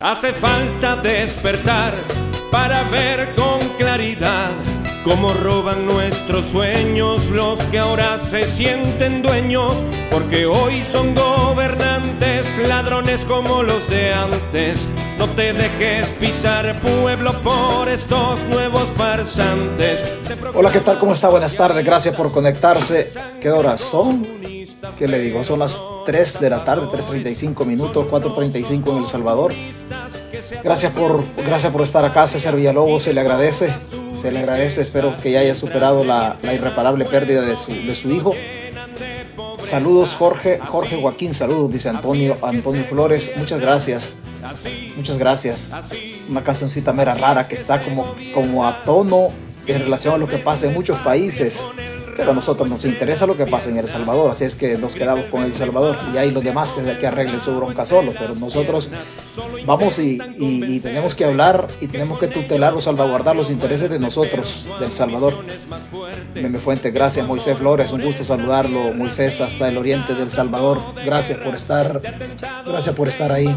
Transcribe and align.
Hace 0.00 0.32
falta 0.32 0.96
despertar 0.96 1.94
para 2.50 2.82
ver 2.90 3.32
con 3.36 3.60
claridad 3.78 4.50
cómo 5.04 5.32
roban 5.32 5.86
nuestros 5.86 6.46
sueños 6.46 7.24
los 7.26 7.60
que 7.66 7.78
ahora 7.78 8.18
se 8.18 8.42
sienten 8.42 9.22
dueños, 9.22 9.72
porque 10.10 10.46
hoy 10.46 10.82
son 10.90 11.14
gobernantes, 11.14 12.44
ladrones 12.66 13.24
como 13.26 13.62
los 13.62 13.88
de 13.88 14.12
antes. 14.12 14.80
No 15.16 15.30
te 15.30 15.52
dejes 15.52 16.08
pisar 16.18 16.80
pueblo 16.80 17.32
por 17.42 17.88
estos 17.88 18.42
nuevos 18.48 18.88
farsantes. 18.96 20.18
Hola, 20.54 20.72
¿qué 20.72 20.80
tal? 20.80 20.98
¿Cómo 20.98 21.12
está? 21.12 21.28
Buenas 21.28 21.54
tardes, 21.54 21.84
gracias 21.84 22.16
por 22.16 22.32
conectarse. 22.32 23.12
¿Qué 23.40 23.48
horas 23.48 23.80
son? 23.80 24.22
¿Qué 24.98 25.08
le 25.08 25.18
digo? 25.18 25.42
Son 25.44 25.58
las 25.58 25.82
3 26.06 26.40
de 26.40 26.50
la 26.50 26.64
tarde, 26.64 26.86
3.35 26.86 27.64
minutos, 27.64 28.06
4.35 28.08 28.90
en 28.92 28.98
El 28.98 29.06
Salvador. 29.06 29.52
Gracias 30.62 30.92
por, 30.92 31.24
gracias 31.44 31.72
por 31.72 31.82
estar 31.82 32.04
acá, 32.04 32.26
César 32.26 32.56
Villalobos, 32.56 33.02
se 33.02 33.12
le 33.12 33.20
agradece, 33.20 33.72
se 34.20 34.30
le 34.30 34.40
agradece, 34.40 34.82
espero 34.82 35.16
que 35.16 35.32
ya 35.32 35.40
haya 35.40 35.54
superado 35.54 36.04
la, 36.04 36.38
la 36.42 36.54
irreparable 36.54 37.04
pérdida 37.04 37.42
de 37.42 37.56
su, 37.56 37.72
de 37.72 37.94
su 37.94 38.10
hijo. 38.10 38.34
Saludos 39.62 40.14
Jorge, 40.14 40.58
Jorge 40.58 41.00
Joaquín, 41.00 41.32
saludos, 41.32 41.72
dice 41.72 41.88
Antonio, 41.88 42.36
Antonio 42.42 42.84
Flores, 42.84 43.32
muchas 43.36 43.60
gracias, 43.60 44.12
muchas 44.96 45.16
gracias. 45.16 45.72
Una 46.28 46.42
cancioncita 46.42 46.92
mera 46.92 47.14
rara 47.14 47.48
que 47.48 47.54
está 47.54 47.80
como, 47.80 48.14
como 48.34 48.66
a 48.66 48.84
tono 48.84 49.28
en 49.66 49.80
relación 49.80 50.14
a 50.14 50.18
lo 50.18 50.28
que 50.28 50.36
pasa 50.36 50.66
en 50.66 50.74
muchos 50.74 50.98
países 51.00 51.64
pero 52.16 52.32
a 52.32 52.34
nosotros 52.34 52.68
nos 52.68 52.84
interesa 52.84 53.26
lo 53.26 53.36
que 53.36 53.46
pasa 53.46 53.70
en 53.70 53.78
El 53.78 53.88
Salvador, 53.88 54.30
así 54.30 54.44
es 54.44 54.56
que 54.56 54.76
nos 54.78 54.94
quedamos 54.94 55.26
con 55.26 55.42
El 55.42 55.54
Salvador. 55.54 55.96
Y 56.12 56.16
hay 56.16 56.30
los 56.30 56.42
demás 56.42 56.72
que, 56.72 56.98
que 56.98 57.06
arreglen 57.06 57.40
su 57.40 57.54
bronca 57.56 57.84
solo, 57.84 58.12
pero 58.18 58.34
nosotros 58.34 58.90
vamos 59.66 59.98
y, 59.98 60.18
tenemos 60.80 61.14
que 61.14 61.24
hablar 61.24 61.66
y 61.80 61.86
tenemos 61.86 62.18
que 62.18 62.28
tutelar 62.28 62.74
o 62.74 62.80
salvaguardar 62.80 63.36
los 63.36 63.50
intereses 63.50 63.90
de 63.90 63.98
nosotros, 63.98 64.66
del 64.80 64.92
Salvador. 64.92 65.44
Meme 66.34 66.58
Fuente, 66.58 66.90
gracias. 66.90 67.26
Moisés 67.26 67.56
Flores, 67.58 67.92
un 67.92 68.02
gusto 68.02 68.24
saludarlo, 68.24 68.92
Moisés 68.92 69.40
hasta 69.40 69.68
el 69.68 69.78
oriente 69.78 70.14
del 70.14 70.30
Salvador, 70.30 70.80
gracias 71.04 71.38
por 71.38 71.54
estar, 71.54 72.00
gracias 72.66 72.94
por 72.94 73.08
estar 73.08 73.32
ahí. 73.32 73.54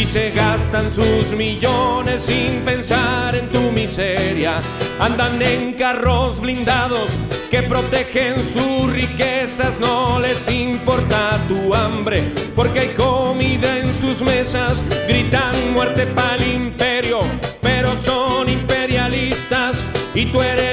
Y 0.00 0.06
se 0.06 0.30
gastan 0.30 0.90
sus 0.94 1.30
millones 1.36 2.22
sin 2.26 2.62
pensar 2.62 3.34
en 3.36 3.48
tu 3.50 3.60
miseria. 3.70 4.56
Andan 4.98 5.42
en 5.42 5.74
carros 5.74 6.40
blindados 6.40 7.10
que 7.50 7.62
protegen 7.62 8.36
sus 8.54 8.90
riquezas, 8.90 9.78
no 9.78 10.18
les 10.18 10.50
importa 10.50 11.38
tu 11.48 11.74
hambre, 11.74 12.32
porque 12.56 12.80
hay 12.80 12.88
comida 12.94 13.78
en 13.78 14.00
sus 14.00 14.22
mesas, 14.22 14.82
gritan 15.06 15.74
muerte 15.74 16.06
para 16.06 16.36
el 16.36 16.50
imperio, 16.50 17.20
pero 17.60 17.94
son 18.02 18.48
imperialistas 18.48 19.84
y 20.14 20.26
tú 20.26 20.40
eres 20.40 20.69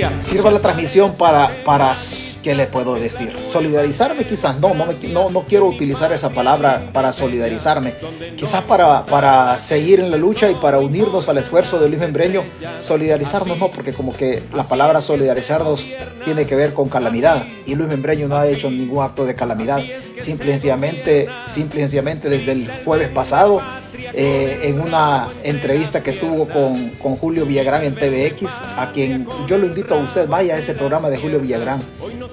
patria. 0.00 0.22
Sirva 0.22 0.50
la 0.50 0.60
transmisión 0.60 1.14
para, 1.16 1.50
para, 1.64 1.94
¿qué 2.42 2.54
le 2.54 2.66
puedo 2.66 2.94
decir? 2.94 3.36
Solidarizarme 3.38 4.24
quizás, 4.24 4.58
no, 4.60 4.74
no, 4.74 4.86
no, 5.08 5.30
no 5.30 5.46
quiero 5.46 5.66
utilizar 5.66 6.12
esa 6.12 6.30
palabra 6.30 6.90
para 6.92 7.12
solidarizarme. 7.12 7.94
Quizás 8.36 8.62
para, 8.62 9.06
para 9.06 9.56
seguir 9.58 10.00
en 10.00 10.10
la 10.10 10.16
lucha 10.16 10.50
y 10.50 10.54
para 10.54 10.78
unirnos 10.78 11.28
al 11.28 11.38
esfuerzo 11.38 11.78
de 11.78 11.88
Luis 11.88 12.00
Membreño. 12.00 12.44
Solidarizarnos 12.80 13.58
no, 13.58 13.70
porque 13.70 13.92
como 13.92 14.14
que 14.14 14.42
la 14.54 14.64
palabra 14.64 15.00
solidarizarnos 15.00 15.86
tiene 16.24 16.46
que 16.46 16.56
ver 16.56 16.74
con 16.74 16.88
calamidad. 16.88 17.44
Y 17.66 17.74
Luis 17.74 17.88
Membreño 17.88 18.28
no 18.28 18.36
ha 18.36 18.46
hecho 18.46 18.70
ningún 18.70 19.02
acto 19.02 19.24
de 19.24 19.34
calamidad. 19.34 19.82
Simple 20.18 20.54
y 20.54 20.58
simple 20.58 21.80
y 21.80 21.80
sencillamente 21.80 22.28
desde 22.28 22.52
el 22.52 22.70
jueves 22.84 23.08
pasado 23.08 23.60
eh, 23.98 24.60
en 24.62 24.80
una 24.80 25.28
entrevista 25.42 26.02
que 26.02 26.12
tuvo 26.12 26.48
con, 26.48 26.90
con, 26.90 27.16
Julio 27.16 27.46
Villagrán 27.46 27.84
en 27.84 27.94
TVX, 27.94 28.62
a 28.76 28.90
quien 28.92 29.26
yo 29.46 29.58
lo 29.58 29.66
invito 29.66 29.94
a 29.94 29.98
usted, 29.98 30.28
vaya 30.28 30.54
a 30.54 30.58
ese 30.58 30.74
programa 30.74 31.08
de 31.10 31.18
Julio 31.18 31.40
Villagrán. 31.40 31.80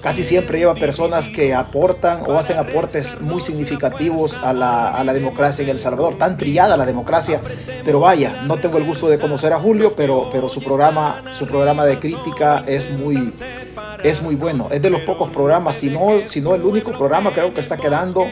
Casi 0.02 0.24
siempre 0.24 0.60
lleva 0.60 0.76
personas 0.76 1.30
que 1.30 1.54
aportan 1.54 2.24
o 2.28 2.34
hacen 2.34 2.58
aportes 2.58 3.22
muy 3.22 3.42
significativos 3.42 4.38
a 4.44 4.52
la, 4.52 4.90
a 4.90 5.04
la 5.04 5.14
democracia 5.14 5.64
en 5.64 5.70
El 5.70 5.80
Salvador, 5.80 6.16
tan 6.16 6.38
trillada 6.38 6.76
la 6.76 6.86
democracia, 6.86 7.40
pero 7.86 8.00
vaya, 8.02 8.44
no 8.46 8.58
tengo 8.58 8.78
el 8.78 8.84
gusto 8.84 9.08
de 9.08 9.20
conocer 9.20 9.54
a 9.54 9.60
Julio, 9.60 9.94
pero, 9.96 10.30
pero 10.32 10.50
su, 10.50 10.62
programa, 10.62 11.22
su 11.32 11.48
programa 11.48 11.86
de 11.86 12.00
crítica 12.00 12.64
es 12.68 12.92
muy, 12.92 13.32
es 14.04 14.22
muy 14.22 14.36
bueno. 14.36 14.68
Es 14.72 14.82
de 14.82 14.90
los 14.90 15.02
pocos 15.02 15.30
programas, 15.30 15.76
si 15.76 15.90
no, 15.90 16.26
si 16.26 16.42
no 16.42 16.56
el 16.56 16.64
único 16.64 16.92
programa 16.92 17.32
creo 17.32 17.54
que 17.54 17.60
está 17.60 17.78
quedando 17.78 18.26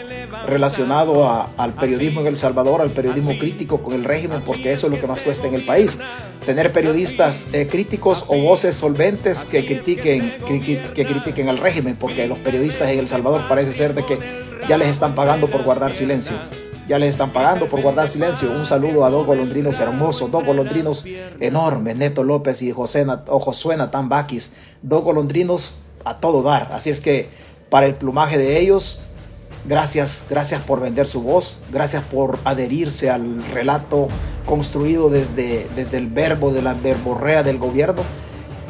relacionado 0.48 1.48
al 1.58 1.74
periodismo 1.74 2.22
en 2.22 2.28
El 2.28 2.36
Salvador, 2.36 2.82
al 2.82 2.92
periodismo 2.92 3.38
crítico 3.38 3.82
con 3.82 3.94
el 3.94 4.04
régimen, 4.04 4.42
porque 4.46 4.72
eso 4.72 4.88
es 4.88 4.94
lo 4.94 5.00
que 5.00 5.08
más 5.08 5.22
cuesta 5.22 5.48
en 5.48 5.56
el 5.56 5.66
país. 5.66 6.00
Tener 6.46 6.72
periodistas 6.72 7.48
eh, 7.54 7.68
críticos 7.68 8.26
o 8.28 8.38
voces 8.42 8.76
solventes 8.76 9.46
que 9.46 9.66
critiquen, 9.66 10.34
que 10.48 11.06
critiquen 11.06 11.50
al 11.50 11.58
régimen, 11.58 11.96
porque 11.96 12.28
los 12.28 12.40
periodistas 12.40 12.90
en 12.90 13.00
El 13.00 13.08
Salvador 13.08 13.42
parece 13.48 13.74
ser 13.74 13.94
de 13.94 14.06
que 14.06 14.18
ya 14.68 14.78
les 14.78 14.88
están 14.88 15.16
pagando 15.16 15.48
por 15.48 15.64
guardar 15.64 15.92
silencio 15.92 16.36
ya 16.92 17.00
les 17.00 17.12
están 17.12 17.32
pagando 17.32 17.68
por 17.68 17.82
guardar 17.82 18.10
silencio. 18.10 18.52
Un 18.52 18.66
saludo 18.66 19.06
a 19.06 19.10
dos 19.10 19.26
golondrinos 19.26 19.80
hermosos, 19.80 20.30
dos 20.30 20.44
golondrinos 20.44 21.06
enormes, 21.40 21.96
Neto 21.96 22.22
López 22.22 22.62
y 22.64 22.74
José, 22.74 23.06
Josué 23.28 23.78
Natán 23.78 24.10
Baquis, 24.10 24.52
dos 24.82 25.02
golondrinos 25.02 25.78
a 26.04 26.18
todo 26.18 26.44
dar. 26.44 26.70
Así 26.74 26.90
es 26.90 27.00
que 27.00 27.30
para 27.70 27.86
el 27.86 27.96
plumaje 27.96 28.38
de 28.38 28.60
ellos, 28.60 29.00
gracias, 29.64 30.26
gracias 30.30 30.60
por 30.64 30.82
vender 30.82 31.08
su 31.08 31.22
voz, 31.22 31.60
gracias 31.72 32.04
por 32.04 32.40
adherirse 32.44 33.10
al 33.10 33.42
relato 33.54 34.10
construido 34.46 35.10
desde, 35.10 35.70
desde 35.78 35.98
el 35.98 36.08
verbo 36.08 36.52
de 36.52 36.62
la 36.62 36.74
verborrea 36.74 37.42
del 37.42 37.58
gobierno. 37.58 38.02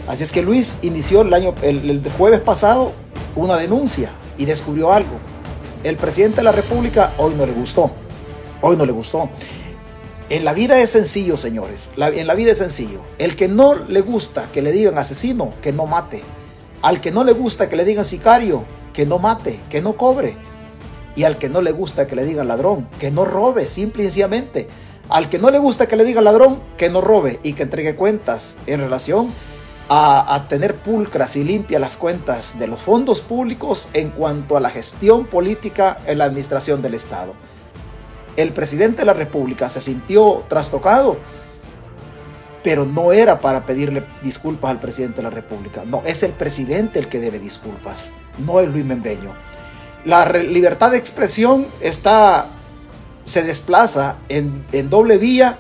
Así 0.08 0.24
es 0.24 0.32
que 0.32 0.44
Luis 0.44 0.78
inició 0.84 1.24
el 1.24 1.34
año, 1.34 1.56
el 1.64 2.08
jueves 2.20 2.42
pasado, 2.42 2.92
una 3.36 3.58
denuncia 3.58 4.12
y 4.38 4.46
descubrió 4.46 4.94
algo. 4.94 5.18
El 5.84 5.98
presidente 5.98 6.38
de 6.38 6.44
la 6.44 6.52
República 6.52 7.14
hoy 7.18 7.34
no 7.34 7.48
le 7.48 7.54
gustó. 7.54 7.90
Hoy 8.64 8.78
no 8.78 8.86
le 8.86 8.92
gustó. 8.92 9.28
En 10.30 10.46
la 10.46 10.54
vida 10.54 10.80
es 10.80 10.92
sencillo, 10.92 11.36
señores. 11.36 11.90
en 11.98 12.28
la 12.28 12.36
vida 12.36 12.52
es 12.52 12.60
sencillo. 12.60 13.02
El 13.18 13.36
que 13.36 13.48
no 13.48 13.74
le 13.76 14.02
gusta 14.02 14.52
que 14.52 14.62
le 14.62 14.72
digan 14.72 14.98
asesino, 14.98 15.52
que 15.62 15.74
no 15.74 15.88
mate. 15.88 16.22
Al 16.84 17.02
que 17.02 17.12
no 17.12 17.24
le 17.24 17.34
gusta 17.34 17.70
que 17.70 17.76
le 17.76 17.84
digan 17.84 18.06
sicario, 18.06 18.64
que 18.94 19.06
no 19.06 19.18
mate, 19.18 19.60
que 19.70 19.82
no 19.82 19.98
cobre. 19.98 20.36
Y 21.16 21.24
al 21.24 21.38
que 21.38 21.50
no 21.50 21.62
le 21.62 21.72
gusta 21.72 22.06
que 22.06 22.16
le 22.16 22.24
digan 22.24 22.48
ladrón, 22.48 22.88
que 23.00 23.10
no 23.10 23.26
robe, 23.26 23.68
simple 23.68 24.04
y 24.04 24.06
sencillamente. 24.06 24.70
Al 25.10 25.28
que 25.28 25.40
no 25.40 25.50
le 25.50 25.58
gusta 25.58 25.88
que 25.88 25.96
le 25.96 26.06
digan 26.06 26.24
ladrón, 26.24 26.62
que 26.78 26.90
no 26.90 27.02
robe 27.02 27.40
y 27.44 27.54
que 27.54 27.64
entregue 27.64 27.96
cuentas 27.96 28.58
en 28.68 28.80
relación 28.80 29.34
a, 29.90 30.36
a, 30.36 30.48
tener 30.48 30.76
pulcras 30.76 31.36
y 31.36 31.44
limpias 31.44 31.82
las 31.82 31.98
cuentas 31.98 32.58
de 32.60 32.68
los 32.68 32.82
fondos 32.82 33.22
públicos 33.22 33.90
en 33.94 34.12
cuanto 34.12 34.56
a 34.56 34.62
la 34.62 34.70
gestión 34.70 35.26
política 35.26 36.00
en 36.06 36.20
la 36.20 36.26
administración 36.26 36.82
del 36.82 36.94
Estado 36.94 37.34
el 38.38 38.54
presidente 38.54 39.00
de 39.00 39.06
la 39.06 39.14
República 39.14 39.70
se 39.70 39.82
sintió 39.82 40.46
trastocado, 40.48 41.18
pero 42.64 42.86
no 42.86 43.12
era 43.12 43.40
para 43.40 43.66
pedirle 43.66 44.04
disculpas 44.22 44.72
al 44.72 44.80
presidente 44.80 45.18
de 45.18 45.24
la 45.24 45.30
República. 45.30 45.84
No, 45.86 46.04
es 46.06 46.24
el 46.24 46.32
presidente 46.32 47.00
el 47.00 47.08
que 47.08 47.20
debe 47.20 47.40
disculpas, 47.40 48.12
no 48.38 48.60
el 48.60 48.72
Luis 48.72 48.86
Membreño. 48.86 49.34
La 50.06 50.26
libertad 50.26 50.92
de 50.92 50.98
expresión 50.98 51.68
está, 51.80 52.50
se 53.24 53.44
desplaza 53.44 54.18
en 54.30 54.90
doble 54.90 55.18
vía 55.18 55.58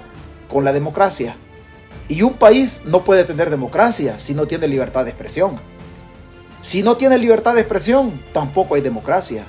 con 0.50 0.64
la 0.64 0.74
democracia. 0.74 1.36
Y 2.08 2.24
un 2.24 2.34
país 2.34 2.84
no 2.86 3.04
puede 3.04 3.24
tener 3.24 3.50
democracia 3.50 4.20
si 4.20 4.34
no 4.34 4.46
tiene 4.48 4.68
libertad 4.68 5.06
de 5.06 5.12
expresión. 5.12 5.60
Si 6.62 6.84
no 6.84 6.98
tiene 6.98 7.18
libertad 7.18 7.56
de 7.56 7.62
expresión, 7.62 8.22
tampoco 8.34 8.76
hay 8.76 8.82
democracia 8.82 9.46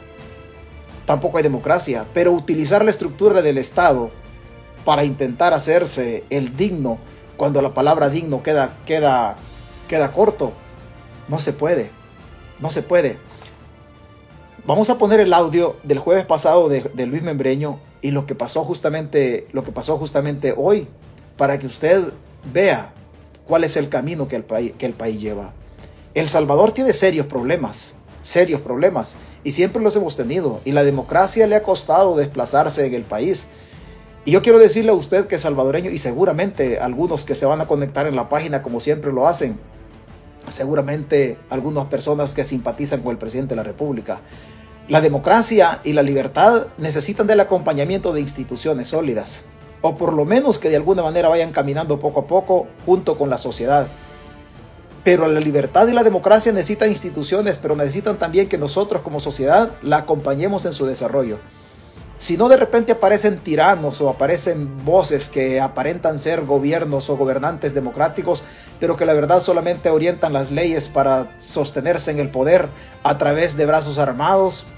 tampoco 1.12 1.36
hay 1.36 1.42
democracia, 1.42 2.06
pero 2.14 2.32
utilizar 2.32 2.82
la 2.82 2.90
estructura 2.90 3.42
del 3.42 3.58
Estado 3.58 4.10
para 4.82 5.04
intentar 5.04 5.52
hacerse 5.52 6.24
el 6.30 6.56
digno 6.56 6.96
cuando 7.36 7.60
la 7.60 7.74
palabra 7.74 8.08
digno 8.08 8.42
queda, 8.42 8.78
queda, 8.86 9.36
queda 9.88 10.10
corto, 10.10 10.54
no 11.28 11.38
se 11.38 11.52
puede, 11.52 11.90
no 12.60 12.70
se 12.70 12.80
puede. 12.80 13.18
Vamos 14.64 14.88
a 14.88 14.96
poner 14.96 15.20
el 15.20 15.34
audio 15.34 15.76
del 15.82 15.98
jueves 15.98 16.24
pasado 16.24 16.70
de, 16.70 17.06
Luis 17.06 17.22
Membreño 17.22 17.78
y 18.00 18.10
lo 18.10 18.24
que 18.24 18.34
pasó 18.34 18.64
justamente, 18.64 19.48
lo 19.52 19.64
que 19.64 19.70
pasó 19.70 19.98
justamente 19.98 20.54
hoy, 20.56 20.88
para 21.36 21.58
que 21.58 21.66
usted 21.66 22.04
vea 22.54 22.90
cuál 23.46 23.64
es 23.64 23.76
el 23.76 23.90
camino 23.90 24.28
que 24.28 24.36
el, 24.36 24.44
país, 24.44 24.72
que 24.78 24.86
el 24.86 24.94
país 24.94 25.20
lleva. 25.20 25.52
El 26.14 26.26
Salvador 26.26 26.72
tiene 26.72 26.94
serios 26.94 27.26
problemas 27.26 27.96
serios 28.22 28.60
problemas 28.60 29.16
y 29.44 29.50
siempre 29.50 29.82
los 29.82 29.94
hemos 29.96 30.16
tenido 30.16 30.60
y 30.64 30.72
la 30.72 30.84
democracia 30.84 31.46
le 31.46 31.56
ha 31.56 31.62
costado 31.62 32.16
desplazarse 32.16 32.86
en 32.86 32.94
el 32.94 33.02
país. 33.02 33.48
Y 34.24 34.30
yo 34.30 34.42
quiero 34.42 34.58
decirle 34.58 34.92
a 34.92 34.94
usted 34.94 35.26
que 35.26 35.36
salvadoreño 35.36 35.90
y 35.90 35.98
seguramente 35.98 36.78
algunos 36.78 37.24
que 37.24 37.34
se 37.34 37.44
van 37.44 37.60
a 37.60 37.66
conectar 37.66 38.06
en 38.06 38.16
la 38.16 38.28
página 38.28 38.62
como 38.62 38.78
siempre 38.78 39.12
lo 39.12 39.26
hacen, 39.26 39.58
seguramente 40.48 41.38
algunas 41.50 41.86
personas 41.86 42.34
que 42.34 42.44
simpatizan 42.44 43.02
con 43.02 43.10
el 43.10 43.18
presidente 43.18 43.50
de 43.50 43.56
la 43.56 43.64
República. 43.64 44.20
La 44.88 45.00
democracia 45.00 45.80
y 45.84 45.92
la 45.92 46.02
libertad 46.02 46.66
necesitan 46.78 47.26
del 47.26 47.40
acompañamiento 47.40 48.12
de 48.12 48.20
instituciones 48.20 48.88
sólidas, 48.88 49.44
o 49.80 49.96
por 49.96 50.12
lo 50.12 50.24
menos 50.24 50.58
que 50.58 50.70
de 50.70 50.76
alguna 50.76 51.02
manera 51.02 51.28
vayan 51.28 51.52
caminando 51.52 51.98
poco 51.98 52.20
a 52.20 52.26
poco 52.26 52.66
junto 52.86 53.18
con 53.18 53.30
la 53.30 53.38
sociedad. 53.38 53.88
Pero 55.04 55.26
la 55.26 55.40
libertad 55.40 55.88
y 55.88 55.92
la 55.92 56.04
democracia 56.04 56.52
necesitan 56.52 56.88
instituciones, 56.88 57.58
pero 57.60 57.74
necesitan 57.74 58.18
también 58.18 58.48
que 58.48 58.58
nosotros 58.58 59.02
como 59.02 59.20
sociedad 59.20 59.72
la 59.82 59.98
acompañemos 59.98 60.64
en 60.64 60.72
su 60.72 60.86
desarrollo. 60.86 61.38
Si 62.22 62.36
no 62.36 62.48
de 62.48 62.56
repente 62.56 62.92
aparecen 62.92 63.38
tiranos 63.38 64.00
o 64.00 64.08
aparecen 64.08 64.84
voces 64.84 65.28
que 65.28 65.60
aparentan 65.60 66.20
ser 66.20 66.44
gobiernos 66.44 67.10
o 67.10 67.16
gobernantes 67.16 67.74
democráticos, 67.74 68.44
pero 68.78 68.96
que 68.96 69.04
la 69.04 69.12
verdad 69.12 69.40
solamente 69.40 69.90
orientan 69.90 70.32
las 70.32 70.52
leyes 70.52 70.88
para 70.88 71.36
sostenerse 71.38 72.12
en 72.12 72.20
el 72.20 72.30
poder 72.30 72.68
a 73.02 73.18
través 73.18 73.56
de 73.56 73.66
brazos 73.66 73.98
armados 73.98 74.68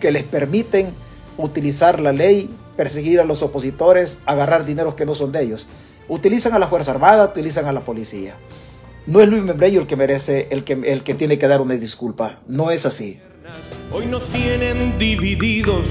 que 0.00 0.10
les 0.10 0.22
permiten 0.22 0.94
utilizar 1.36 2.00
la 2.00 2.12
ley, 2.12 2.56
perseguir 2.76 3.20
a 3.20 3.24
los 3.24 3.42
opositores, 3.42 4.20
agarrar 4.24 4.64
dineros 4.64 4.94
que 4.94 5.04
no 5.04 5.14
son 5.14 5.30
de 5.30 5.42
ellos. 5.42 5.68
Utilizan 6.08 6.54
a 6.54 6.58
la 6.58 6.68
Fuerza 6.68 6.92
Armada, 6.92 7.26
utilizan 7.26 7.66
a 7.66 7.72
la 7.72 7.80
policía. 7.80 8.34
No 9.08 9.22
es 9.22 9.28
Luis 9.30 9.42
Membreño 9.42 9.80
el 9.80 9.86
que 9.86 9.96
merece, 9.96 10.48
el 10.50 10.64
que, 10.64 10.74
el 10.84 11.02
que 11.02 11.14
tiene 11.14 11.38
que 11.38 11.48
dar 11.48 11.62
una 11.62 11.76
disculpa. 11.76 12.40
No 12.46 12.70
es 12.70 12.84
así. 12.84 13.18
Hoy 13.90 14.04
nos 14.04 14.28
tienen 14.28 14.98
divididos 14.98 15.86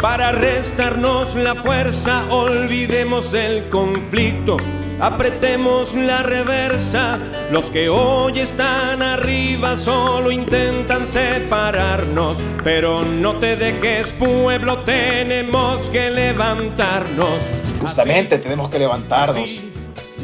para 0.00 0.32
restarnos 0.32 1.36
la 1.36 1.54
fuerza, 1.54 2.24
olvidemos 2.30 3.32
el 3.32 3.68
conflicto, 3.68 4.56
apretemos 4.98 5.94
la 5.94 6.24
reversa. 6.24 7.20
Los 7.52 7.70
que 7.70 7.90
hoy 7.90 8.40
están 8.40 9.02
arriba 9.02 9.76
solo 9.76 10.32
intentan 10.32 11.06
separarnos, 11.06 12.38
pero 12.64 13.04
no 13.04 13.38
te 13.38 13.54
dejes 13.54 14.08
pueblo, 14.08 14.78
tenemos 14.78 15.88
que 15.90 16.10
levantarnos. 16.10 17.40
Justamente 17.80 18.38
tenemos 18.38 18.68
que 18.68 18.80
levantarnos. 18.80 19.62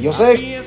Yo 0.00 0.12
sé, 0.12 0.60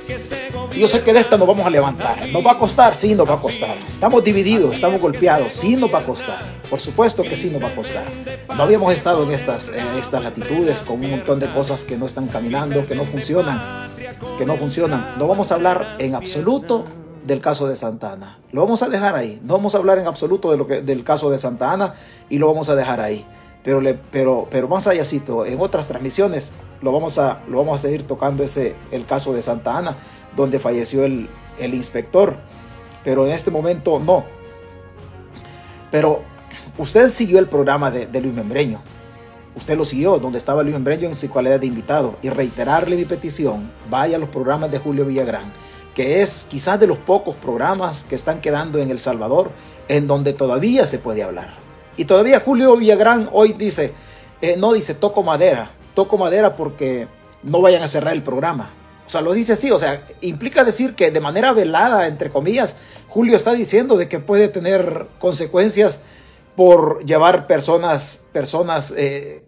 yo 0.75 0.88
sé 0.88 1.01
que 1.03 1.13
de 1.13 1.19
esta 1.19 1.38
nos 1.38 1.47
vamos 1.47 1.65
a 1.65 1.69
levantar. 1.69 2.27
¿Nos 2.29 2.45
va 2.45 2.51
a 2.51 2.59
costar? 2.59 2.95
Sí, 2.95 3.13
nos 3.13 3.29
va 3.29 3.35
a 3.35 3.41
costar. 3.41 3.77
Estamos 3.88 4.24
divididos, 4.24 4.74
estamos 4.74 5.01
golpeados. 5.01 5.53
Sí, 5.53 5.75
nos 5.75 5.94
va 5.94 6.00
a 6.00 6.03
costar. 6.03 6.39
Por 6.69 6.79
supuesto 6.79 7.24
que 7.24 7.38
sí 7.38 7.50
nos 7.50 7.62
va 7.62 7.68
a 7.68 7.75
costar. 7.75 8.06
No 8.56 8.63
habíamos 8.63 8.94
estado 8.94 9.24
en 9.24 9.31
estas, 9.31 9.71
estas 9.97 10.24
latitudes 10.24 10.81
con 10.81 11.03
un 11.03 11.12
montón 11.12 11.39
de 11.39 11.47
cosas 11.47 11.83
que 11.83 11.97
no 11.97 12.06
están 12.06 12.27
caminando, 12.27 12.85
que 12.85 12.95
no 12.95 13.06
funcionan, 13.06 13.91
que 14.38 14.45
no 14.45 14.56
funcionan. 14.57 15.13
No 15.18 15.27
vamos 15.27 15.51
a 15.51 15.56
hablar 15.56 15.97
en 16.00 16.15
absoluto 16.15 16.85
del 17.25 17.41
caso 17.41 17.68
de 17.68 17.75
Santa 17.75 18.13
Ana. 18.13 18.39
Lo 18.51 18.62
vamos 18.62 18.81
a 18.81 18.89
dejar 18.89 19.15
ahí. 19.15 19.39
No 19.44 19.56
vamos 19.56 19.75
a 19.75 19.77
hablar 19.77 20.00
en 20.00 20.07
absoluto 20.07 20.51
de 20.51 20.57
lo 20.57 20.65
del 20.65 21.03
caso 21.03 21.30
de 21.30 21.38
Santa 21.38 21.71
Ana 21.71 21.94
y 22.30 22.38
lo 22.38 22.47
vamos 22.47 22.69
a 22.69 22.75
dejar 22.75 23.01
ahí. 23.01 23.25
Pero, 23.68 23.81
pero, 24.12 24.48
pero 24.50 24.69
más 24.69 24.88
allácito, 24.88 25.46
en 25.46 25.60
otras 25.60 25.90
transmisiones 25.90 26.54
lo 26.81 26.94
vamos, 26.94 27.18
a, 27.18 27.42
lo 27.50 27.58
vamos 27.58 27.78
a 27.78 27.84
seguir 27.84 28.04
tocando 28.04 28.42
ese, 28.42 28.78
el 28.92 29.06
caso 29.06 29.34
de 29.34 29.42
Santa 29.42 29.78
Ana, 29.78 29.98
donde 30.38 30.58
falleció 30.58 31.04
el, 31.04 31.28
el 31.60 31.74
inspector. 31.74 32.38
Pero 33.04 33.28
en 33.28 33.34
este 33.34 33.52
momento 33.52 34.00
no. 34.00 34.24
Pero 35.92 36.22
usted 36.78 37.10
siguió 37.10 37.40
el 37.40 37.50
programa 37.50 37.92
de, 37.92 38.08
de 38.08 38.22
Luis 38.22 38.34
Membreño. 38.34 38.81
Usted 39.54 39.78
lo 39.78 39.84
siguió, 39.84 40.18
donde 40.18 40.38
estaba 40.38 40.64
Luis 40.64 40.75
Membreño 40.75 41.10
en 41.10 41.16
su 41.16 41.30
cualidad 41.30 41.60
de 41.60 41.68
invitado. 41.68 42.16
Y 42.22 42.30
reiterarle 42.30 42.96
mi 42.96 43.04
petición, 43.04 43.69
vaya 43.90 44.16
a 44.16 44.19
los 44.19 44.30
programas 44.30 44.72
de 44.72 44.80
Julio 44.80 45.04
Villagrán, 45.04 45.52
que 45.94 46.22
es 46.22 46.48
quizás 46.50 46.80
de 46.80 46.88
los 46.88 47.00
pocos 47.00 47.36
programas 47.36 48.06
que 48.06 48.16
están 48.16 48.40
quedando 48.40 48.80
en 48.80 48.92
El 48.92 49.00
Salvador 49.00 49.52
en 49.90 50.08
donde 50.08 50.31
todavía 50.31 50.88
se 50.88 51.00
puede 51.00 51.22
hablar. 51.22 51.67
Y 51.97 52.05
todavía 52.05 52.39
Julio 52.39 52.77
Villagrán 52.77 53.29
hoy 53.33 53.53
dice, 53.53 53.91
eh, 54.41 54.55
no 54.57 54.73
dice, 54.73 54.94
toco 54.94 55.23
madera, 55.23 55.71
toco 55.95 56.17
madera 56.17 56.55
porque 56.55 57.07
no 57.44 57.59
vayan 57.59 57.81
a 57.81 57.88
cerrar 57.88 58.13
el 58.13 58.23
programa. 58.23 58.71
O 59.07 59.09
sea, 59.09 59.21
lo 59.21 59.33
dice 59.33 59.53
así, 59.53 59.71
o 59.71 59.79
sea, 59.79 60.05
implica 60.21 60.63
decir 60.63 60.94
que 60.94 61.11
de 61.11 61.19
manera 61.19 61.53
velada, 61.53 62.07
entre 62.07 62.29
comillas, 62.29 62.75
Julio 63.07 63.35
está 63.35 63.53
diciendo 63.53 63.97
de 63.97 64.07
que 64.07 64.19
puede 64.19 64.47
tener 64.47 65.07
consecuencias 65.17 66.01
por 66.55 67.03
llevar 67.05 67.47
personas, 67.47 68.25
personas, 68.31 68.94
eh, 68.95 69.44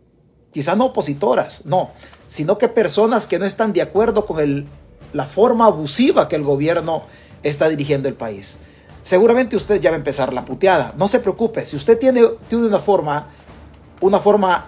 quizás 0.51 0.77
no 0.77 0.85
opositoras, 0.85 1.65
no, 1.65 1.91
sino 2.27 2.57
que 2.57 2.69
personas 2.69 3.27
que 3.27 3.37
no 3.37 3.45
están 3.45 3.73
de 3.73 3.81
acuerdo 3.81 4.25
con 4.25 4.39
el, 4.39 4.65
la 5.11 5.25
forma 5.25 5.65
abusiva 5.65 6.27
que 6.27 6.35
el 6.35 6.43
gobierno 6.43 7.03
está 7.43 7.67
dirigiendo 7.67 8.07
el 8.07 8.15
país. 8.15 8.57
Seguramente 9.09 9.55
usted 9.55 9.81
ya 9.81 9.89
va 9.89 9.95
a 9.95 9.97
empezar 9.97 10.31
la 10.31 10.45
puteada. 10.45 10.93
No 10.95 11.07
se 11.07 11.19
preocupe, 11.19 11.65
si 11.65 11.75
usted 11.75 11.97
tiene, 11.97 12.27
tiene 12.47 12.67
una 12.67 12.77
forma 12.77 13.27
una 14.01 14.19
forma 14.19 14.67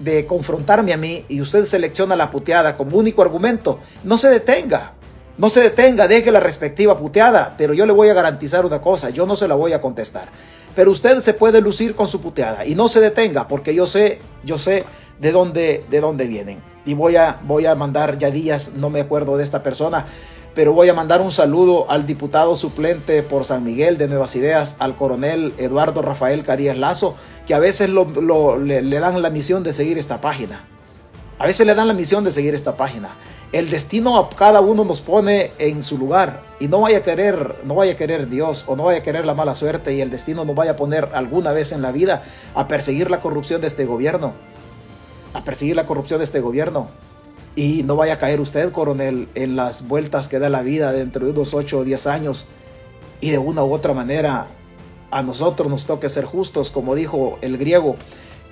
de, 0.00 0.24
confrontarme 0.24 0.94
a 0.94 0.96
mí 0.96 1.26
y 1.28 1.42
usted 1.42 1.66
selecciona 1.66 2.16
la 2.16 2.30
puteada 2.30 2.74
como 2.74 2.96
único 2.96 3.20
argumento, 3.20 3.80
no 4.02 4.16
se 4.16 4.30
detenga. 4.30 4.94
No 5.36 5.50
se 5.50 5.60
detenga, 5.60 6.08
deje 6.08 6.32
la 6.32 6.40
respectiva 6.40 6.98
puteada, 6.98 7.54
pero 7.58 7.74
yo 7.74 7.84
le 7.84 7.92
voy 7.92 8.08
a 8.08 8.14
garantizar 8.14 8.64
una 8.64 8.80
cosa, 8.80 9.10
yo 9.10 9.26
no 9.26 9.36
se 9.36 9.46
la 9.46 9.56
voy 9.56 9.74
a 9.74 9.82
contestar. 9.82 10.30
Pero 10.74 10.90
usted 10.90 11.20
se 11.20 11.34
puede 11.34 11.60
lucir 11.60 11.94
con 11.94 12.06
su 12.06 12.22
puteada 12.22 12.64
y 12.64 12.74
no 12.74 12.88
se 12.88 13.00
detenga 13.00 13.46
porque 13.46 13.74
yo 13.74 13.86
sé, 13.86 14.20
yo 14.42 14.56
sé 14.56 14.86
de 15.20 15.32
dónde, 15.32 15.84
de 15.90 16.00
dónde 16.00 16.26
vienen. 16.26 16.62
Y 16.86 16.94
voy 16.94 17.16
a, 17.16 17.40
voy 17.44 17.66
a 17.66 17.74
mandar 17.74 18.16
ya 18.16 18.30
días, 18.30 18.72
no 18.76 18.88
me 18.88 19.02
acuerdo 19.02 19.36
de 19.36 19.44
esta 19.44 19.62
persona, 19.62 20.06
pero 20.54 20.72
voy 20.72 20.88
a 20.88 20.94
mandar 20.94 21.20
un 21.20 21.30
saludo 21.30 21.90
al 21.90 22.06
diputado 22.06 22.56
suplente 22.56 23.22
por 23.22 23.44
San 23.44 23.64
Miguel 23.64 23.96
de 23.96 24.08
Nuevas 24.08 24.36
Ideas, 24.36 24.76
al 24.78 24.96
coronel 24.96 25.54
Eduardo 25.56 26.02
Rafael 26.02 26.42
Carías 26.42 26.76
Lazo, 26.76 27.16
que 27.46 27.54
a 27.54 27.58
veces 27.58 27.90
le, 27.90 29.00
dan 29.00 29.22
la 29.22 29.30
misión 29.30 29.62
de 29.62 29.72
seguir 29.72 29.98
esta 29.98 30.20
página. 30.20 30.66
A 31.38 31.46
veces 31.46 31.66
le 31.66 31.74
dan 31.74 31.88
la 31.88 31.94
misión 31.94 32.22
de 32.22 32.32
seguir 32.32 32.54
esta 32.54 32.76
página. 32.76 33.16
El 33.52 33.70
destino 33.70 34.18
a 34.18 34.28
cada 34.28 34.60
uno 34.60 34.84
nos 34.84 35.00
pone 35.00 35.52
en 35.58 35.82
su 35.82 35.98
lugar 35.98 36.42
y 36.60 36.68
no 36.68 36.80
vaya 36.80 36.98
a 36.98 37.02
querer, 37.02 37.56
no 37.64 37.74
vaya 37.74 37.92
a 37.92 37.96
querer 37.96 38.28
Dios 38.28 38.64
o 38.66 38.76
no 38.76 38.84
vaya 38.84 39.00
a 39.00 39.02
querer 39.02 39.26
la 39.26 39.34
mala 39.34 39.54
suerte 39.54 39.92
y 39.94 40.00
el 40.00 40.10
destino 40.10 40.44
nos 40.44 40.54
vaya 40.54 40.72
a 40.72 40.76
poner 40.76 41.10
alguna 41.14 41.52
vez 41.52 41.72
en 41.72 41.82
la 41.82 41.92
vida 41.92 42.22
a 42.54 42.68
perseguir 42.68 43.10
la 43.10 43.20
corrupción 43.20 43.60
de 43.60 43.66
este 43.66 43.84
gobierno, 43.84 44.34
a 45.34 45.44
perseguir 45.44 45.76
la 45.76 45.84
corrupción 45.84 46.18
de 46.18 46.24
este 46.24 46.40
gobierno. 46.40 46.88
Y 47.54 47.82
no 47.82 47.96
vaya 47.96 48.14
a 48.14 48.18
caer 48.18 48.40
usted, 48.40 48.72
coronel, 48.72 49.28
en 49.34 49.56
las 49.56 49.86
vueltas 49.86 50.28
que 50.28 50.38
da 50.38 50.48
la 50.48 50.62
vida 50.62 50.92
dentro 50.92 51.26
de 51.26 51.32
unos 51.32 51.52
8 51.52 51.78
o 51.78 51.84
10 51.84 52.06
años. 52.06 52.48
Y 53.20 53.30
de 53.30 53.38
una 53.38 53.62
u 53.62 53.72
otra 53.72 53.92
manera, 53.92 54.48
a 55.10 55.22
nosotros 55.22 55.68
nos 55.68 55.86
toque 55.86 56.08
ser 56.08 56.24
justos, 56.24 56.70
como 56.70 56.94
dijo 56.94 57.38
el 57.42 57.58
griego. 57.58 57.96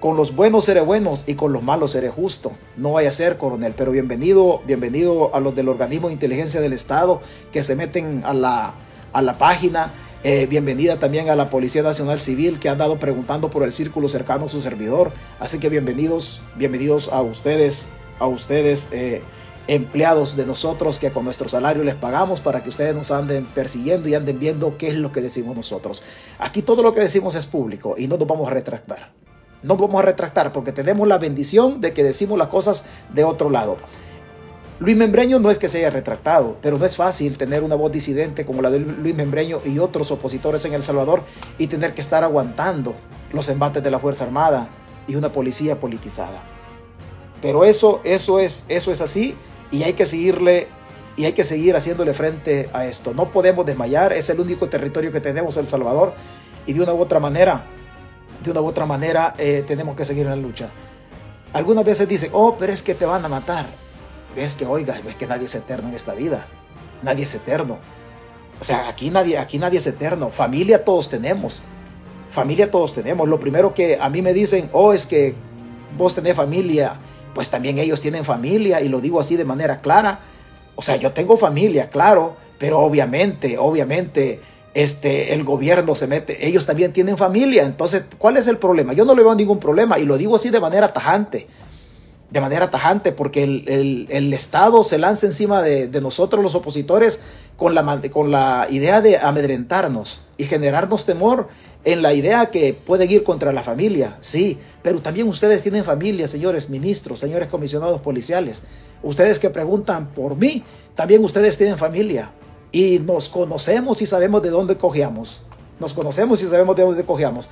Con 0.01 0.17
los 0.17 0.35
buenos 0.35 0.67
seré 0.67 0.81
buenos 0.81 1.29
y 1.29 1.35
con 1.35 1.53
los 1.53 1.63
malos 1.63 1.93
seré 1.93 2.11
justo. 2.11 2.53
No 2.77 2.93
vaya 2.93 3.11
a 3.11 3.13
ser, 3.13 3.39
coronel, 3.39 3.75
pero 3.77 3.91
bienvenido, 3.91 4.63
bienvenido 4.67 5.35
a 5.35 5.41
los 5.41 5.55
del 5.55 5.69
organismo 5.69 6.09
de 6.09 6.15
inteligencia 6.15 6.61
del 6.61 6.73
Estado 6.73 7.21
que 7.53 7.65
se 7.65 7.77
meten 7.77 8.23
a 8.25 8.33
la, 8.33 8.75
a 9.13 9.23
la 9.23 9.39
página. 9.39 9.93
Eh, 10.23 10.47
bienvenida 10.47 10.99
también 10.99 11.31
a 11.31 11.37
la 11.37 11.49
Policía 11.49 11.83
Nacional 11.83 12.21
Civil 12.21 12.59
que 12.59 12.69
han 12.69 12.77
dado 12.77 12.99
preguntando 12.99 13.49
por 13.49 13.63
el 13.63 13.73
círculo 13.73 14.09
cercano 14.09 14.45
a 14.45 14.49
su 14.49 14.61
servidor. 14.61 15.13
Así 15.39 15.59
que 15.59 15.71
bienvenidos, 15.71 16.43
bienvenidos 16.57 17.09
a 17.09 17.23
ustedes 17.23 17.89
a 18.21 18.27
ustedes, 18.27 18.89
eh, 18.93 19.23
empleados 19.67 20.37
de 20.37 20.47
nosotros, 20.47 20.99
que 20.99 21.11
con 21.11 21.25
nuestro 21.25 21.49
salario 21.49 21.83
les 21.83 21.97
pagamos 21.97 22.41
para 22.41 22.63
que 22.63 22.69
ustedes 22.69 22.95
nos 22.95 23.11
anden 23.11 23.47
persiguiendo 23.47 24.09
y 24.09 24.15
anden 24.15 24.39
viendo 24.39 24.79
qué 24.79 24.89
es 24.89 24.95
lo 24.95 25.11
que 25.11 25.21
decimos 25.21 25.57
nosotros. 25.57 26.05
Aquí 26.39 26.63
todo 26.63 26.83
lo 26.83 26.95
que 26.95 27.01
decimos 27.01 27.35
es 27.35 27.47
público 27.47 27.95
y 27.99 28.07
no 28.07 28.17
nos 28.17 28.29
vamos 28.29 28.49
a 28.49 28.53
retractar. 28.53 29.13
No 29.63 29.77
vamos 29.77 30.03
a 30.03 30.07
retractar 30.07 30.53
porque 30.53 30.73
tenemos 30.73 31.07
la 31.07 31.19
bendición 31.19 31.81
de 31.81 31.93
que 31.93 32.03
decimos 32.03 32.39
las 32.39 32.49
cosas 32.49 32.85
de 33.13 33.25
otro 33.25 33.51
lado. 33.51 33.77
Luis 34.81 34.97
Membreño 34.97 35.39
no 35.41 35.51
es 35.51 35.59
que 35.59 35.69
se 35.69 35.79
haya 35.79 35.91
retractado, 35.91 36.57
pero 36.63 36.79
no 36.79 36.87
es 36.87 36.97
fácil 36.97 37.37
tener 37.37 37.63
una 37.63 37.75
voz 37.75 37.93
disidente 37.93 38.47
como 38.47 38.63
la 38.63 38.71
de 38.71 38.79
Luis 38.79 39.15
Membreño 39.15 39.61
y 39.65 39.79
otros 39.79 40.11
opositores 40.11 40.65
en 40.65 40.73
El 40.73 40.83
Salvador 40.83 41.23
y 41.59 41.67
tener 41.67 41.93
que 41.93 42.01
estar 42.01 42.25
aguantando 42.25 42.95
los 43.31 43.51
embates 43.51 43.83
de 43.83 43.91
la 43.91 43.99
Fuerza 43.99 44.25
Armada 44.25 44.71
y 45.07 45.17
una 45.17 45.33
policía 45.33 45.79
politizada. 45.79 46.60
Pero 47.43 47.65
eso, 47.65 48.01
eso, 48.05 48.39
es, 48.39 48.65
eso 48.69 48.93
es 48.93 49.01
así 49.01 49.37
y 49.71 49.83
hay 49.83 49.95
que 49.95 50.07
seguirle 50.07 50.69
y 51.17 51.25
hay 51.25 51.33
que 51.33 51.45
seguir 51.45 51.77
haciéndole 51.77 52.15
frente 52.15 52.71
a 52.73 52.87
esto. 52.87 53.13
No 53.15 53.31
podemos 53.31 53.67
desmayar, 53.67 54.13
es 54.13 54.31
el 54.31 54.41
único 54.41 54.69
territorio 54.69 55.13
que 55.13 55.21
tenemos 55.21 55.57
El 55.57 55.69
Salvador 55.69 56.15
y 56.67 56.73
de 56.73 56.83
una 56.83 56.95
u 56.95 57.01
otra 57.01 57.21
manera, 57.21 57.67
de 58.43 58.51
una 58.51 58.61
u 58.61 58.67
otra 58.67 58.87
manera 58.87 59.35
eh, 59.39 59.65
tenemos 59.67 59.97
que 59.97 60.05
seguir 60.05 60.25
en 60.25 60.31
la 60.31 60.37
lucha. 60.37 60.71
Algunas 61.53 61.85
veces 61.85 62.09
dicen, 62.09 62.31
oh, 62.33 62.57
pero 62.57 62.73
es 62.73 62.83
que 62.83 62.95
te 62.95 63.05
van 63.05 63.25
a 63.25 63.29
matar. 63.29 63.67
Es 64.37 64.55
que, 64.55 64.65
oiga, 64.65 64.97
es 65.07 65.15
que 65.17 65.27
nadie 65.27 65.47
es 65.47 65.55
eterno 65.55 65.89
en 65.89 65.95
esta 65.95 66.15
vida. 66.15 66.47
Nadie 67.03 67.25
es 67.25 67.35
eterno. 67.35 67.79
O 68.61 68.65
sea, 68.65 68.89
aquí 68.89 69.11
nadie, 69.11 69.39
aquí 69.39 69.59
nadie 69.59 69.79
es 69.79 69.87
eterno. 69.87 70.31
Familia 70.31 70.85
todos 70.85 71.09
tenemos. 71.09 71.63
Familia 72.31 72.71
todos 72.71 72.95
tenemos. 72.95 73.29
Lo 73.29 73.41
primero 73.41 73.75
que 73.75 73.99
a 74.01 74.09
mí 74.09 74.23
me 74.23 74.33
dicen, 74.33 74.71
oh, 74.73 74.93
es 74.93 75.07
que 75.07 75.35
vos 75.99 76.15
tenés 76.15 76.37
familia 76.37 77.01
pues 77.35 77.51
también 77.51 77.79
ellos 77.79 78.01
tienen 78.01 78.25
familia 78.25 78.81
y 78.81 78.89
lo 78.89 79.01
digo 79.01 79.21
así 79.21 79.37
de 79.37 79.45
manera 79.45 79.81
clara. 79.81 80.21
O 80.75 80.83
sea, 80.83 80.97
yo 80.97 81.13
tengo 81.13 81.37
familia, 81.37 81.91
claro, 81.91 82.37
pero 82.59 82.79
obviamente, 82.81 83.59
obviamente, 83.59 84.41
este, 84.75 85.35
el 85.35 85.45
gobierno 85.45 85.95
se 85.95 86.07
mete, 86.07 86.47
ellos 86.47 86.67
también 86.67 86.93
tienen 86.93 87.17
familia, 87.17 87.65
entonces, 87.65 88.05
¿cuál 88.19 88.37
es 88.37 88.47
el 88.47 88.57
problema? 88.57 88.93
Yo 88.93 89.05
no 89.05 89.15
le 89.15 89.23
veo 89.23 89.35
ningún 89.35 89.59
problema 89.59 89.99
y 89.99 90.05
lo 90.05 90.17
digo 90.17 90.37
así 90.37 90.51
de 90.51 90.61
manera 90.61 90.93
tajante, 90.93 91.49
de 92.31 92.41
manera 92.41 92.71
tajante, 92.71 93.13
porque 93.13 93.43
el, 93.43 94.33
Estado 94.33 94.85
se 94.85 94.99
lanza 94.99 95.27
encima 95.27 95.63
de, 95.63 95.89
nosotros 96.01 96.43
los 96.43 96.55
opositores 96.55 97.21
con 97.57 97.75
la, 97.75 98.01
con 98.11 98.31
la 98.31 98.67
idea 98.71 99.01
de 99.01 99.19
amedrentarnos 99.19 100.23
y 100.37 100.45
generarnos 100.45 101.05
temor 101.05 101.49
en 101.85 102.03
la 102.03 102.13
idea 102.13 102.47
que 102.47 102.75
pueden 102.75 103.11
ir 103.11 103.25
contra 103.25 103.53
la 103.53 103.63
familia, 103.63 104.17
sí, 104.21 104.59
pero 104.83 105.01
también 105.01 105.29
ustedes 105.29 105.63
tienen 105.63 105.85
familia, 105.85 106.29
señores 106.29 106.69
ministros, 106.69 107.19
señores 107.19 107.49
comisionados 107.49 108.01
policiales, 108.03 108.63
ustedes 109.03 109.39
que 109.39 109.49
preguntan 109.49 110.09
por 110.09 110.37
mí, 110.37 110.63
también 110.95 111.25
ustedes 111.25 111.57
tienen 111.57 111.79
familia 111.79 112.31
y 112.71 112.99
nos 112.99 113.29
conocemos 113.29 114.03
y 114.03 114.07
sabemos 114.07 114.43
de 114.43 114.51
dónde 114.51 114.77
cogíamos. 114.77 115.45
Nos 115.79 115.95
conocemos 115.95 116.43
y 116.43 116.47
sabemos 116.47 116.77
de 116.77 116.83
dónde 116.83 117.05
cogíamos. 117.05 117.49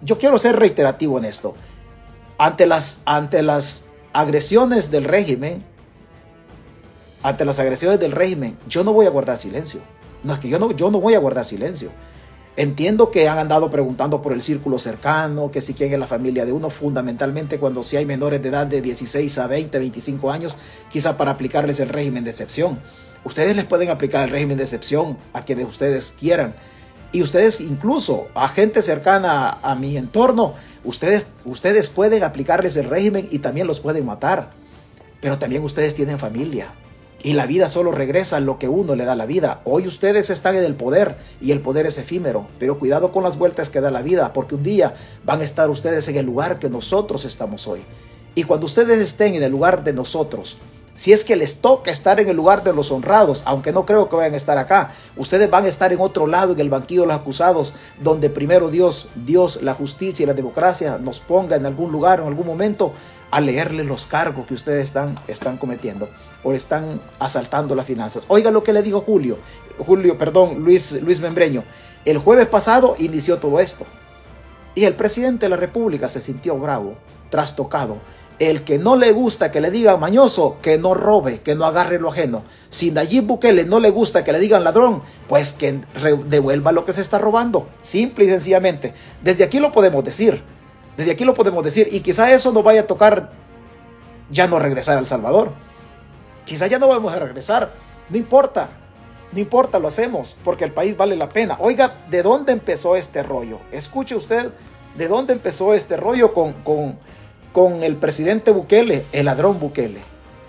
Yo 0.00 0.16
quiero 0.16 0.38
ser 0.38 0.58
reiterativo 0.58 1.18
en 1.18 1.26
esto. 1.26 1.54
Ante 2.38 2.66
las, 2.66 3.00
ante 3.04 3.42
las 3.42 3.84
agresiones 4.12 4.90
del 4.90 5.04
régimen, 5.04 5.64
ante 7.22 7.44
las 7.44 7.58
agresiones 7.58 8.00
del 8.00 8.12
régimen, 8.12 8.58
yo 8.68 8.84
no 8.84 8.92
voy 8.92 9.06
a 9.06 9.10
guardar 9.10 9.38
silencio. 9.38 9.80
No 10.22 10.34
es 10.34 10.40
que 10.40 10.48
yo 10.48 10.58
no, 10.58 10.72
yo 10.72 10.90
no 10.90 11.00
voy 11.00 11.14
a 11.14 11.18
guardar 11.18 11.44
silencio. 11.44 11.90
Entiendo 12.54 13.10
que 13.10 13.28
han 13.28 13.38
andado 13.38 13.70
preguntando 13.70 14.20
por 14.20 14.32
el 14.32 14.42
círculo 14.42 14.78
cercano, 14.78 15.50
que 15.50 15.62
si 15.62 15.72
quién 15.72 15.92
es 15.92 15.98
la 15.98 16.06
familia 16.06 16.44
de 16.44 16.52
uno, 16.52 16.68
fundamentalmente 16.68 17.58
cuando 17.58 17.82
si 17.82 17.96
hay 17.96 18.04
menores 18.04 18.42
de 18.42 18.50
edad 18.50 18.66
de 18.66 18.82
16 18.82 19.38
a 19.38 19.46
20, 19.46 19.78
25 19.78 20.30
años, 20.30 20.56
quizá 20.90 21.16
para 21.16 21.30
aplicarles 21.30 21.80
el 21.80 21.88
régimen 21.88 22.24
de 22.24 22.30
excepción. 22.30 22.78
Ustedes 23.24 23.56
les 23.56 23.64
pueden 23.64 23.88
aplicar 23.88 24.24
el 24.24 24.30
régimen 24.30 24.58
de 24.58 24.64
excepción 24.64 25.16
a 25.32 25.42
quienes 25.42 25.66
ustedes 25.66 26.14
quieran. 26.18 26.54
Y 27.12 27.22
ustedes 27.22 27.60
incluso 27.60 28.28
a 28.34 28.48
gente 28.48 28.82
cercana 28.82 29.58
a, 29.62 29.74
mi 29.74 29.96
entorno, 29.96 30.54
ustedes, 30.84 31.28
ustedes 31.44 31.88
pueden 31.88 32.24
aplicarles 32.24 32.76
el 32.76 32.88
régimen 32.88 33.28
y 33.30 33.38
también 33.38 33.66
los 33.66 33.80
pueden 33.80 34.06
matar. 34.06 34.50
Pero 35.20 35.38
también 35.38 35.62
ustedes 35.62 35.94
tienen 35.94 36.18
familia. 36.18 36.72
Y 37.24 37.34
la 37.34 37.46
vida 37.46 37.68
solo 37.68 37.92
regresa 37.92 38.38
a 38.38 38.40
lo 38.40 38.58
que 38.58 38.68
uno 38.68 38.96
le 38.96 39.04
da 39.04 39.14
la 39.14 39.26
vida. 39.26 39.60
Hoy 39.64 39.86
ustedes 39.86 40.28
están 40.30 40.56
en 40.56 40.64
el 40.64 40.74
poder 40.74 41.16
y 41.40 41.52
el 41.52 41.60
poder 41.60 41.86
es 41.86 41.98
efímero. 41.98 42.48
Pero 42.58 42.80
cuidado 42.80 43.12
con 43.12 43.22
las 43.22 43.38
vueltas 43.38 43.70
que 43.70 43.80
da 43.80 43.92
la 43.92 44.02
vida, 44.02 44.32
porque 44.32 44.56
un 44.56 44.64
día 44.64 44.94
van 45.24 45.40
a 45.40 45.44
estar 45.44 45.70
ustedes 45.70 46.08
en 46.08 46.16
el 46.16 46.26
lugar 46.26 46.58
que 46.58 46.68
nosotros 46.68 47.24
estamos 47.24 47.68
hoy. 47.68 47.84
Y 48.34 48.42
cuando 48.42 48.66
ustedes 48.66 48.98
estén 48.98 49.36
en 49.36 49.44
el 49.44 49.52
lugar 49.52 49.84
de 49.84 49.92
nosotros, 49.92 50.58
si 50.94 51.12
es 51.12 51.24
que 51.24 51.36
les 51.36 51.60
toca 51.60 51.90
estar 51.90 52.20
en 52.20 52.28
el 52.28 52.36
lugar 52.36 52.62
de 52.64 52.72
los 52.72 52.92
honrados, 52.92 53.42
aunque 53.46 53.72
no 53.72 53.86
creo 53.86 54.08
que 54.08 54.16
vayan 54.16 54.34
a 54.34 54.36
estar 54.36 54.58
acá, 54.58 54.90
ustedes 55.16 55.48
van 55.50 55.64
a 55.64 55.68
estar 55.68 55.92
en 55.92 56.00
otro 56.00 56.26
lado, 56.26 56.52
en 56.52 56.60
el 56.60 56.68
banquillo 56.68 57.02
de 57.02 57.06
los 57.08 57.16
acusados, 57.16 57.74
donde 58.00 58.28
primero 58.28 58.68
Dios, 58.68 59.08
Dios, 59.14 59.62
la 59.62 59.74
justicia 59.74 60.24
y 60.24 60.26
la 60.26 60.34
democracia 60.34 60.98
nos 60.98 61.20
ponga 61.20 61.56
en 61.56 61.64
algún 61.64 61.90
lugar, 61.90 62.20
en 62.20 62.26
algún 62.26 62.46
momento, 62.46 62.92
a 63.30 63.40
leerle 63.40 63.84
los 63.84 64.06
cargos 64.06 64.46
que 64.46 64.54
ustedes 64.54 64.84
están, 64.84 65.14
están 65.26 65.56
cometiendo 65.56 66.10
o 66.44 66.52
están 66.52 67.00
asaltando 67.18 67.74
las 67.74 67.86
finanzas. 67.86 68.26
Oiga 68.28 68.50
lo 68.50 68.62
que 68.62 68.74
le 68.74 68.82
dijo 68.82 69.00
Julio, 69.00 69.38
Julio, 69.78 70.18
perdón, 70.18 70.62
Luis, 70.62 71.00
Luis 71.02 71.20
Membreño. 71.20 71.64
El 72.04 72.18
jueves 72.18 72.48
pasado 72.48 72.96
inició 72.98 73.38
todo 73.38 73.60
esto. 73.60 73.86
Y 74.74 74.84
el 74.84 74.94
presidente 74.94 75.46
de 75.46 75.50
la 75.50 75.56
República 75.56 76.08
se 76.08 76.20
sintió 76.20 76.56
bravo, 76.58 76.96
trastocado 77.30 77.98
el 78.38 78.64
que 78.64 78.78
no 78.78 78.96
le 78.96 79.12
gusta 79.12 79.50
que 79.50 79.60
le 79.60 79.70
digan 79.70 80.00
mañoso, 80.00 80.58
que 80.60 80.78
no 80.78 80.94
robe, 80.94 81.40
que 81.40 81.54
no 81.54 81.64
agarre 81.64 81.98
lo 81.98 82.10
ajeno. 82.10 82.42
Si 82.70 82.90
Nayib 82.90 83.24
Bukele 83.24 83.64
no 83.64 83.80
le 83.80 83.90
gusta 83.90 84.24
que 84.24 84.32
le 84.32 84.38
digan 84.38 84.64
ladrón, 84.64 85.02
pues 85.28 85.52
que 85.52 85.80
devuelva 86.26 86.72
lo 86.72 86.84
que 86.84 86.92
se 86.92 87.00
está 87.00 87.18
robando. 87.18 87.68
Simple 87.80 88.24
y 88.24 88.28
sencillamente. 88.28 88.94
Desde 89.22 89.44
aquí 89.44 89.60
lo 89.60 89.72
podemos 89.72 90.02
decir. 90.04 90.42
Desde 90.96 91.12
aquí 91.12 91.24
lo 91.24 91.34
podemos 91.34 91.64
decir. 91.64 91.88
Y 91.92 92.00
quizá 92.00 92.32
eso 92.32 92.52
nos 92.52 92.64
vaya 92.64 92.82
a 92.82 92.86
tocar 92.86 93.32
ya 94.30 94.46
no 94.46 94.58
regresar 94.58 94.98
al 94.98 95.06
Salvador. 95.06 95.52
Quizá 96.44 96.66
ya 96.66 96.78
no 96.78 96.88
vamos 96.88 97.12
a 97.14 97.18
regresar. 97.18 97.72
No 98.08 98.16
importa. 98.16 98.70
No 99.32 99.40
importa, 99.40 99.78
lo 99.78 99.88
hacemos 99.88 100.36
porque 100.44 100.64
el 100.64 100.72
país 100.72 100.96
vale 100.96 101.16
la 101.16 101.28
pena. 101.28 101.56
Oiga, 101.58 102.04
¿de 102.08 102.22
dónde 102.22 102.52
empezó 102.52 102.96
este 102.96 103.22
rollo? 103.22 103.60
Escuche 103.70 104.14
usted 104.14 104.50
de 104.96 105.08
dónde 105.08 105.32
empezó 105.32 105.74
este 105.74 105.96
rollo 105.96 106.34
con, 106.34 106.52
con 106.64 106.98
con 107.52 107.82
el 107.82 107.96
presidente 107.96 108.50
Bukele, 108.50 109.06
el 109.12 109.26
ladrón 109.26 109.60
Bukele, 109.60 110.00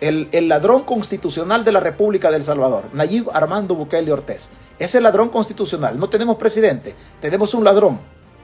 el, 0.01 0.29
el, 0.31 0.47
ladrón 0.47 0.83
constitucional 0.83 1.63
de 1.63 1.71
la 1.71 1.79
República 1.79 2.31
del 2.31 2.43
Salvador, 2.43 2.89
Nayib 2.93 3.29
Armando 3.31 3.75
Bukele 3.75 4.11
Ortez. 4.11 4.51
Es 4.79 4.95
el 4.95 5.03
ladrón 5.03 5.29
constitucional. 5.29 5.97
No 5.97 6.09
tenemos 6.09 6.37
presidente, 6.37 6.95
tenemos 7.21 7.53
un 7.53 7.63
ladrón. 7.63 7.99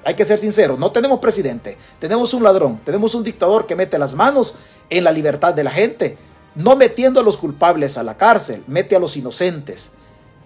Hay 0.05 0.13
que 0.13 0.23
ser 0.25 0.37
sinceros, 0.37 0.79
no 0.79 0.91
tenemos 0.91 1.19
presidente, 1.19 1.77
tenemos 1.99 2.33
un 2.33 2.43
ladrón, 2.43 2.79
tenemos 2.85 3.15
un 3.15 3.23
dictador 3.23 3.67
que 3.67 3.75
mete 3.75 3.99
las 3.99 4.15
manos 4.15 4.55
en 4.89 5.03
la 5.03 5.11
libertad 5.11 5.53
de 5.53 5.65
la 5.65 5.71
gente, 5.71 6.17
no 6.55 6.77
metiendo 6.77 7.19
a 7.19 7.23
los 7.23 7.35
culpables 7.35 7.97
a 7.97 8.03
la 8.03 8.15
cárcel, 8.15 8.63
mete 8.67 8.95
a 8.95 8.99
los 8.99 9.17
inocentes. 9.17 9.91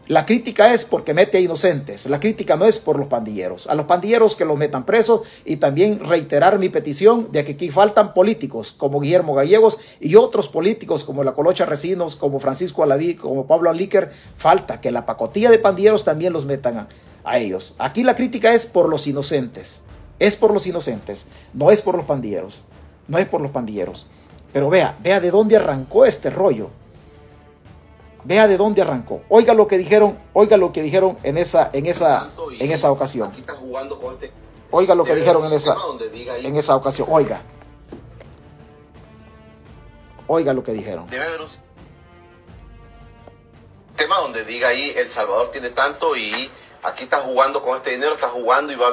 La 0.07 0.25
crítica 0.25 0.73
es 0.73 0.83
porque 0.83 1.13
mete 1.13 1.37
a 1.37 1.41
inocentes. 1.41 2.07
La 2.07 2.19
crítica 2.19 2.57
no 2.57 2.65
es 2.65 2.77
por 2.77 2.99
los 2.99 3.07
pandilleros. 3.07 3.67
A 3.67 3.75
los 3.75 3.85
pandilleros 3.85 4.35
que 4.35 4.43
los 4.43 4.57
metan 4.57 4.85
presos 4.85 5.21
y 5.45 5.55
también 5.55 6.01
reiterar 6.01 6.59
mi 6.59 6.67
petición 6.67 7.31
de 7.31 7.45
que 7.45 7.53
aquí 7.53 7.69
faltan 7.69 8.13
políticos 8.13 8.75
como 8.77 8.99
Guillermo 8.99 9.33
Gallegos 9.33 9.79
y 10.01 10.15
otros 10.15 10.49
políticos 10.49 11.05
como 11.05 11.23
la 11.23 11.31
Colocha 11.31 11.65
Recinos, 11.65 12.17
como 12.17 12.41
Francisco 12.41 12.83
Alaví, 12.83 13.15
como 13.15 13.47
Pablo 13.47 13.69
Alíquer. 13.69 14.11
Falta 14.35 14.81
que 14.81 14.91
la 14.91 15.05
pacotilla 15.05 15.49
de 15.49 15.59
pandilleros 15.59 16.03
también 16.03 16.33
los 16.33 16.45
metan 16.45 16.79
a, 16.79 16.87
a 17.23 17.37
ellos. 17.37 17.75
Aquí 17.77 18.03
la 18.03 18.17
crítica 18.17 18.53
es 18.53 18.65
por 18.65 18.89
los 18.89 19.07
inocentes. 19.07 19.83
Es 20.19 20.35
por 20.35 20.53
los 20.53 20.67
inocentes. 20.67 21.27
No 21.53 21.71
es 21.71 21.81
por 21.81 21.95
los 21.95 22.05
pandilleros. 22.05 22.65
No 23.07 23.19
es 23.19 23.25
por 23.25 23.39
los 23.39 23.51
pandilleros. 23.51 24.07
Pero 24.51 24.69
vea, 24.69 24.97
vea 25.01 25.21
de 25.21 25.31
dónde 25.31 25.55
arrancó 25.55 26.03
este 26.03 26.29
rollo 26.29 26.71
Vea 28.25 28.47
de 28.47 28.57
dónde 28.57 28.81
arrancó. 28.81 29.21
Oiga 29.29 29.53
lo 29.53 29.67
que 29.67 29.77
dijeron, 29.77 30.17
oiga 30.33 30.57
lo 30.57 30.71
que 30.71 30.81
dijeron 30.81 31.17
en 31.23 31.37
esa, 31.37 31.69
en 31.73 31.85
esa, 31.85 32.31
en 32.59 32.71
esa 32.71 32.91
ocasión. 32.91 33.31
Este 33.35 33.53
oiga 34.71 34.95
lo 34.95 35.03
que 35.03 35.15
dijeron 35.15 35.45
en 35.45 35.53
esa, 35.53 35.75
en 36.43 36.55
esa 36.55 36.75
ocasión. 36.75 37.07
Oiga. 37.11 37.41
Oiga 40.27 40.53
lo 40.53 40.63
que 40.63 40.71
dijeron. 40.71 41.07
Debe 41.09 41.25
haber 41.25 41.41
un 41.41 41.47
tema 43.95 44.17
donde 44.19 44.45
diga 44.45 44.69
ahí 44.69 44.93
El 44.95 45.07
Salvador 45.07 45.51
tiene 45.51 45.69
tanto 45.69 46.15
y 46.15 46.49
aquí 46.83 47.03
está 47.03 47.17
jugando 47.17 47.61
con 47.61 47.75
este 47.75 47.91
dinero, 47.91 48.15
está 48.15 48.29
jugando 48.29 48.71
y 48.71 48.75
va, 48.75 48.89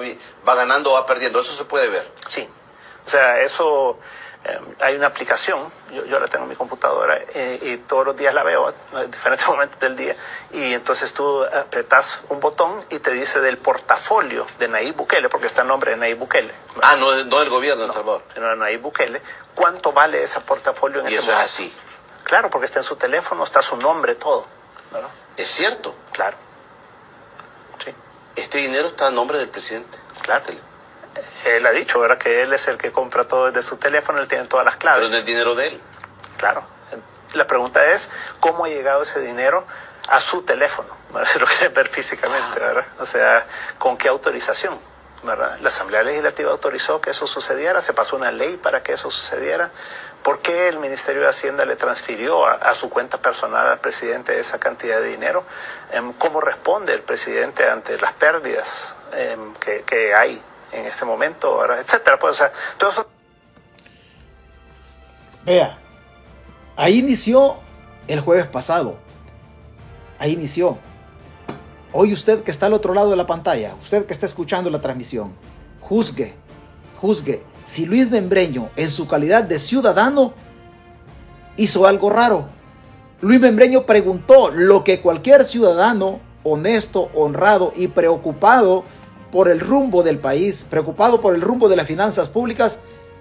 va 0.46 0.54
ganando 0.54 0.90
o 0.90 0.94
va 0.94 1.06
perdiendo. 1.06 1.40
Eso 1.40 1.52
se 1.52 1.64
puede 1.64 1.88
ver. 1.88 2.06
Sí. 2.28 2.48
O 3.06 3.08
sea, 3.08 3.40
eso 3.42 3.98
eh, 4.42 4.58
hay 4.80 4.96
una 4.96 5.08
aplicación, 5.08 5.70
yo, 5.92 6.04
yo, 6.06 6.18
la 6.18 6.26
tengo 6.26 6.44
en 6.44 6.50
mi 6.50 6.56
computadora 6.56 7.18
eh, 7.34 7.58
y 7.60 7.76
todos 7.76 8.06
los 8.06 8.16
días 8.16 8.32
la 8.32 8.42
veo 8.42 8.72
en 8.94 9.10
diferentes 9.10 9.46
momentos 9.48 9.78
del 9.80 9.96
día 9.96 10.16
y 10.50 10.72
entonces 10.72 11.12
tú 11.12 11.44
apretas 11.44 12.22
un 12.30 12.40
botón 12.40 12.82
y 12.88 13.00
te 13.00 13.10
dice 13.10 13.40
del 13.40 13.58
portafolio 13.58 14.46
de 14.58 14.68
Nayib 14.68 14.96
Bukele, 14.96 15.28
porque 15.28 15.46
está 15.46 15.60
el 15.60 15.68
nombre 15.68 15.90
de 15.90 15.98
Nayib 15.98 16.18
Bukele. 16.18 16.54
Ah, 16.82 16.96
no, 16.96 17.14
no 17.24 17.38
del 17.38 17.50
gobierno 17.50 17.82
de 17.82 17.88
El 17.88 17.92
Salvador. 17.92 18.22
Sino 18.32 18.48
de 18.48 18.56
Nayib 18.56 18.80
Bukele. 18.80 19.20
¿Cuánto 19.54 19.92
vale 19.92 20.22
ese 20.22 20.40
portafolio 20.40 21.00
en 21.00 21.06
y 21.06 21.08
ese 21.08 21.18
eso 21.18 21.32
es 21.32 21.38
así. 21.38 21.74
Claro, 22.24 22.48
porque 22.48 22.64
está 22.64 22.78
en 22.78 22.84
su 22.84 22.96
teléfono, 22.96 23.44
está 23.44 23.60
su 23.60 23.76
nombre, 23.76 24.14
todo. 24.14 24.46
¿Es 25.36 25.48
cierto? 25.48 25.94
Claro. 26.12 26.36
Sí. 27.84 27.94
Este 28.36 28.58
dinero 28.58 28.88
está 28.88 29.08
a 29.08 29.10
nombre 29.10 29.36
del 29.36 29.48
presidente. 29.48 29.98
Claro 30.22 30.44
él 31.44 31.66
ha 31.66 31.70
dicho, 31.70 32.00
¿verdad? 32.00 32.18
Que 32.18 32.42
él 32.42 32.52
es 32.52 32.68
el 32.68 32.76
que 32.78 32.92
compra 32.92 33.24
todo 33.24 33.46
desde 33.46 33.62
su 33.62 33.76
teléfono, 33.76 34.18
él 34.20 34.28
tiene 34.28 34.44
todas 34.44 34.64
las 34.64 34.76
claves. 34.76 35.00
Pero 35.00 35.12
es 35.12 35.20
el 35.20 35.26
dinero 35.26 35.54
de 35.54 35.68
él. 35.68 35.80
Claro. 36.36 36.64
La 37.34 37.46
pregunta 37.46 37.92
es, 37.92 38.10
¿cómo 38.40 38.64
ha 38.64 38.68
llegado 38.68 39.02
ese 39.02 39.20
dinero 39.20 39.66
a 40.08 40.20
su 40.20 40.42
teléfono? 40.42 40.98
Si 41.24 41.38
lo 41.38 41.46
quieren 41.46 41.74
ver 41.74 41.88
físicamente, 41.88 42.60
¿verdad? 42.60 42.84
O 43.00 43.06
sea, 43.06 43.44
¿con 43.78 43.96
qué 43.96 44.08
autorización? 44.08 44.78
¿verdad? 45.22 45.58
La 45.60 45.68
Asamblea 45.68 46.02
Legislativa 46.02 46.50
autorizó 46.50 47.00
que 47.00 47.10
eso 47.10 47.26
sucediera, 47.26 47.80
se 47.80 47.92
pasó 47.92 48.16
una 48.16 48.32
ley 48.32 48.56
para 48.56 48.82
que 48.82 48.94
eso 48.94 49.10
sucediera. 49.10 49.70
¿Por 50.22 50.40
qué 50.40 50.68
el 50.68 50.78
Ministerio 50.78 51.22
de 51.22 51.28
Hacienda 51.28 51.64
le 51.64 51.76
transfirió 51.76 52.46
a, 52.46 52.74
su 52.74 52.90
cuenta 52.90 53.18
personal 53.18 53.66
al 53.66 53.80
presidente 53.80 54.38
esa 54.38 54.58
cantidad 54.58 55.00
de 55.00 55.08
dinero? 55.08 55.44
Em, 55.92 56.12
¿Cómo 56.14 56.40
responde 56.40 56.92
el 56.92 57.02
presidente 57.02 57.68
ante 57.68 57.98
las 57.98 58.12
pérdidas 58.14 58.96
em, 59.12 59.54
que, 59.54 59.82
que 59.82 60.14
hay 60.14 60.42
en 60.72 60.86
ese 60.86 61.04
momento, 61.04 61.64
etcétera. 61.74 62.18
Pues, 62.18 62.40
o 62.40 62.44
todo 62.78 62.90
eso... 62.90 63.06
Vea, 65.44 65.78
ahí 66.76 66.98
inició 66.98 67.56
el 68.06 68.20
jueves 68.20 68.46
pasado. 68.46 68.98
Ahí 70.18 70.32
inició. 70.32 70.78
Hoy 71.92 72.12
usted 72.12 72.42
que 72.42 72.50
está 72.50 72.66
al 72.66 72.74
otro 72.74 72.94
lado 72.94 73.10
de 73.10 73.16
la 73.16 73.26
pantalla, 73.26 73.74
usted 73.80 74.06
que 74.06 74.12
está 74.12 74.26
escuchando 74.26 74.70
la 74.70 74.80
transmisión, 74.80 75.34
juzgue, 75.80 76.36
juzgue 77.00 77.44
si 77.64 77.86
Luis 77.86 78.10
Membreño, 78.10 78.70
en 78.76 78.90
su 78.90 79.06
calidad 79.06 79.44
de 79.44 79.58
ciudadano, 79.58 80.32
hizo 81.56 81.86
algo 81.86 82.10
raro. 82.10 82.48
Luis 83.20 83.40
Membreño 83.40 83.86
preguntó 83.86 84.50
lo 84.50 84.82
que 84.82 85.00
cualquier 85.00 85.44
ciudadano 85.44 86.20
honesto, 86.42 87.10
honrado 87.14 87.72
y 87.76 87.88
preocupado 87.88 88.84
por 89.30 89.48
el 89.48 89.60
rumbo 89.60 90.02
del 90.02 90.18
país, 90.18 90.66
preocupado 90.68 91.20
por 91.20 91.34
el 91.34 91.40
rumbo 91.40 91.68
de 91.68 91.76
las 91.76 91.86
finanzas 91.86 92.28
públicas, 92.28 92.80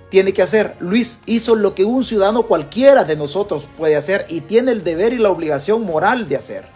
tiene 0.09 0.33
que 0.33 0.41
hacer. 0.41 0.75
Luis 0.79 1.21
hizo 1.25 1.55
lo 1.55 1.75
que 1.75 1.85
un 1.85 2.03
ciudadano 2.03 2.43
cualquiera 2.43 3.03
de 3.03 3.15
nosotros 3.15 3.67
puede 3.77 3.95
hacer 3.95 4.25
y 4.29 4.41
tiene 4.41 4.71
el 4.71 4.83
deber 4.83 5.13
y 5.13 5.17
la 5.17 5.29
obligación 5.29 5.83
moral 5.85 6.27
de 6.27 6.35
hacer. 6.35 6.67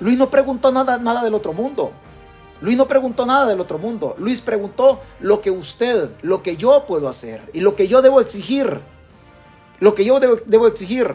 Luis 0.00 0.16
no 0.16 0.30
preguntó 0.30 0.72
nada, 0.72 0.98
nada 0.98 1.22
del 1.22 1.34
otro 1.34 1.52
mundo. 1.52 1.92
Luis 2.60 2.76
no 2.76 2.88
preguntó 2.88 3.26
nada 3.26 3.46
del 3.46 3.60
otro 3.60 3.78
mundo. 3.78 4.16
Luis 4.18 4.40
preguntó 4.40 5.00
lo 5.20 5.40
que 5.40 5.50
usted, 5.50 6.10
lo 6.22 6.42
que 6.42 6.56
yo 6.56 6.86
puedo 6.86 7.08
hacer 7.08 7.42
y 7.52 7.60
lo 7.60 7.76
que 7.76 7.86
yo 7.86 8.02
debo 8.02 8.20
exigir. 8.20 8.80
Lo 9.80 9.94
que 9.94 10.04
yo 10.04 10.18
debo, 10.18 10.38
debo 10.46 10.66
exigir. 10.66 11.14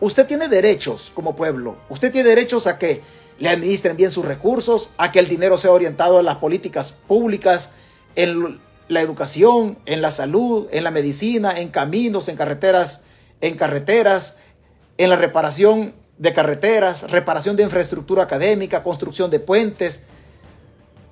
Usted 0.00 0.26
tiene 0.26 0.48
derechos 0.48 1.10
como 1.14 1.34
pueblo. 1.34 1.76
Usted 1.88 2.12
tiene 2.12 2.28
derechos 2.28 2.66
a 2.66 2.78
que 2.78 3.02
le 3.38 3.48
administren 3.48 3.96
bien 3.96 4.10
sus 4.10 4.24
recursos, 4.24 4.90
a 4.98 5.12
que 5.12 5.18
el 5.18 5.28
dinero 5.28 5.58
sea 5.58 5.72
orientado 5.72 6.18
a 6.18 6.22
las 6.22 6.36
políticas 6.36 6.92
públicas, 6.92 7.70
en 8.14 8.60
la 8.88 9.00
educación, 9.00 9.78
en 9.86 10.02
la 10.02 10.10
salud, 10.10 10.68
en 10.70 10.84
la 10.84 10.90
medicina, 10.90 11.58
en 11.58 11.68
caminos, 11.68 12.28
en 12.28 12.36
carreteras, 12.36 13.04
en 13.40 13.56
carreteras, 13.56 14.36
en 14.98 15.10
la 15.10 15.16
reparación 15.16 15.94
de 16.18 16.32
carreteras, 16.32 17.10
reparación 17.10 17.56
de 17.56 17.64
infraestructura 17.64 18.22
académica, 18.22 18.82
construcción 18.82 19.30
de 19.30 19.40
puentes. 19.40 20.04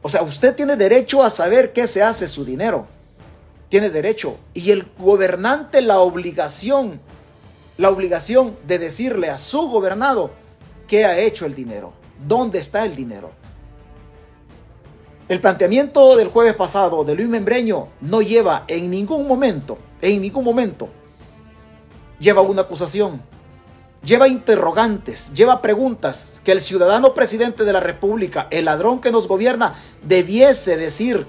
O 0.03 0.09
sea, 0.09 0.23
usted 0.23 0.55
tiene 0.55 0.77
derecho 0.77 1.23
a 1.23 1.31
saber 1.31 1.73
qué 1.73 1.89
se 1.89 2.03
hace 2.03 2.29
su 2.29 2.45
dinero. 2.45 2.87
Tiene 3.69 3.91
derecho. 3.91 4.37
Y 4.55 4.71
el 4.71 4.87
gobernante 4.99 5.81
la 5.81 6.01
obligación, 6.01 7.01
la 7.77 7.91
obligación 7.91 8.57
de 8.67 8.79
decirle 8.79 9.31
a 9.31 9.39
su 9.39 9.69
gobernado 9.69 10.31
qué 10.87 11.05
ha 11.05 11.19
hecho 11.19 11.47
el 11.47 11.55
dinero. 11.55 12.00
¿Dónde 12.27 12.59
está 12.59 12.85
el 12.85 12.95
dinero? 12.95 13.31
El 15.29 15.41
planteamiento 15.41 16.17
del 16.17 16.29
jueves 16.29 16.55
pasado 16.55 17.05
de 17.05 17.15
Luis 17.15 17.29
Membreño 17.29 17.89
no 18.01 18.21
lleva 18.21 18.65
en 18.67 18.91
ningún 18.91 19.27
momento, 19.27 19.79
en 20.03 20.21
ningún 20.21 20.45
momento, 20.45 20.89
lleva 22.19 22.43
una 22.43 22.63
acusación, 22.63 23.23
lleva 24.03 24.29
interrogantes, 24.29 25.33
lleva 25.33 25.63
preguntas 25.63 26.41
que 26.45 26.53
el 26.53 26.61
ciudadano 26.61 27.15
presidente 27.15 27.65
de 27.65 27.73
la 27.73 27.81
República, 27.81 28.49
el 28.51 28.65
ladrón 28.65 29.01
que 29.01 29.13
nos 29.13 29.29
gobierna, 29.29 29.77
debiese 30.03 30.77
decir 30.77 31.27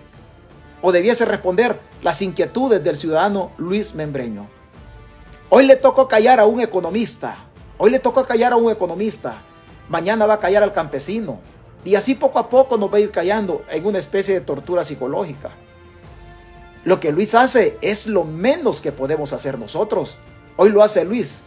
o 0.81 0.91
debiese 0.91 1.25
responder 1.25 1.79
las 2.01 2.21
inquietudes 2.21 2.83
del 2.83 2.97
ciudadano 2.97 3.51
Luis 3.57 3.93
Membreño. 3.93 4.49
Hoy 5.49 5.65
le 5.67 5.75
tocó 5.75 6.07
callar 6.07 6.39
a 6.39 6.45
un 6.45 6.59
economista, 6.59 7.37
hoy 7.77 7.91
le 7.91 7.99
tocó 7.99 8.25
callar 8.25 8.53
a 8.53 8.55
un 8.55 8.71
economista, 8.71 9.43
mañana 9.89 10.25
va 10.25 10.35
a 10.35 10.39
callar 10.39 10.63
al 10.63 10.73
campesino. 10.73 11.39
Y 11.83 11.95
así 11.95 12.15
poco 12.15 12.39
a 12.39 12.49
poco 12.49 12.77
nos 12.77 12.91
va 12.91 12.97
a 12.97 13.01
ir 13.01 13.11
callando 13.11 13.63
en 13.69 13.85
una 13.85 13.97
especie 13.97 14.33
de 14.33 14.41
tortura 14.41 14.83
psicológica. 14.83 15.51
Lo 16.83 16.99
que 16.99 17.11
Luis 17.11 17.35
hace 17.35 17.77
es 17.81 18.07
lo 18.07 18.23
menos 18.23 18.81
que 18.81 18.91
podemos 18.91 19.33
hacer 19.33 19.59
nosotros. 19.59 20.17
Hoy 20.57 20.69
lo 20.69 20.83
hace 20.83 21.05
Luis. 21.05 21.41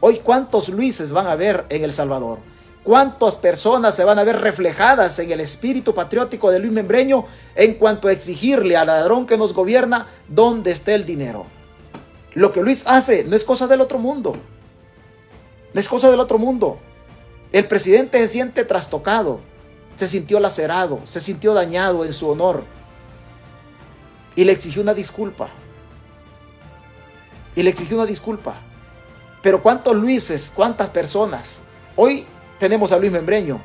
Hoy 0.00 0.18
cuántos 0.18 0.68
Luises 0.68 1.12
van 1.12 1.26
a 1.26 1.36
ver 1.36 1.64
en 1.68 1.84
El 1.84 1.92
Salvador. 1.92 2.38
¿Cuántas 2.84 3.36
personas 3.36 3.94
se 3.94 4.04
van 4.04 4.18
a 4.18 4.24
ver 4.24 4.40
reflejadas 4.40 5.16
en 5.20 5.30
el 5.30 5.40
espíritu 5.40 5.94
patriótico 5.94 6.50
de 6.50 6.58
Luis 6.58 6.72
Membreño 6.72 7.26
en 7.54 7.74
cuanto 7.74 8.08
a 8.08 8.12
exigirle 8.12 8.76
al 8.76 8.88
ladrón 8.88 9.26
que 9.26 9.38
nos 9.38 9.54
gobierna 9.54 10.08
dónde 10.26 10.72
esté 10.72 10.94
el 10.94 11.06
dinero? 11.06 11.46
Lo 12.34 12.50
que 12.50 12.62
Luis 12.62 12.84
hace 12.88 13.22
no 13.24 13.36
es 13.36 13.44
cosa 13.44 13.68
del 13.68 13.80
otro 13.80 13.98
mundo. 13.98 14.36
No 15.72 15.80
es 15.80 15.88
cosa 15.88 16.10
del 16.10 16.18
otro 16.18 16.38
mundo. 16.38 16.78
El 17.52 17.66
presidente 17.66 18.18
se 18.18 18.28
siente 18.28 18.64
trastocado, 18.64 19.40
se 19.96 20.08
sintió 20.08 20.40
lacerado, 20.40 21.00
se 21.04 21.20
sintió 21.20 21.52
dañado 21.52 22.04
en 22.04 22.12
su 22.12 22.30
honor 22.30 22.64
y 24.34 24.44
le 24.44 24.52
exigió 24.52 24.80
una 24.82 24.94
disculpa. 24.94 25.50
Y 27.54 27.62
le 27.62 27.70
exigió 27.70 27.96
una 27.96 28.06
disculpa. 28.06 28.54
Pero 29.42 29.62
¿cuántos 29.62 29.94
Luises, 29.94 30.50
cuántas 30.54 30.88
personas? 30.90 31.62
Hoy 31.94 32.24
tenemos 32.58 32.90
a 32.90 32.98
Luis 32.98 33.12
Membreño 33.12 33.60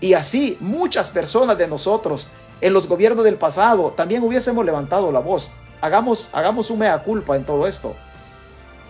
y 0.00 0.12
así 0.12 0.58
muchas 0.60 1.08
personas 1.08 1.56
de 1.56 1.66
nosotros 1.66 2.28
en 2.60 2.72
los 2.72 2.86
gobiernos 2.86 3.24
del 3.24 3.36
pasado 3.36 3.92
también 3.92 4.22
hubiésemos 4.22 4.64
levantado 4.64 5.10
la 5.10 5.20
voz. 5.20 5.50
Hagamos, 5.80 6.28
hagamos 6.32 6.70
un 6.70 6.80
mea 6.80 7.02
culpa 7.02 7.36
en 7.36 7.44
todo 7.44 7.66
esto. 7.66 7.96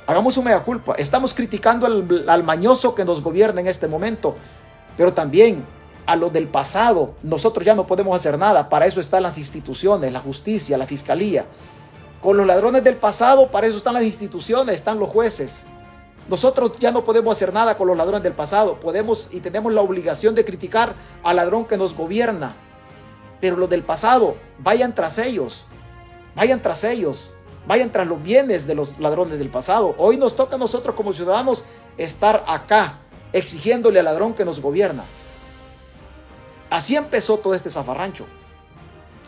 Hagamos 0.06 0.36
una 0.36 0.50
mea 0.50 0.62
culpa. 0.62 0.94
Estamos 0.94 1.34
criticando 1.34 1.84
al, 1.84 2.42
mañoso 2.44 2.94
que 2.94 3.04
nos 3.04 3.20
gobierna 3.20 3.60
en 3.60 3.66
este 3.66 3.88
momento, 3.88 4.36
pero 4.96 5.12
también 5.12 5.66
a 6.06 6.14
los 6.14 6.32
del 6.32 6.46
pasado. 6.46 7.14
Nosotros 7.24 7.64
ya 7.64 7.74
no 7.74 7.88
podemos 7.88 8.14
hacer 8.14 8.38
nada. 8.38 8.68
Para 8.68 8.86
eso 8.86 9.00
están 9.00 9.24
las 9.24 9.36
instituciones, 9.36 10.12
la 10.12 10.20
justicia, 10.20 10.78
la 10.78 10.86
fiscalía. 10.86 11.46
Con 12.22 12.36
los 12.36 12.46
ladrones 12.46 12.84
del 12.84 12.96
pasado, 12.96 13.50
para 13.50 13.66
eso 13.66 13.76
están 13.76 13.94
las 13.94 14.04
instituciones, 14.04 14.76
están 14.76 15.00
los 15.00 15.08
jueces. 15.08 15.66
Nosotros 16.28 16.72
ya 16.78 16.92
no 16.92 17.02
podemos 17.02 17.36
hacer 17.36 17.52
nada 17.52 17.76
con 17.76 17.88
los 17.88 17.96
ladrones 17.96 18.22
del 18.22 18.32
pasado. 18.32 18.78
Podemos 18.78 19.30
y 19.32 19.40
tenemos 19.40 19.72
la 19.72 19.80
obligación 19.80 20.36
de 20.36 20.44
criticar 20.44 20.94
al 21.24 21.36
ladrón 21.36 21.64
que 21.64 21.76
nos 21.76 21.96
gobierna. 21.96 22.54
Pero 23.40 23.56
los 23.56 23.68
del 23.68 23.82
pasado, 23.82 24.36
vayan 24.60 24.94
tras 24.94 25.18
ellos. 25.18 25.66
Vayan 26.36 26.62
tras 26.62 26.84
ellos 26.84 27.32
vayan 27.66 27.90
tras 27.90 28.06
los 28.06 28.22
bienes 28.22 28.66
de 28.66 28.74
los 28.74 28.98
ladrones 28.98 29.38
del 29.38 29.50
pasado. 29.50 29.94
Hoy 29.98 30.16
nos 30.16 30.36
toca 30.36 30.56
a 30.56 30.58
nosotros 30.58 30.94
como 30.94 31.12
ciudadanos 31.12 31.64
estar 31.96 32.44
acá 32.46 32.98
exigiéndole 33.32 33.98
al 33.98 34.04
ladrón 34.04 34.34
que 34.34 34.44
nos 34.44 34.60
gobierna. 34.60 35.04
Así 36.70 36.96
empezó 36.96 37.38
todo 37.38 37.54
este 37.54 37.70
zafarrancho. 37.70 38.26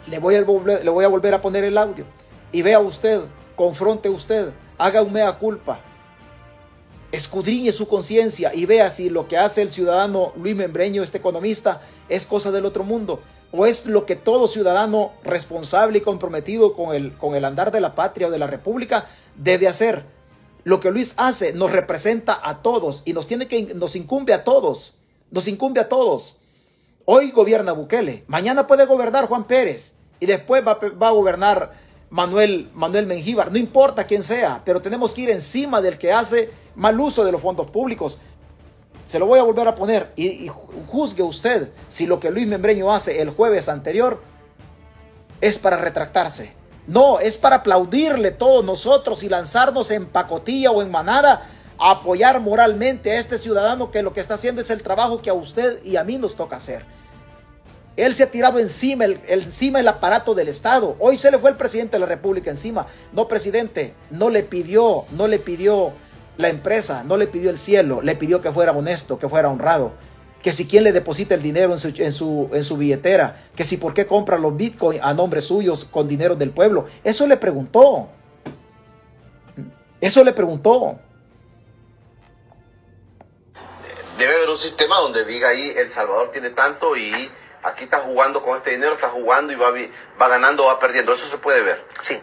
Le 0.07 0.19
voy, 0.19 0.37
a 0.37 0.43
volver, 0.43 1.35
a 1.35 1.37
a 1.37 1.43
poner 1.43 1.65
el 1.65 1.77
audio. 1.77 2.05
Y 2.51 2.63
vea 2.63 2.81
usted, 2.81 3.21
confronte 3.57 4.09
usted, 4.09 4.51
haga 4.79 5.03
un 5.03 5.13
mea 5.13 5.33
culpa. 5.39 5.81
Escudriñe 7.13 7.73
su 7.73 7.89
conciencia 7.89 8.55
y 8.55 8.67
vea 8.67 8.91
si 8.91 9.11
lo 9.11 9.29
que 9.29 9.37
hace 9.37 9.63
el 9.63 9.71
ciudadano 9.71 10.33
Luis 10.37 10.57
Membreño, 10.57 11.03
este 11.03 11.19
economista, 11.19 11.81
es 12.09 12.27
cosa 12.27 12.51
del 12.51 12.67
otro 12.67 12.85
mundo 12.85 13.21
o 13.51 13.67
es 13.67 13.87
lo 13.87 14.07
que 14.07 14.17
todo 14.17 14.49
ciudadano 14.49 15.13
responsable 15.25 15.99
y 15.99 16.03
comprometido 16.03 16.75
con 16.75 16.95
el, 16.95 17.17
con 17.17 17.35
el 17.35 17.45
andar 17.45 17.73
de 17.73 17.81
la 17.81 17.95
patria 17.95 18.29
o 18.29 18.31
de 18.31 18.39
la 18.39 18.47
república 18.47 19.07
debe 19.37 19.69
hacer. 19.69 20.05
Lo 20.65 20.81
que 20.81 20.91
Luis 20.91 21.15
hace 21.17 21.53
nos 21.53 21.73
representa 21.73 22.39
a 22.43 22.63
todos 22.63 23.03
y 23.07 23.13
nos 23.13 23.27
tiene 23.27 23.47
que 23.49 23.75
nos 23.75 23.97
incumbe 23.97 24.35
a 24.35 24.45
todos. 24.45 24.99
Nos 25.31 25.49
incumbe 25.49 25.81
a 25.81 25.89
todos. 25.89 26.41
Hoy 27.05 27.31
gobierna 27.31 27.73
Bukele, 27.73 28.25
mañana 28.27 28.67
puede 28.67 28.85
gobernar 28.85 29.29
Juan 29.29 29.47
Pérez 29.47 29.95
y 30.21 30.27
después 30.27 30.67
va, 30.67 30.75
va 30.75 31.09
a 31.09 31.13
gobernar 31.13 31.73
Manuel, 32.11 32.71
Manuel 32.75 33.07
Mengíbar. 33.07 33.51
No 33.51 33.59
importa 33.59 34.07
quién 34.07 34.23
sea, 34.23 34.63
pero 34.65 34.83
tenemos 34.83 35.13
que 35.13 35.23
ir 35.23 35.31
encima 35.31 35.81
del 35.81 35.99
que 35.99 36.13
hace 36.13 36.51
mal 36.75 36.99
uso 37.01 37.25
de 37.25 37.33
los 37.33 37.41
fondos 37.41 37.71
públicos. 37.71 38.19
Se 39.09 39.19
lo 39.19 39.25
voy 39.25 39.39
a 39.39 39.43
volver 39.43 39.67
a 39.67 39.75
poner 39.75 40.13
y, 40.17 40.49
juzgue 40.87 41.23
usted 41.23 41.71
si 41.89 42.07
lo 42.07 42.21
que 42.21 42.31
Luis 42.31 42.47
Membreño 42.47 42.93
hace 42.93 43.23
el 43.23 43.31
jueves 43.31 43.71
anterior 43.71 44.23
es 45.41 45.59
para 45.59 45.79
retractarse. 45.79 46.53
No, 46.87 47.19
es 47.19 47.39
para 47.39 47.57
aplaudirle 47.57 48.31
todos 48.33 48.65
nosotros 48.65 49.23
y 49.23 49.31
lanzarnos 49.31 49.91
en 49.91 50.05
pacotilla 50.07 50.71
o 50.73 50.83
en 50.83 50.91
manada 50.91 51.47
a 51.79 51.91
apoyar 51.93 52.41
moralmente 52.41 53.13
a 53.13 53.19
este 53.19 53.39
ciudadano 53.39 53.91
que 53.91 54.03
lo 54.03 54.13
que 54.13 54.21
está 54.21 54.35
haciendo 54.35 54.61
es 54.61 54.69
el 54.69 54.83
trabajo 54.83 55.23
que 55.23 55.31
a 55.31 55.35
usted 55.35 55.83
y 55.85 55.97
a 55.97 56.05
mí 56.05 56.19
nos 56.19 56.37
toca 56.37 56.57
hacer. 56.57 56.85
Él 57.97 58.15
se 58.15 58.25
ha 58.25 58.31
tirado 58.31 58.59
encima 58.59 59.07
encima 59.27 59.81
el 59.81 59.89
aparato 59.89 60.35
del 60.35 60.49
Estado. 60.49 60.97
Hoy 60.99 61.19
se 61.19 61.31
le 61.31 61.39
fue 61.39 61.51
el 61.51 61.57
presidente 61.57 61.93
de 61.93 62.01
la 62.01 62.07
República 62.07 62.51
encima. 62.51 62.87
No, 63.13 63.27
presidente, 63.27 63.95
no 64.11 64.29
le 64.29 64.43
pidió, 64.43 65.07
no 65.13 65.27
le 65.29 65.39
pidió 65.39 65.95
la 66.39 66.49
empresa 66.49 67.03
no 67.03 67.17
le 67.17 67.27
pidió 67.27 67.51
el 67.51 67.59
cielo, 67.59 68.01
le 68.01 68.15
pidió 68.15 68.41
que 68.41 68.53
fuera 68.53 68.73
honesto, 68.73 69.19
que 69.19 69.29
fuera 69.29 69.49
honrado. 69.49 69.93
Que 70.41 70.53
si 70.53 70.69
quien 70.69 70.85
le 70.85 70.93
deposita 70.93 71.35
el 71.35 71.43
dinero 71.43 71.73
en 71.73 71.79
su, 71.79 72.49
en 72.53 72.65
su, 72.65 72.77
billetera, 72.77 73.37
que 73.57 73.65
si 73.65 73.77
por 73.77 73.93
qué 73.93 74.07
compra 74.07 74.39
los 74.39 74.57
bitcoins 74.57 75.03
a 75.03 75.13
nombre 75.15 75.41
suyos 75.41 75.85
con 75.85 76.07
dinero 76.07 76.37
del 76.37 76.51
pueblo. 76.51 76.87
Eso 77.03 77.27
le 77.27 77.37
preguntó. 77.37 78.09
Eso 80.01 80.23
le 80.23 80.33
preguntó. 80.33 81.01
Debe 84.17 84.33
haber 84.33 84.49
un 84.49 84.57
sistema 84.57 84.97
donde 84.99 85.25
diga 85.25 85.49
ahí 85.49 85.73
El 85.77 85.89
Salvador 85.89 86.31
tiene 86.31 86.51
tanto 86.51 86.97
y 86.97 87.13
aquí 87.65 87.83
está 87.85 87.99
jugando 87.99 88.43
con 88.45 88.57
este 88.57 88.71
dinero, 88.71 88.95
está 88.95 89.09
jugando 89.09 89.53
y 89.53 89.57
va, 89.57 89.73
va 90.21 90.29
ganando 90.29 90.65
o 90.65 90.69
va 90.69 90.79
perdiendo. 90.79 91.13
Eso 91.13 91.27
se 91.27 91.39
puede 91.39 91.63
ver. 91.63 91.85
Sí. 92.01 92.17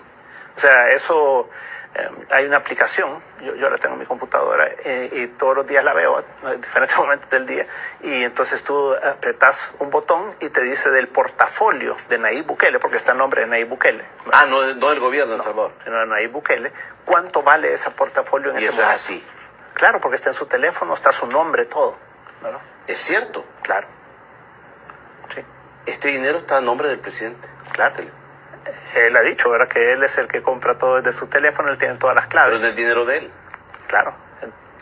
O 0.55 0.59
sea, 0.59 0.91
eso 0.91 1.49
eh, 1.97 2.09
hay 2.31 2.45
una 2.45 2.57
aplicación, 2.57 3.09
yo, 3.41 3.55
yo 3.55 3.69
la 3.69 3.77
tengo 3.77 3.93
en 3.93 3.99
mi 3.99 4.05
computadora 4.05 4.69
eh, 4.83 5.09
y 5.13 5.27
todos 5.27 5.55
los 5.55 5.65
días 5.67 5.83
la 5.83 5.93
veo 5.93 6.21
en 6.43 6.59
diferentes 6.59 6.97
momentos 6.99 7.29
del 7.29 7.45
día 7.45 7.65
y 8.01 8.23
entonces 8.23 8.63
tú 8.63 8.93
apretas 8.93 9.71
un 9.79 9.89
botón 9.89 10.35
y 10.41 10.49
te 10.49 10.61
dice 10.61 10.91
del 10.91 11.07
portafolio 11.07 11.95
de 12.09 12.17
Nayib 12.17 12.45
Bukele, 12.45 12.79
porque 12.79 12.97
está 12.97 13.13
el 13.13 13.17
nombre 13.17 13.41
de 13.41 13.47
Nayib 13.47 13.69
Bukele. 13.69 14.03
Ah, 14.33 14.45
no, 14.47 14.73
no 14.75 14.89
del 14.89 14.99
gobierno 14.99 15.31
de 15.31 15.37
El 15.37 15.43
Salvador. 15.43 15.71
No, 15.85 16.05
Nayib 16.05 16.31
Bukele. 16.31 16.71
¿Cuánto 17.05 17.43
vale 17.43 17.71
ese 17.71 17.91
portafolio 17.91 18.51
en 18.51 18.55
y 18.55 18.59
ese 18.59 18.69
eso 18.69 18.81
es 18.81 18.87
así. 18.87 19.25
Claro, 19.73 20.01
porque 20.01 20.15
está 20.15 20.29
en 20.29 20.35
su 20.35 20.45
teléfono, 20.47 20.93
está 20.93 21.11
su 21.11 21.27
nombre, 21.27 21.65
todo. 21.65 21.97
¿verdad? 22.41 22.59
Es 22.87 22.97
cierto. 22.97 23.45
Claro. 23.61 23.87
Sí, 25.33 25.41
Este 25.85 26.09
dinero 26.09 26.39
está 26.39 26.57
a 26.57 26.61
nombre 26.61 26.87
del 26.87 26.99
presidente. 26.99 27.47
claro. 27.71 27.95
Él 28.95 29.15
ha 29.15 29.21
dicho, 29.21 29.49
¿verdad? 29.49 29.67
Que 29.67 29.93
él 29.93 30.03
es 30.03 30.17
el 30.17 30.27
que 30.27 30.41
compra 30.41 30.77
todo 30.77 31.01
desde 31.01 31.13
su 31.17 31.27
teléfono, 31.27 31.69
él 31.69 31.77
tiene 31.77 31.95
todas 31.95 32.15
las 32.15 32.27
Pero 32.27 32.43
claves. 32.43 32.61
es 32.63 32.69
el 32.69 32.75
dinero 32.75 33.05
de 33.05 33.17
él. 33.17 33.31
Claro. 33.87 34.13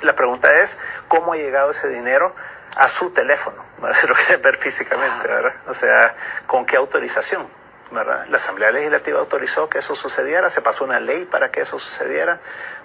La 0.01 0.15
pregunta 0.15 0.53
es, 0.59 0.79
¿cómo 1.07 1.33
ha 1.33 1.37
llegado 1.37 1.71
ese 1.71 1.87
dinero 1.89 2.35
a 2.75 2.87
su 2.87 3.11
teléfono? 3.11 3.63
Si 3.93 4.07
lo 4.07 4.15
quieren 4.15 4.41
ver 4.41 4.55
físicamente, 4.57 5.27
¿verdad? 5.27 5.53
O 5.67 5.73
sea, 5.73 6.15
¿con 6.47 6.65
qué 6.65 6.77
autorización? 6.77 7.45
¿verdad? 7.91 8.25
La 8.29 8.37
Asamblea 8.37 8.71
Legislativa 8.71 9.19
autorizó 9.19 9.69
que 9.69 9.77
eso 9.77 9.93
sucediera, 9.93 10.49
se 10.49 10.61
pasó 10.61 10.83
una 10.83 10.99
ley 10.99 11.25
para 11.25 11.51
que 11.51 11.61
eso 11.61 11.77
sucediera. 11.77 12.39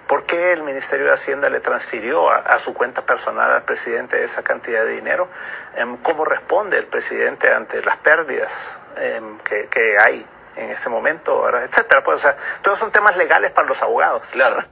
¿Por 0.07 0.23
qué 0.23 0.53
el 0.53 0.63
Ministerio 0.63 1.07
de 1.07 1.13
Hacienda 1.13 1.49
le 1.49 1.59
transfirió 1.59 2.29
a, 2.29 2.37
a 2.37 2.59
su 2.59 2.73
cuenta 2.73 3.03
personal 3.05 3.51
al 3.51 3.63
presidente 3.63 4.23
esa 4.23 4.43
cantidad 4.43 4.83
de 4.83 4.91
dinero? 4.91 5.27
Em, 5.75 5.97
¿Cómo 5.97 6.25
responde 6.25 6.77
el 6.77 6.85
presidente 6.85 7.51
ante 7.51 7.81
las 7.81 7.97
pérdidas 7.97 8.79
em, 8.97 9.37
que, 9.39 9.67
que 9.67 9.97
hay 9.97 10.25
en 10.55 10.69
ese 10.71 10.89
momento, 10.89 11.41
¿verdad? 11.41 11.63
etcétera? 11.63 12.03
Pues, 12.03 12.17
o 12.17 12.19
sea, 12.19 12.35
todos 12.61 12.79
son 12.79 12.91
temas 12.91 13.17
legales 13.17 13.51
para 13.51 13.67
los 13.67 13.81
abogados. 13.81 14.27
Claro. 14.31 14.63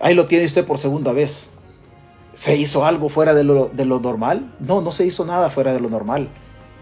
Ahí 0.00 0.14
lo 0.14 0.26
tiene 0.26 0.44
usted 0.44 0.64
por 0.64 0.78
segunda 0.78 1.12
vez. 1.12 1.50
¿Se 2.34 2.54
hizo 2.54 2.84
algo 2.84 3.08
fuera 3.08 3.32
de 3.32 3.44
lo, 3.44 3.68
de 3.68 3.86
lo 3.86 3.98
normal? 3.98 4.54
No, 4.60 4.82
no 4.82 4.92
se 4.92 5.06
hizo 5.06 5.24
nada 5.24 5.50
fuera 5.50 5.72
de 5.72 5.80
lo 5.80 5.88
normal. 5.88 6.28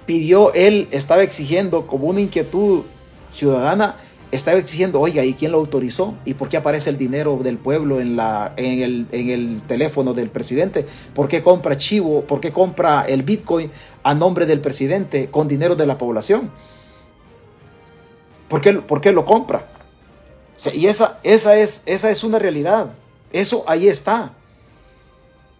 Pidió, 0.04 0.52
él 0.52 0.88
estaba 0.90 1.22
exigiendo 1.22 1.86
como 1.86 2.08
una 2.08 2.20
inquietud 2.20 2.84
ciudadana, 3.28 3.96
estaba 4.34 4.58
exigiendo, 4.58 5.00
oiga, 5.00 5.24
¿y 5.24 5.34
quién 5.34 5.52
lo 5.52 5.58
autorizó? 5.58 6.14
¿Y 6.24 6.34
por 6.34 6.48
qué 6.48 6.56
aparece 6.56 6.90
el 6.90 6.98
dinero 6.98 7.38
del 7.42 7.58
pueblo 7.58 8.00
en, 8.00 8.16
la, 8.16 8.52
en, 8.56 8.82
el, 8.82 9.06
en 9.12 9.30
el 9.30 9.62
teléfono 9.62 10.12
del 10.12 10.30
presidente? 10.30 10.86
¿Por 11.14 11.28
qué 11.28 11.42
compra 11.42 11.76
chivo? 11.76 12.22
¿Por 12.22 12.40
qué 12.40 12.52
compra 12.52 13.04
el 13.08 13.22
Bitcoin 13.22 13.70
a 14.02 14.14
nombre 14.14 14.46
del 14.46 14.60
presidente 14.60 15.28
con 15.30 15.46
dinero 15.46 15.76
de 15.76 15.86
la 15.86 15.98
población? 15.98 16.50
¿Por 18.48 18.60
qué, 18.60 18.72
por 18.74 19.00
qué 19.00 19.12
lo 19.12 19.24
compra? 19.24 19.68
Y 20.72 20.86
esa, 20.86 21.18
esa, 21.22 21.56
es, 21.56 21.82
esa 21.86 22.10
es 22.10 22.24
una 22.24 22.38
realidad. 22.38 22.92
Eso 23.32 23.64
ahí 23.66 23.88
está. 23.88 24.32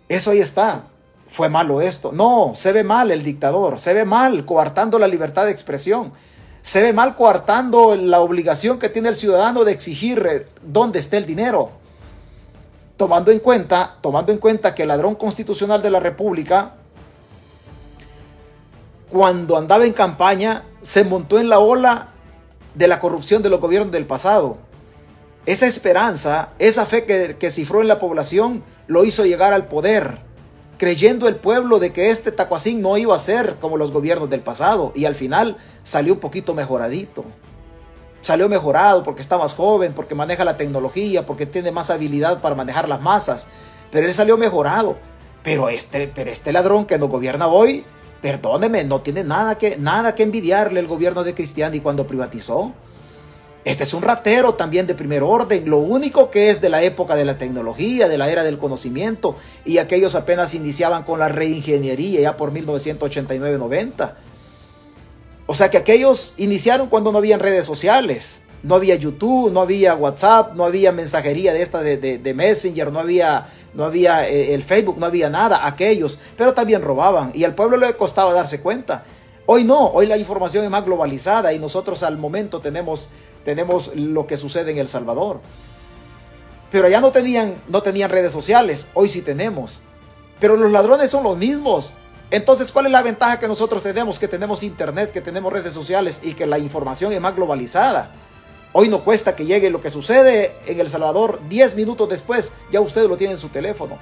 Eso 0.08 0.30
ahí 0.30 0.40
está. 0.40 0.86
Fue 1.28 1.48
malo 1.48 1.80
esto. 1.80 2.12
No, 2.12 2.52
se 2.54 2.72
ve 2.72 2.84
mal 2.84 3.10
el 3.10 3.22
dictador. 3.22 3.80
Se 3.80 3.94
ve 3.94 4.04
mal 4.04 4.44
coartando 4.44 4.98
la 4.98 5.08
libertad 5.08 5.44
de 5.46 5.50
expresión. 5.50 6.12
Se 6.64 6.80
ve 6.80 6.94
mal 6.94 7.14
coartando 7.14 7.94
la 7.94 8.20
obligación 8.20 8.78
que 8.78 8.88
tiene 8.88 9.10
el 9.10 9.16
ciudadano 9.16 9.64
de 9.64 9.72
exigir 9.72 10.26
eh, 10.26 10.46
dónde 10.62 10.98
está 10.98 11.18
el 11.18 11.26
dinero. 11.26 11.72
Tomando 12.96 13.30
en 13.30 13.38
cuenta, 13.40 13.98
tomando 14.00 14.32
en 14.32 14.38
cuenta 14.38 14.74
que 14.74 14.82
el 14.82 14.88
ladrón 14.88 15.14
constitucional 15.14 15.82
de 15.82 15.90
la 15.90 16.00
República, 16.00 16.72
cuando 19.10 19.58
andaba 19.58 19.84
en 19.84 19.92
campaña, 19.92 20.64
se 20.80 21.04
montó 21.04 21.38
en 21.38 21.50
la 21.50 21.58
ola 21.58 22.08
de 22.74 22.88
la 22.88 22.98
corrupción 22.98 23.42
de 23.42 23.50
los 23.50 23.60
gobiernos 23.60 23.92
del 23.92 24.06
pasado. 24.06 24.56
Esa 25.44 25.66
esperanza, 25.66 26.48
esa 26.58 26.86
fe 26.86 27.04
que, 27.04 27.36
que 27.38 27.50
cifró 27.50 27.82
en 27.82 27.88
la 27.88 27.98
población, 27.98 28.64
lo 28.86 29.04
hizo 29.04 29.26
llegar 29.26 29.52
al 29.52 29.66
poder, 29.66 30.20
creyendo 30.78 31.28
el 31.28 31.36
pueblo 31.36 31.78
de 31.78 31.92
que 31.92 32.10
este 32.10 32.32
Tacuacín 32.32 32.82
no 32.82 32.96
iba 32.96 33.14
a 33.14 33.18
ser 33.18 33.56
como 33.60 33.76
los 33.76 33.92
gobiernos 33.92 34.30
del 34.30 34.40
pasado. 34.40 34.92
Y 34.94 35.04
al 35.04 35.14
final 35.14 35.56
salió 35.82 36.14
un 36.14 36.20
poquito 36.20 36.54
mejoradito. 36.54 37.24
Salió 38.20 38.48
mejorado 38.48 39.02
porque 39.02 39.20
está 39.20 39.36
más 39.36 39.54
joven, 39.54 39.92
porque 39.92 40.14
maneja 40.14 40.44
la 40.44 40.56
tecnología, 40.56 41.26
porque 41.26 41.46
tiene 41.46 41.72
más 41.72 41.90
habilidad 41.90 42.40
para 42.40 42.54
manejar 42.54 42.88
las 42.88 43.02
masas. 43.02 43.48
Pero 43.90 44.06
él 44.06 44.14
salió 44.14 44.36
mejorado. 44.36 44.96
Pero 45.42 45.68
este, 45.68 46.10
pero 46.14 46.30
este 46.30 46.52
ladrón 46.52 46.86
que 46.86 46.98
nos 46.98 47.10
gobierna 47.10 47.48
hoy, 47.48 47.84
perdóneme, 48.22 48.84
no 48.84 49.02
tiene 49.02 49.24
nada 49.24 49.58
que, 49.58 49.76
nada 49.76 50.14
que 50.14 50.22
envidiarle 50.22 50.80
el 50.80 50.86
gobierno 50.86 51.22
de 51.22 51.34
Cristiani 51.34 51.80
cuando 51.80 52.06
privatizó. 52.06 52.72
Este 53.64 53.84
es 53.84 53.94
un 53.94 54.02
ratero 54.02 54.54
también 54.54 54.86
de 54.86 54.94
primer 54.94 55.22
orden, 55.22 55.68
lo 55.70 55.78
único 55.78 56.30
que 56.30 56.50
es 56.50 56.60
de 56.60 56.68
la 56.68 56.82
época 56.82 57.16
de 57.16 57.24
la 57.24 57.38
tecnología, 57.38 58.08
de 58.08 58.18
la 58.18 58.30
era 58.30 58.42
del 58.44 58.58
conocimiento, 58.58 59.36
y 59.64 59.78
aquellos 59.78 60.14
apenas 60.14 60.52
iniciaban 60.54 61.04
con 61.04 61.18
la 61.18 61.30
reingeniería 61.30 62.20
ya 62.20 62.36
por 62.36 62.52
1989-90. 62.52 64.12
O 65.46 65.54
sea 65.54 65.70
que 65.70 65.78
aquellos 65.78 66.34
iniciaron 66.36 66.88
cuando 66.88 67.10
no 67.12 67.18
habían 67.18 67.40
redes 67.40 67.64
sociales, 67.64 68.42
no 68.62 68.74
había 68.74 68.94
YouTube, 68.96 69.50
no 69.52 69.60
había 69.60 69.94
WhatsApp, 69.94 70.54
no 70.54 70.64
había 70.64 70.92
mensajería 70.92 71.52
de 71.52 71.62
esta 71.62 71.80
de, 71.82 71.96
de- 71.96 72.18
de 72.18 72.34
Messenger, 72.34 72.90
no 72.92 72.98
había, 73.00 73.48
no 73.74 73.84
había 73.84 74.28
eh, 74.28 74.54
el 74.54 74.62
Facebook, 74.62 74.96
no 74.98 75.06
había 75.06 75.28
nada, 75.30 75.66
aquellos, 75.66 76.18
pero 76.36 76.52
también 76.54 76.80
robaban 76.82 77.30
y 77.34 77.44
al 77.44 77.54
pueblo 77.54 77.76
le 77.78 77.94
costaba 77.96 78.32
darse 78.34 78.60
cuenta. 78.60 79.04
Hoy 79.46 79.64
no, 79.64 79.88
hoy 79.88 80.06
la 80.06 80.16
información 80.16 80.64
es 80.64 80.70
más 80.70 80.84
globalizada 80.84 81.52
y 81.52 81.58
nosotros 81.58 82.02
al 82.02 82.16
momento 82.16 82.60
tenemos, 82.60 83.10
tenemos 83.44 83.94
lo 83.94 84.26
que 84.26 84.38
sucede 84.38 84.70
en 84.70 84.78
El 84.78 84.88
Salvador. 84.88 85.40
Pero 86.70 86.86
allá 86.86 87.00
no 87.00 87.12
tenían, 87.12 87.62
no 87.68 87.82
tenían 87.82 88.10
redes 88.10 88.32
sociales, 88.32 88.88
hoy 88.94 89.08
sí 89.08 89.20
tenemos. 89.20 89.82
Pero 90.40 90.56
los 90.56 90.72
ladrones 90.72 91.10
son 91.10 91.24
los 91.24 91.36
mismos. 91.36 91.92
Entonces, 92.30 92.72
¿cuál 92.72 92.86
es 92.86 92.92
la 92.92 93.02
ventaja 93.02 93.38
que 93.38 93.46
nosotros 93.46 93.82
tenemos? 93.82 94.18
Que 94.18 94.28
tenemos 94.28 94.62
internet, 94.62 95.12
que 95.12 95.20
tenemos 95.20 95.52
redes 95.52 95.74
sociales 95.74 96.20
y 96.22 96.32
que 96.32 96.46
la 96.46 96.58
información 96.58 97.12
es 97.12 97.20
más 97.20 97.36
globalizada. 97.36 98.12
Hoy 98.72 98.88
no 98.88 99.04
cuesta 99.04 99.36
que 99.36 99.44
llegue 99.44 99.70
lo 99.70 99.80
que 99.80 99.90
sucede 99.90 100.56
en 100.66 100.80
El 100.80 100.88
Salvador 100.88 101.40
10 101.48 101.76
minutos 101.76 102.08
después, 102.08 102.54
ya 102.72 102.80
usted 102.80 103.06
lo 103.06 103.16
tiene 103.16 103.34
en 103.34 103.38
su 103.38 103.50
teléfono. 103.50 103.98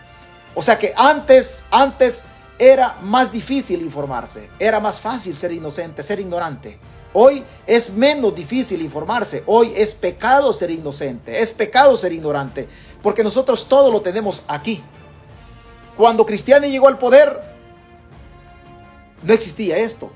O 0.54 0.62
sea 0.62 0.78
que 0.78 0.94
antes, 0.96 1.64
antes 1.70 2.24
era 2.58 2.96
más 3.02 3.32
difícil 3.32 3.82
informarse, 3.82 4.50
era 4.58 4.80
más 4.80 5.00
fácil 5.00 5.36
ser 5.36 5.52
inocente, 5.52 6.02
ser 6.02 6.20
ignorante. 6.20 6.78
Hoy 7.14 7.44
es 7.66 7.92
menos 7.92 8.34
difícil 8.34 8.80
informarse, 8.80 9.42
hoy 9.46 9.72
es 9.76 9.94
pecado 9.94 10.52
ser 10.52 10.70
inocente, 10.70 11.40
es 11.40 11.52
pecado 11.52 11.96
ser 11.96 12.12
ignorante, 12.12 12.68
porque 13.02 13.22
nosotros 13.22 13.68
todo 13.68 13.90
lo 13.90 14.00
tenemos 14.00 14.44
aquí. 14.48 14.82
Cuando 15.96 16.24
Cristiani 16.24 16.70
llegó 16.70 16.88
al 16.88 16.98
poder, 16.98 17.38
no 19.22 19.32
existía 19.34 19.76
esto. 19.76 20.10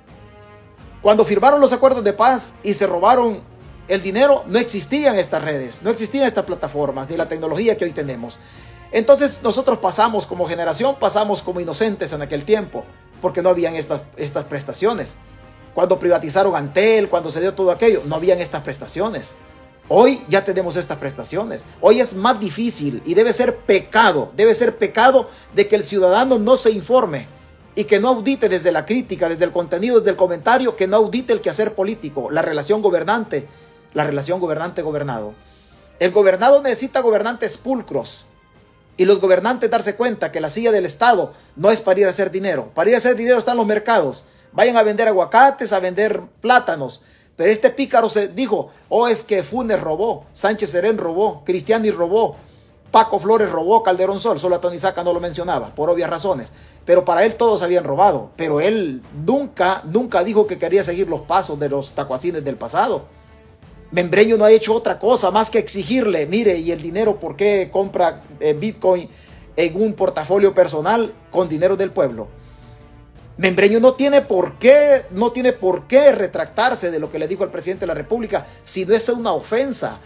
Cuando 1.03 1.25
firmaron 1.25 1.61
los 1.61 1.72
acuerdos 1.72 2.03
de 2.03 2.12
paz 2.12 2.55
y 2.62 2.72
se 2.72 2.87
robaron 2.87 3.42
el 3.88 4.03
dinero, 4.03 4.44
no 4.46 4.59
existían 4.59 5.16
estas 5.16 5.44
redes, 5.44 5.83
no 5.83 5.90
existían 5.90 6.27
estas 6.27 6.44
plataformas, 6.44 7.09
ni 7.09 7.16
la 7.16 7.29
tecnología 7.29 7.77
que 7.77 7.85
hoy 7.85 7.92
tenemos. 7.92 8.40
Entonces 8.92 9.42
nosotros 9.42 9.79
pasamos 9.79 10.27
como 10.27 10.46
generación, 10.46 10.96
pasamos 10.99 11.42
como 11.42 11.61
inocentes 11.61 12.12
en 12.12 12.22
aquel 12.22 12.44
tiempo, 12.44 12.85
porque 13.20 13.42
no 13.42 13.51
habían 13.51 13.75
estas, 13.77 14.03
estas 14.16 14.44
prestaciones. 14.44 15.16
Cuando 15.75 15.99
privatizaron 15.99 16.55
Antel, 16.55 17.09
cuando 17.09 17.31
se 17.31 17.40
dio 17.40 17.55
todo 17.55 17.70
aquello, 17.70 18.03
no 18.07 18.16
habían 18.16 18.40
estas 18.40 18.62
prestaciones. 18.62 19.35
Hoy 19.88 20.22
ya 20.29 20.44
tenemos 20.44 20.77
estas 20.77 20.96
prestaciones. 20.96 21.64
Hoy 21.81 22.01
es 22.01 22.14
más 22.14 22.40
difícil 22.40 23.03
y 23.05 23.14
debe 23.14 23.33
ser 23.33 23.57
pecado, 23.57 24.33
debe 24.37 24.55
ser 24.55 24.77
pecado 24.77 25.29
de 25.55 25.68
que 25.68 25.77
el 25.77 25.83
ciudadano 25.83 26.38
no 26.38 26.57
se 26.57 26.70
informe 26.70 27.29
y 27.75 27.85
que 27.85 28.01
no 28.01 28.09
audite 28.09 28.49
desde 28.49 28.72
la 28.72 28.87
crítica, 28.87 29.29
desde 29.29 29.44
el 29.44 29.53
contenido, 29.53 29.99
desde 29.99 30.11
el 30.11 30.16
comentario, 30.16 30.75
que 30.75 30.87
no 30.87 30.96
audite 30.96 31.33
el 31.33 31.40
quehacer 31.40 31.75
político, 31.75 32.31
la 32.31 32.42
relación 32.42 32.81
gobernante, 32.81 33.46
la 33.92 34.05
relación 34.05 34.40
gobernante-gobernado. 34.40 35.35
El 36.01 36.11
gobernado 36.11 36.62
necesita 36.62 37.01
gobernantes 37.01 37.57
pulcros 37.59 38.27
y 38.97 39.05
los 39.05 39.21
gobernantes 39.21 39.71
darse 39.71 39.97
cuenta 39.97 40.33
que 40.33 40.41
la 40.41 40.51
silla 40.51 40.73
del 40.73 40.87
Estado 40.87 41.33
no 41.55 41.71
es 41.71 41.81
para 41.81 42.01
ir 42.01 42.07
a 42.07 42.11
hacer 42.11 42.31
dinero. 42.31 42.71
Para 42.75 42.91
ir 42.91 42.95
a 42.95 42.99
hacer 42.99 43.17
dinero 43.17 43.39
están 43.39 43.57
los 43.57 43.67
mercados. 43.67 44.25
Vayan 44.53 44.77
a 44.77 44.83
vender 44.83 45.09
aguacates, 45.09 45.73
a 45.73 45.81
vender 45.81 46.23
plátanos. 46.41 47.05
Pero 47.37 47.51
este 47.51 47.71
pícaro 47.71 48.09
se 48.09 48.29
dijo, 48.29 48.71
oh, 48.89 49.09
es 49.09 49.23
que 49.23 49.43
Funes 49.43 49.81
robó, 49.81 50.25
Sánchez 50.33 50.71
Serén 50.71 50.97
robó, 50.97 51.45
Cristiani 51.45 51.91
robó, 51.91 52.37
Paco 52.91 53.19
Flores 53.19 53.51
robó, 53.51 53.83
Calderón 53.83 54.21
Sol, 54.21 54.39
solo 54.39 54.57
a 54.57 54.61
Tony 54.63 54.79
Saca 54.79 55.05
no 55.05 55.13
lo 55.13 55.21
mencionaba, 55.21 55.75
por 55.75 55.91
obvias 55.91 56.09
razones. 56.09 56.51
Pero 56.87 57.05
para 57.05 57.27
él 57.27 57.35
todos 57.35 57.61
habían 57.61 57.85
robado. 57.85 58.31
Pero 58.37 58.61
él 58.61 59.03
nunca, 59.27 59.83
nunca 59.85 60.25
dijo 60.25 60.47
que 60.47 60.59
quería 60.59 60.83
seguir 60.83 61.09
los 61.09 61.23
pasos 61.23 61.59
de 61.59 61.69
los 61.69 61.93
tacuacines 61.93 62.43
del 62.43 62.57
pasado. 62.57 63.05
Membreño 63.97 64.37
no 64.37 64.45
ha 64.45 64.51
hecho 64.51 64.75
otra 64.75 64.99
cosa 64.99 65.31
más 65.31 65.49
que 65.49 65.59
exigirle, 65.59 66.27
mire, 66.27 66.59
y 66.59 66.71
el 66.71 66.83
dinero, 66.83 67.19
¿por 67.19 67.35
qué 67.35 67.71
compra 67.73 68.25
eh, 68.41 68.53
Bitcoin 68.53 69.09
en 69.57 69.81
un 69.81 69.95
portafolio 69.95 70.53
personal 70.53 71.15
con 71.31 71.49
dinero 71.49 71.79
del 71.79 71.93
pueblo? 71.93 72.29
Membreño 73.39 73.81
no 73.81 73.95
tiene 73.95 74.21
por 74.21 74.59
qué, 74.59 75.05
no 75.13 75.33
tiene 75.33 75.55
por 75.55 75.87
qué 75.87 76.13
retractarse 76.13 76.91
de 76.91 76.99
lo 76.99 77.11
que 77.11 77.19
le 77.19 77.27
dijo 77.27 77.43
el 77.43 77.49
presidente 77.49 77.85
de 77.85 77.87
la 77.87 77.95
República, 77.95 78.47
si 78.65 78.85
no 78.85 78.95
es 78.95 79.09
una 79.09 79.33
ofensa. 79.33 79.99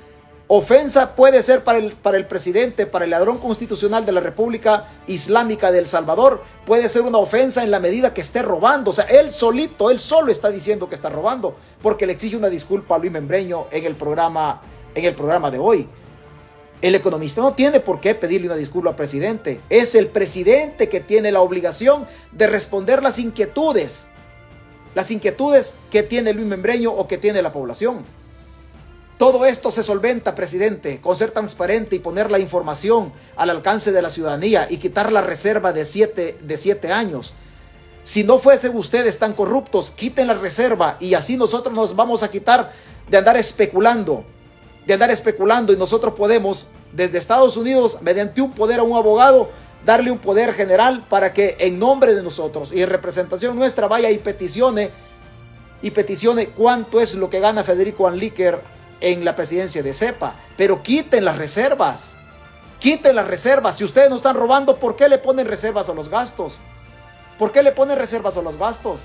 Ofensa 0.53 1.15
puede 1.15 1.43
ser 1.43 1.63
para 1.63 1.79
el, 1.79 1.93
para 1.93 2.17
el 2.17 2.27
presidente, 2.27 2.85
para 2.85 3.05
el 3.05 3.13
ladrón 3.13 3.39
constitucional 3.39 4.05
de 4.05 4.11
la 4.11 4.21
República 4.21 4.89
Islámica 5.07 5.71
de 5.71 5.79
El 5.79 5.87
Salvador, 5.87 6.43
puede 6.67 6.89
ser 6.89 7.03
una 7.03 7.19
ofensa 7.19 7.63
en 7.63 7.71
la 7.71 7.79
medida 7.79 8.13
que 8.13 8.21
esté 8.21 8.43
robando. 8.43 8.91
O 8.91 8.93
sea, 8.93 9.05
él 9.05 9.31
solito, 9.31 9.93
él 9.93 10.01
solo 10.01 10.33
está 10.33 10.51
diciendo 10.51 10.89
que 10.89 10.97
está 10.97 11.09
robando, 11.09 11.55
porque 11.81 12.05
le 12.05 12.15
exige 12.15 12.37
una 12.37 12.49
disculpa 12.49 12.97
a 12.97 12.99
Luis 12.99 13.13
Membreño 13.13 13.67
en 13.71 13.85
el 13.85 13.95
programa, 13.95 14.61
en 14.93 15.05
el 15.05 15.15
programa 15.15 15.53
de 15.53 15.59
hoy. 15.61 15.89
El 16.83 16.97
economista 16.97 17.41
no 17.43 17.55
tiene 17.55 17.79
por 17.79 18.01
qué 18.01 18.17
pedirle 18.17 18.49
una 18.49 18.57
disculpa 18.57 18.91
al 18.91 18.97
presidente. 18.97 19.61
Es 19.71 19.95
el 19.95 20.09
presidente 20.09 20.89
que 20.89 20.99
tiene 20.99 21.31
la 21.31 21.43
obligación 21.43 22.09
de 22.33 22.49
responder 22.49 23.05
las 23.05 23.21
inquietudes. 23.21 24.09
Las 24.97 25.13
inquietudes 25.13 25.75
que 25.93 26.03
tiene 26.03 26.33
Luis 26.33 26.49
Membreño 26.49 26.91
o 26.91 27.07
que 27.07 27.19
tiene 27.19 27.41
la 27.41 27.53
población. 27.53 28.05
Todo 29.21 29.45
esto 29.45 29.71
se 29.71 29.83
solventa, 29.83 30.35
presidente, 30.35 30.99
con 31.03 31.15
ser 31.15 31.31
transparente 31.31 31.95
y 31.95 31.99
poner 31.99 32.31
la 32.31 32.39
información 32.39 33.13
al 33.37 33.51
alcance 33.51 33.93
de 33.93 34.01
la 34.01 34.09
ciudadanía 34.09 34.67
y 34.71 34.79
quitar 34.79 35.13
la 35.13 35.21
reserva 35.21 35.75
de 35.75 35.85
siete, 35.85 36.39
de 36.41 36.57
siete 36.57 36.91
años. 36.91 37.35
Si 38.03 38.25
no 38.25 38.39
fuesen 38.39 38.75
ustedes 38.75 39.19
tan 39.19 39.35
corruptos, 39.35 39.91
quiten 39.91 40.29
la 40.29 40.33
reserva 40.33 40.97
y 41.01 41.13
así 41.13 41.37
nosotros 41.37 41.75
nos 41.75 41.95
vamos 41.95 42.23
a 42.23 42.31
quitar 42.31 42.73
de 43.11 43.19
andar 43.19 43.37
especulando 43.37 44.25
de 44.87 44.95
andar 44.95 45.11
especulando 45.11 45.75
y 45.75 45.77
nosotros 45.77 46.15
podemos 46.15 46.69
desde 46.91 47.19
Estados 47.19 47.59
Unidos, 47.59 47.99
mediante 48.01 48.41
un 48.41 48.53
poder 48.53 48.81
a 48.81 48.85
un 48.85 48.97
abogado, 48.97 49.51
darle 49.85 50.11
un 50.11 50.19
poder 50.19 50.55
general 50.55 51.05
para 51.11 51.35
que 51.35 51.57
en 51.59 51.79
nombre 51.79 52.15
de 52.15 52.23
nosotros 52.23 52.73
y 52.73 52.81
en 52.81 52.89
representación 52.89 53.55
nuestra 53.55 53.87
vaya 53.87 54.11
y 54.11 54.17
peticione 54.17 54.91
y 55.83 55.91
peticione 55.91 56.47
cuánto 56.47 57.03
es 57.03 57.17
lo 57.17 57.29
que 57.29 57.39
gana 57.39 57.63
Federico 57.65 58.09
Anliker 58.09 58.80
en 59.01 59.25
la 59.25 59.37
presidencia 59.37 59.83
de 59.83 59.93
CEPA. 59.93 60.35
Pero 60.57 60.83
quiten 60.83 61.25
las 61.25 61.39
reservas. 61.39 62.17
Quiten 62.79 63.17
las 63.17 63.27
reservas. 63.27 63.77
Si 63.77 63.85
ustedes 63.85 64.11
no 64.11 64.17
están 64.17 64.37
robando, 64.37 64.77
¿por 64.77 64.97
qué 64.97 65.09
le 65.09 65.19
ponen 65.19 65.47
reservas 65.47 65.89
a 65.89 65.95
los 65.95 66.09
gastos? 66.09 66.59
¿Por 67.39 67.53
qué 67.53 67.63
le 67.63 67.73
ponen 67.73 67.99
reservas 67.99 68.37
a 68.37 68.43
los 68.43 68.57
gastos? 68.57 69.03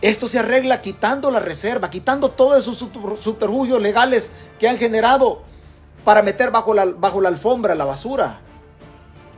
Esto 0.00 0.28
se 0.28 0.38
arregla 0.38 0.80
quitando 0.80 1.30
la 1.30 1.40
reserva, 1.40 1.90
quitando 1.90 2.30
todos 2.30 2.58
esos 2.58 2.78
subterfugios 2.78 3.82
legales 3.82 4.30
que 4.60 4.68
han 4.68 4.78
generado 4.78 5.42
para 6.04 6.22
meter 6.22 6.50
bajo 6.52 6.72
la, 6.72 6.84
bajo 6.84 7.20
la 7.20 7.28
alfombra 7.28 7.74
la 7.74 7.84
basura. 7.84 8.40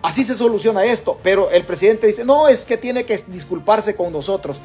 Así 0.03 0.25
se 0.25 0.35
soluciona 0.35 0.85
esto. 0.85 1.19
Pero 1.23 1.51
el 1.51 1.65
presidente 1.65 2.07
dice, 2.07 2.25
no, 2.25 2.49
es 2.49 2.65
que 2.65 2.77
tiene 2.77 3.05
que 3.05 3.17
disculparse 3.29 3.97
con 3.97 4.13
nosotros. 4.13 4.61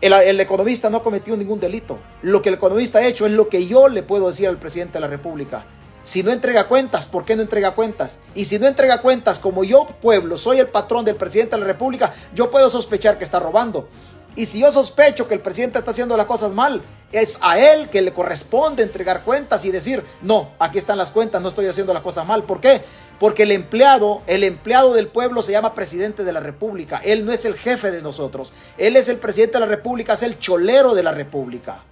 El, 0.00 0.40
economista 0.40 0.90
no 0.90 0.98
ha 0.98 1.02
cometido 1.02 1.36
ningún 1.36 1.60
delito. 1.60 1.98
Lo 2.22 2.42
que 2.42 2.50
el 2.50 2.56
economista 2.56 2.98
ha 2.98 3.06
hecho 3.06 3.26
es 3.26 3.32
lo 3.32 3.48
que 3.48 3.66
yo 3.66 3.88
le 3.88 4.02
puedo 4.02 4.28
decir 4.28 4.48
al 4.48 4.58
presidente 4.58 4.94
de 4.94 5.00
la 5.00 5.06
República. 5.06 5.64
Si 6.02 6.22
no 6.22 6.30
entrega 6.30 6.68
cuentas, 6.68 7.06
¿por 7.06 7.24
qué 7.24 7.34
no 7.34 7.42
entrega 7.42 7.74
cuentas? 7.74 8.20
Y 8.34 8.44
si 8.44 8.58
no 8.58 8.66
entrega 8.66 9.00
cuentas, 9.00 9.38
como 9.38 9.64
yo, 9.64 9.86
pueblo, 10.02 10.36
soy 10.36 10.58
el 10.58 10.68
patrón 10.68 11.06
del 11.06 11.16
presidente 11.16 11.56
de 11.56 11.60
la 11.60 11.66
República, 11.66 12.12
yo 12.34 12.50
puedo 12.50 12.68
sospechar 12.68 13.16
que 13.16 13.24
está 13.24 13.40
robando. 13.40 13.88
Y 14.36 14.46
si 14.46 14.60
yo 14.60 14.72
sospecho 14.72 15.28
que 15.28 15.34
el 15.34 15.40
presidente 15.40 15.78
está 15.78 15.92
haciendo 15.92 16.16
las 16.16 16.26
cosas 16.26 16.52
mal, 16.52 16.82
es 17.12 17.38
a 17.40 17.58
él 17.58 17.88
que 17.88 18.02
le 18.02 18.12
corresponde 18.12 18.82
entregar 18.82 19.22
cuentas 19.22 19.64
y 19.64 19.70
decir, 19.70 20.04
no, 20.20 20.50
aquí 20.58 20.78
están 20.78 20.98
las 20.98 21.12
cuentas, 21.12 21.40
no 21.40 21.48
estoy 21.48 21.66
haciendo 21.66 21.94
las 21.94 22.02
cosas 22.02 22.26
mal. 22.26 22.42
¿Por 22.42 22.60
qué? 22.60 22.82
Porque 23.18 23.44
el 23.44 23.52
empleado, 23.52 24.22
el 24.26 24.44
empleado 24.44 24.92
del 24.94 25.08
pueblo 25.08 25.42
se 25.42 25.52
llama 25.52 25.74
presidente 25.74 26.24
de 26.24 26.32
la 26.32 26.40
República. 26.40 27.00
Él 27.04 27.24
no 27.24 27.32
es 27.32 27.44
el 27.44 27.54
jefe 27.54 27.90
de 27.90 28.02
nosotros. 28.02 28.52
Él 28.76 28.96
es 28.96 29.08
el 29.08 29.18
presidente 29.18 29.54
de 29.54 29.60
la 29.60 29.66
República, 29.66 30.14
es 30.14 30.22
el 30.22 30.38
cholero 30.38 30.94
de 30.94 31.02
la 31.02 31.12
República. 31.12 31.82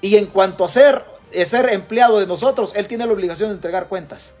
Y 0.00 0.16
en 0.16 0.26
cuanto 0.26 0.64
a 0.64 0.68
ser, 0.68 1.04
ser 1.44 1.72
empleado 1.72 2.18
de 2.18 2.26
nosotros, 2.26 2.72
él 2.74 2.86
tiene 2.86 3.06
la 3.06 3.12
obligación 3.12 3.50
de 3.50 3.54
entregar 3.54 3.88
cuentas. 3.88 4.34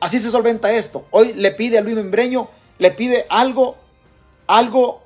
Así 0.00 0.18
se 0.18 0.30
solventa 0.30 0.72
esto. 0.72 1.06
Hoy 1.10 1.32
le 1.34 1.52
pide 1.52 1.78
a 1.78 1.80
Luis 1.80 1.94
Membreño, 1.94 2.48
le 2.78 2.90
pide 2.90 3.26
algo, 3.28 3.76
algo 4.46 5.02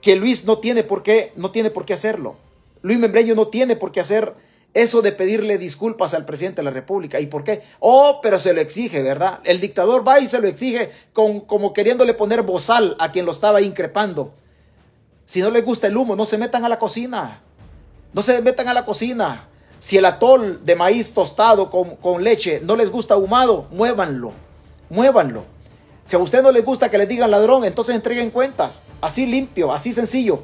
que 0.00 0.16
Luis 0.16 0.44
no 0.44 0.58
tiene 0.58 0.82
por 0.82 1.02
qué, 1.02 1.32
no 1.36 1.50
tiene 1.50 1.70
por 1.70 1.84
qué 1.84 1.94
hacerlo. 1.94 2.36
Luis 2.82 2.98
Membreño 2.98 3.34
no 3.34 3.48
tiene 3.48 3.76
por 3.76 3.92
qué 3.92 4.00
hacer 4.00 4.34
eso 4.74 5.02
de 5.02 5.12
pedirle 5.12 5.58
disculpas 5.58 6.14
al 6.14 6.24
presidente 6.24 6.56
de 6.56 6.64
la 6.64 6.70
República. 6.70 7.20
¿Y 7.20 7.26
por 7.26 7.44
qué? 7.44 7.62
Oh, 7.80 8.20
pero 8.22 8.38
se 8.38 8.52
lo 8.52 8.60
exige, 8.60 9.02
¿verdad? 9.02 9.40
El 9.44 9.60
dictador 9.60 10.06
va 10.06 10.20
y 10.20 10.28
se 10.28 10.40
lo 10.40 10.48
exige 10.48 10.90
con, 11.12 11.40
como 11.40 11.72
queriéndole 11.72 12.14
poner 12.14 12.42
bozal 12.42 12.96
a 12.98 13.10
quien 13.10 13.26
lo 13.26 13.32
estaba 13.32 13.60
increpando. 13.60 14.34
Si 15.26 15.40
no 15.40 15.50
le 15.50 15.62
gusta 15.62 15.86
el 15.86 15.96
humo, 15.96 16.16
no 16.16 16.26
se 16.26 16.38
metan 16.38 16.64
a 16.64 16.68
la 16.68 16.78
cocina. 16.78 17.42
No 18.12 18.22
se 18.22 18.40
metan 18.40 18.68
a 18.68 18.74
la 18.74 18.84
cocina. 18.84 19.48
Si 19.80 19.96
el 19.96 20.04
atol 20.04 20.64
de 20.64 20.74
maíz 20.74 21.12
tostado 21.12 21.70
con, 21.70 21.96
con 21.96 22.24
leche 22.24 22.60
no 22.62 22.76
les 22.76 22.90
gusta 22.90 23.14
ahumado, 23.14 23.66
muévanlo. 23.70 24.32
Muévanlo. 24.90 25.44
Si 26.04 26.16
a 26.16 26.18
usted 26.18 26.42
no 26.42 26.50
le 26.50 26.62
gusta 26.62 26.90
que 26.90 26.96
le 26.96 27.06
digan 27.06 27.30
ladrón, 27.30 27.64
entonces 27.64 27.94
entreguen 27.94 28.30
cuentas. 28.30 28.84
Así 29.00 29.26
limpio, 29.26 29.72
así 29.72 29.92
sencillo. 29.92 30.42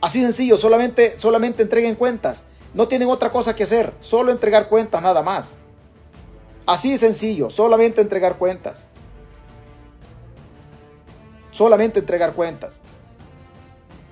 Así 0.00 0.20
sencillo, 0.20 0.56
solamente, 0.56 1.18
solamente 1.18 1.62
entreguen 1.62 1.96
cuentas. 1.96 2.44
No 2.76 2.86
tienen 2.86 3.08
otra 3.08 3.32
cosa 3.32 3.56
que 3.56 3.62
hacer, 3.62 3.94
solo 4.00 4.30
entregar 4.30 4.68
cuentas 4.68 5.00
nada 5.00 5.22
más. 5.22 5.54
Así 6.66 6.98
sencillo, 6.98 7.48
solamente 7.48 8.02
entregar 8.02 8.36
cuentas. 8.36 8.86
Solamente 11.50 12.00
entregar 12.00 12.34
cuentas. 12.34 12.82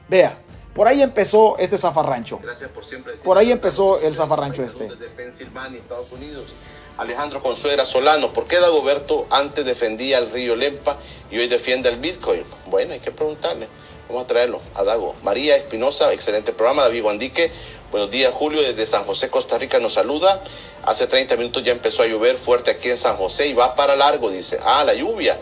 Vea, 0.08 0.38
por 0.72 0.88
ahí 0.88 1.02
empezó 1.02 1.58
este 1.58 1.76
zafarrancho. 1.76 2.40
Gracias 2.42 2.70
por 2.70 2.86
siempre. 2.86 3.12
Por 3.22 3.36
ahí 3.36 3.52
empezó 3.52 4.00
el 4.00 4.14
zafarrancho 4.14 4.62
este. 4.62 4.84
Desde 4.84 5.08
Pensilvania, 5.08 5.78
Estados 5.78 6.10
Unidos. 6.12 6.56
Alejandro 6.96 7.42
Consuera 7.42 7.84
Solano, 7.84 8.32
¿por 8.32 8.46
qué 8.46 8.58
Dagoberto 8.60 9.26
antes 9.30 9.66
defendía 9.66 10.16
al 10.16 10.30
río 10.30 10.56
Lempa 10.56 10.96
y 11.30 11.36
hoy 11.36 11.48
defiende 11.48 11.90
el 11.90 11.98
Bitcoin? 11.98 12.42
Bueno, 12.66 12.94
hay 12.94 13.00
que 13.00 13.10
preguntarle. 13.10 13.68
Vamos 14.08 14.24
a 14.24 14.26
traerlo 14.26 14.60
a 14.74 14.84
Dago. 14.84 15.14
María 15.22 15.56
Espinosa, 15.56 16.12
excelente 16.12 16.52
programa. 16.52 16.82
David 16.82 17.02
Guandique, 17.02 17.50
buenos 17.94 18.10
días. 18.10 18.34
Julio 18.34 18.60
desde 18.60 18.86
San 18.86 19.04
José, 19.04 19.30
Costa 19.30 19.56
Rica, 19.56 19.78
nos 19.78 19.92
saluda. 19.92 20.42
Hace 20.82 21.06
30 21.06 21.36
minutos 21.36 21.62
ya 21.62 21.70
empezó 21.70 22.02
a 22.02 22.06
llover 22.06 22.36
fuerte 22.36 22.72
aquí 22.72 22.90
en 22.90 22.96
San 22.96 23.16
José 23.16 23.46
y 23.46 23.52
va 23.52 23.76
para 23.76 23.94
largo, 23.94 24.32
dice. 24.32 24.58
Ah, 24.64 24.82
la 24.82 24.94
lluvia. 24.94 25.38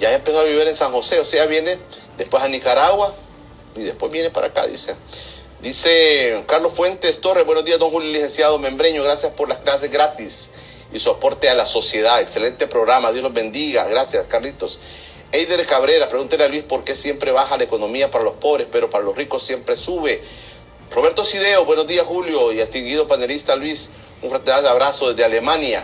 Ya 0.00 0.12
empezó 0.12 0.40
a 0.40 0.42
llover 0.42 0.66
en 0.66 0.74
San 0.74 0.90
José, 0.90 1.20
o 1.20 1.24
sea, 1.24 1.46
viene 1.46 1.78
después 2.18 2.42
a 2.42 2.48
Nicaragua 2.48 3.14
y 3.76 3.82
después 3.82 4.10
viene 4.10 4.30
para 4.30 4.48
acá, 4.48 4.66
dice. 4.66 4.96
Dice 5.60 6.42
Carlos 6.48 6.72
Fuentes 6.72 7.20
Torres, 7.20 7.46
buenos 7.46 7.64
días, 7.64 7.78
don 7.78 7.92
Julio, 7.92 8.10
licenciado 8.10 8.58
Membreño, 8.58 9.04
gracias 9.04 9.32
por 9.34 9.48
las 9.48 9.58
clases 9.58 9.88
gratis 9.92 10.50
y 10.92 10.98
su 10.98 11.08
aporte 11.08 11.48
a 11.50 11.54
la 11.54 11.66
sociedad. 11.66 12.20
Excelente 12.20 12.66
programa, 12.66 13.12
Dios 13.12 13.22
los 13.22 13.32
bendiga. 13.32 13.84
Gracias, 13.84 14.26
Carlitos. 14.26 14.80
Eider 15.30 15.64
Cabrera, 15.66 16.08
pregúntele 16.08 16.42
a 16.42 16.48
Luis 16.48 16.64
por 16.64 16.82
qué 16.82 16.96
siempre 16.96 17.30
baja 17.30 17.56
la 17.56 17.62
economía 17.62 18.10
para 18.10 18.24
los 18.24 18.34
pobres, 18.34 18.66
pero 18.72 18.90
para 18.90 19.04
los 19.04 19.16
ricos 19.16 19.44
siempre 19.44 19.76
sube. 19.76 20.20
Roberto 20.94 21.24
Sideo, 21.24 21.64
buenos 21.64 21.86
días, 21.86 22.04
Julio, 22.04 22.52
y 22.52 22.56
distinguido 22.56 23.06
panelista 23.06 23.56
Luis, 23.56 23.90
un 24.20 24.28
fraternal 24.28 24.66
abrazo 24.66 25.08
desde 25.08 25.24
Alemania. 25.24 25.82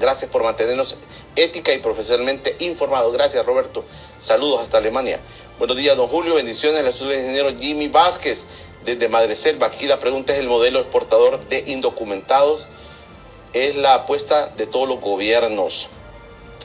Gracias 0.00 0.28
por 0.28 0.42
mantenernos 0.42 0.96
ética 1.36 1.72
y 1.72 1.78
profesionalmente 1.78 2.56
informados. 2.58 3.12
Gracias, 3.12 3.46
Roberto. 3.46 3.84
Saludos 4.18 4.60
hasta 4.60 4.78
Alemania. 4.78 5.20
Buenos 5.58 5.76
días, 5.76 5.96
don 5.96 6.08
Julio. 6.08 6.34
Bendiciones. 6.34 6.82
Le 6.82 7.14
el 7.14 7.20
ingeniero 7.20 7.56
Jimmy 7.60 7.86
Vázquez 7.88 8.46
desde 8.84 9.08
Madre 9.08 9.36
Selva. 9.36 9.68
Aquí 9.68 9.86
la 9.86 10.00
pregunta 10.00 10.32
es 10.32 10.40
el 10.40 10.48
modelo 10.48 10.80
exportador 10.80 11.38
de 11.48 11.62
indocumentados 11.68 12.66
es 13.52 13.76
la 13.76 13.94
apuesta 13.94 14.48
de 14.56 14.66
todos 14.66 14.88
los 14.88 15.00
gobiernos. 15.00 15.88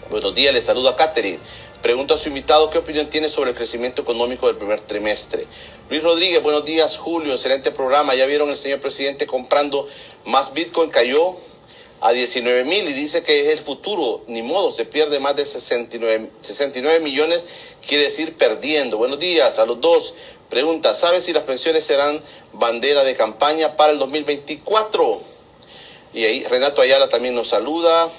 Buenos 0.10 0.34
días, 0.36 0.54
le 0.54 0.62
saluda 0.62 0.95
Catherine. 0.95 1.39
Pregunta 1.82 2.15
a 2.15 2.17
su 2.17 2.30
invitado 2.30 2.69
qué 2.69 2.80
opinión 2.80 3.08
tiene 3.08 3.30
sobre 3.30 3.52
el 3.52 3.56
crecimiento 3.56 4.02
económico 4.02 4.48
del 4.48 4.56
primer 4.56 4.82
trimestre. 4.82 5.45
Luis 5.88 6.02
Rodríguez, 6.02 6.41
buenos 6.41 6.65
días, 6.65 6.98
Julio, 6.98 7.34
excelente 7.34 7.69
programa. 7.69 8.15
Ya 8.15 8.26
vieron 8.26 8.50
el 8.50 8.58
señor 8.58 8.80
presidente 8.80 9.28
comprando 9.28 9.88
más 10.26 10.52
Bitcoin, 10.52 10.89
cayó 10.89 11.36
a 12.02 12.12
19 12.12 12.63
mil 12.63 12.89
y 12.89 12.93
dice 12.93 13.21
que 13.21 13.41
es 13.41 13.50
el 13.50 13.60
futuro. 13.60 14.24
Ni 14.26 14.41
modo, 14.41 14.71
se 14.71 14.86
pierde 14.86 15.19
más 15.19 15.36
de 15.36 15.45
69, 15.45 16.32
69 16.41 17.02
millones, 17.02 17.39
quiere 17.88 18.06
decir 18.06 18.36
perdiendo. 18.36 18.98
Buenos 18.98 19.19
días 19.19 19.60
a 19.60 19.67
los 19.67 19.80
dos. 19.80 20.15
Pregunta, 20.50 20.95
¿sabe 20.95 21.21
si 21.21 21.34
las 21.34 21.43
pensiones 21.43 21.86
serán 21.86 22.19
bandera 22.54 23.04
de 23.04 23.15
campaña 23.15 23.76
para 23.76 23.91
el 23.91 24.00
2024? 24.00 25.21
Y 26.15 26.26
ahí 26.26 26.43
Renato 26.45 26.82
Ayala 26.82 27.10
también 27.10 27.36
nos 27.36 27.50
saluda. 27.50 28.10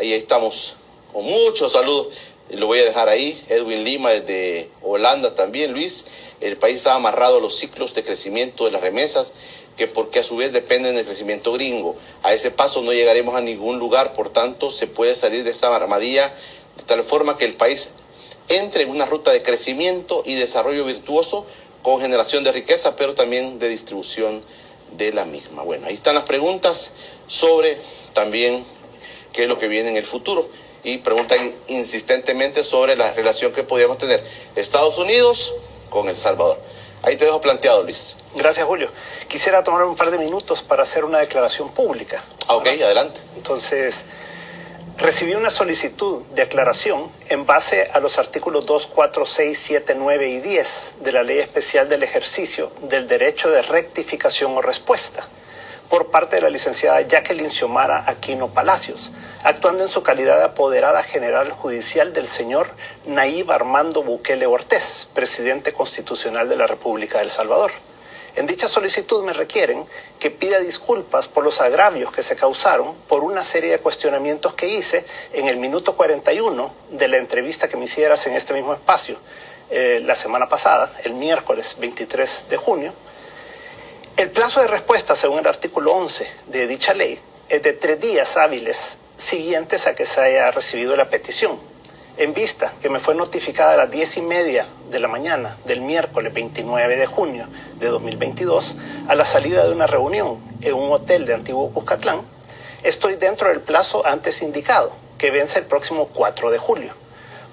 Ahí 0.00 0.12
estamos 0.12 0.74
con 1.12 1.24
muchos 1.24 1.70
saludos. 1.70 2.08
Lo 2.52 2.66
voy 2.66 2.80
a 2.80 2.84
dejar 2.84 3.08
ahí. 3.08 3.40
Edwin 3.48 3.84
Lima 3.84 4.10
desde 4.10 4.68
Holanda 4.82 5.34
también. 5.34 5.72
Luis, 5.72 6.06
el 6.40 6.56
país 6.56 6.78
está 6.78 6.94
amarrado 6.94 7.38
a 7.38 7.40
los 7.40 7.56
ciclos 7.56 7.94
de 7.94 8.02
crecimiento 8.02 8.64
de 8.64 8.72
las 8.72 8.80
remesas, 8.80 9.34
que 9.76 9.86
porque 9.86 10.18
a 10.18 10.24
su 10.24 10.36
vez 10.36 10.52
dependen 10.52 10.96
del 10.96 11.06
crecimiento 11.06 11.52
gringo. 11.52 11.96
A 12.22 12.34
ese 12.34 12.50
paso 12.50 12.82
no 12.82 12.92
llegaremos 12.92 13.36
a 13.36 13.40
ningún 13.40 13.78
lugar, 13.78 14.12
por 14.14 14.30
tanto 14.30 14.70
se 14.70 14.86
puede 14.86 15.14
salir 15.14 15.44
de 15.44 15.50
esta 15.50 15.74
armadilla 15.74 16.32
de 16.76 16.82
tal 16.84 17.02
forma 17.04 17.36
que 17.36 17.44
el 17.44 17.54
país 17.54 17.90
entre 18.48 18.82
en 18.82 18.90
una 18.90 19.06
ruta 19.06 19.30
de 19.30 19.42
crecimiento 19.42 20.22
y 20.26 20.34
desarrollo 20.34 20.84
virtuoso 20.84 21.46
con 21.82 22.00
generación 22.00 22.42
de 22.42 22.52
riqueza, 22.52 22.96
pero 22.96 23.14
también 23.14 23.58
de 23.58 23.68
distribución 23.68 24.42
de 24.96 25.12
la 25.12 25.24
misma. 25.24 25.62
Bueno, 25.62 25.86
ahí 25.86 25.94
están 25.94 26.16
las 26.16 26.24
preguntas 26.24 26.92
sobre 27.28 27.78
también 28.12 28.64
qué 29.32 29.44
es 29.44 29.48
lo 29.48 29.58
que 29.58 29.68
viene 29.68 29.90
en 29.90 29.96
el 29.96 30.04
futuro 30.04 30.48
y 30.82 30.98
preguntan 30.98 31.38
insistentemente 31.68 32.64
sobre 32.64 32.96
la 32.96 33.12
relación 33.12 33.52
que 33.52 33.62
podríamos 33.62 33.98
tener 33.98 34.22
Estados 34.56 34.98
Unidos 34.98 35.54
con 35.90 36.08
El 36.08 36.16
Salvador. 36.16 36.58
Ahí 37.02 37.16
te 37.16 37.24
dejo 37.24 37.40
planteado, 37.40 37.82
Luis. 37.82 38.16
Gracias, 38.34 38.66
Julio. 38.66 38.90
Quisiera 39.28 39.64
tomar 39.64 39.84
un 39.84 39.96
par 39.96 40.10
de 40.10 40.18
minutos 40.18 40.62
para 40.62 40.82
hacer 40.82 41.04
una 41.04 41.18
declaración 41.18 41.70
pública. 41.70 42.22
Ah, 42.48 42.56
ok, 42.56 42.66
adelante. 42.66 43.20
Entonces, 43.36 44.04
recibí 44.98 45.34
una 45.34 45.48
solicitud 45.48 46.22
de 46.34 46.42
aclaración 46.42 47.10
en 47.28 47.46
base 47.46 47.88
a 47.92 48.00
los 48.00 48.18
artículos 48.18 48.66
2, 48.66 48.88
4, 48.94 49.24
6, 49.24 49.58
7, 49.58 49.94
9 49.96 50.28
y 50.28 50.40
10 50.40 50.94
de 51.00 51.12
la 51.12 51.22
Ley 51.22 51.38
Especial 51.38 51.88
del 51.88 52.02
Ejercicio 52.02 52.70
del 52.82 53.08
Derecho 53.08 53.50
de 53.50 53.62
Rectificación 53.62 54.54
o 54.56 54.60
Respuesta 54.60 55.26
por 55.88 56.10
parte 56.10 56.36
de 56.36 56.42
la 56.42 56.50
licenciada 56.50 57.00
Jacqueline 57.00 57.50
Xiomara 57.50 58.04
Aquino 58.06 58.48
Palacios, 58.48 59.10
actuando 59.42 59.82
en 59.82 59.88
su 59.88 60.02
calidad 60.02 60.38
de 60.38 60.44
apoderada 60.44 61.02
general 61.02 61.50
judicial 61.50 62.12
del 62.12 62.26
señor 62.26 62.68
Nayib 63.06 63.50
Armando 63.50 64.02
Bukele 64.02 64.46
Ortiz, 64.46 65.08
presidente 65.14 65.72
constitucional 65.72 66.48
de 66.48 66.56
la 66.56 66.66
República 66.66 67.18
del 67.18 67.30
Salvador. 67.30 67.72
En 68.36 68.46
dicha 68.46 68.68
solicitud 68.68 69.24
me 69.24 69.32
requieren 69.32 69.84
que 70.18 70.30
pida 70.30 70.60
disculpas 70.60 71.26
por 71.26 71.42
los 71.42 71.60
agravios 71.60 72.12
que 72.12 72.22
se 72.22 72.36
causaron 72.36 72.94
por 73.08 73.24
una 73.24 73.42
serie 73.42 73.72
de 73.72 73.78
cuestionamientos 73.78 74.54
que 74.54 74.68
hice 74.68 75.04
en 75.32 75.48
el 75.48 75.56
minuto 75.56 75.96
41 75.96 76.74
de 76.90 77.08
la 77.08 77.16
entrevista 77.16 77.68
que 77.68 77.76
me 77.76 77.84
hicieras 77.84 78.26
en 78.26 78.36
este 78.36 78.54
mismo 78.54 78.72
espacio 78.72 79.18
eh, 79.70 80.00
la 80.04 80.14
semana 80.14 80.48
pasada, 80.48 80.92
el 81.04 81.14
miércoles 81.14 81.76
23 81.80 82.46
de 82.50 82.56
junio. 82.56 82.92
El 84.16 84.30
plazo 84.30 84.60
de 84.60 84.68
respuesta, 84.68 85.16
según 85.16 85.38
el 85.38 85.46
artículo 85.46 85.92
11 85.94 86.30
de 86.48 86.66
dicha 86.66 86.92
ley, 86.92 87.18
es 87.48 87.62
de 87.62 87.72
tres 87.72 88.00
días 88.00 88.36
hábiles 88.36 89.00
siguientes 89.20 89.86
a 89.86 89.94
que 89.94 90.06
se 90.06 90.20
haya 90.20 90.50
recibido 90.50 90.96
la 90.96 91.10
petición. 91.10 91.60
En 92.16 92.34
vista 92.34 92.72
que 92.82 92.90
me 92.90 92.98
fue 93.00 93.14
notificada 93.14 93.74
a 93.74 93.76
las 93.76 93.90
diez 93.90 94.16
y 94.16 94.22
media 94.22 94.66
de 94.90 94.98
la 94.98 95.08
mañana 95.08 95.56
del 95.64 95.80
miércoles 95.80 96.34
29 96.34 96.96
de 96.96 97.06
junio 97.06 97.48
de 97.78 97.88
2022 97.88 98.76
a 99.08 99.14
la 99.14 99.24
salida 99.24 99.64
de 99.64 99.72
una 99.72 99.86
reunión 99.86 100.38
en 100.60 100.74
un 100.74 100.92
hotel 100.92 101.24
de 101.24 101.34
Antiguo 101.34 101.70
Cuscatlán, 101.70 102.20
estoy 102.82 103.16
dentro 103.16 103.48
del 103.48 103.60
plazo 103.60 104.04
antes 104.06 104.42
indicado, 104.42 104.94
que 105.18 105.30
vence 105.30 105.58
el 105.58 105.66
próximo 105.66 106.08
4 106.08 106.50
de 106.50 106.58
julio, 106.58 106.92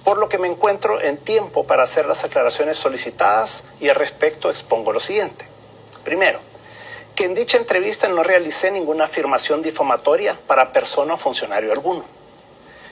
por 0.04 0.18
lo 0.18 0.30
que 0.30 0.38
me 0.38 0.48
encuentro 0.48 1.02
en 1.02 1.18
tiempo 1.18 1.66
para 1.66 1.84
hacer 1.84 2.06
las 2.06 2.24
aclaraciones 2.24 2.78
solicitadas 2.78 3.66
y 3.80 3.90
al 3.90 3.96
respecto 3.96 4.50
expongo 4.50 4.92
lo 4.92 5.00
siguiente. 5.00 5.46
Primero, 6.04 6.40
que 7.18 7.26
en 7.26 7.34
dicha 7.34 7.58
entrevista 7.58 8.08
no 8.10 8.22
realicé 8.22 8.70
ninguna 8.70 9.06
afirmación 9.06 9.64
difamatoria 9.64 10.38
para 10.46 10.72
persona 10.72 11.16
o 11.16 11.18
funcionario 11.18 11.72
alguno, 11.72 12.06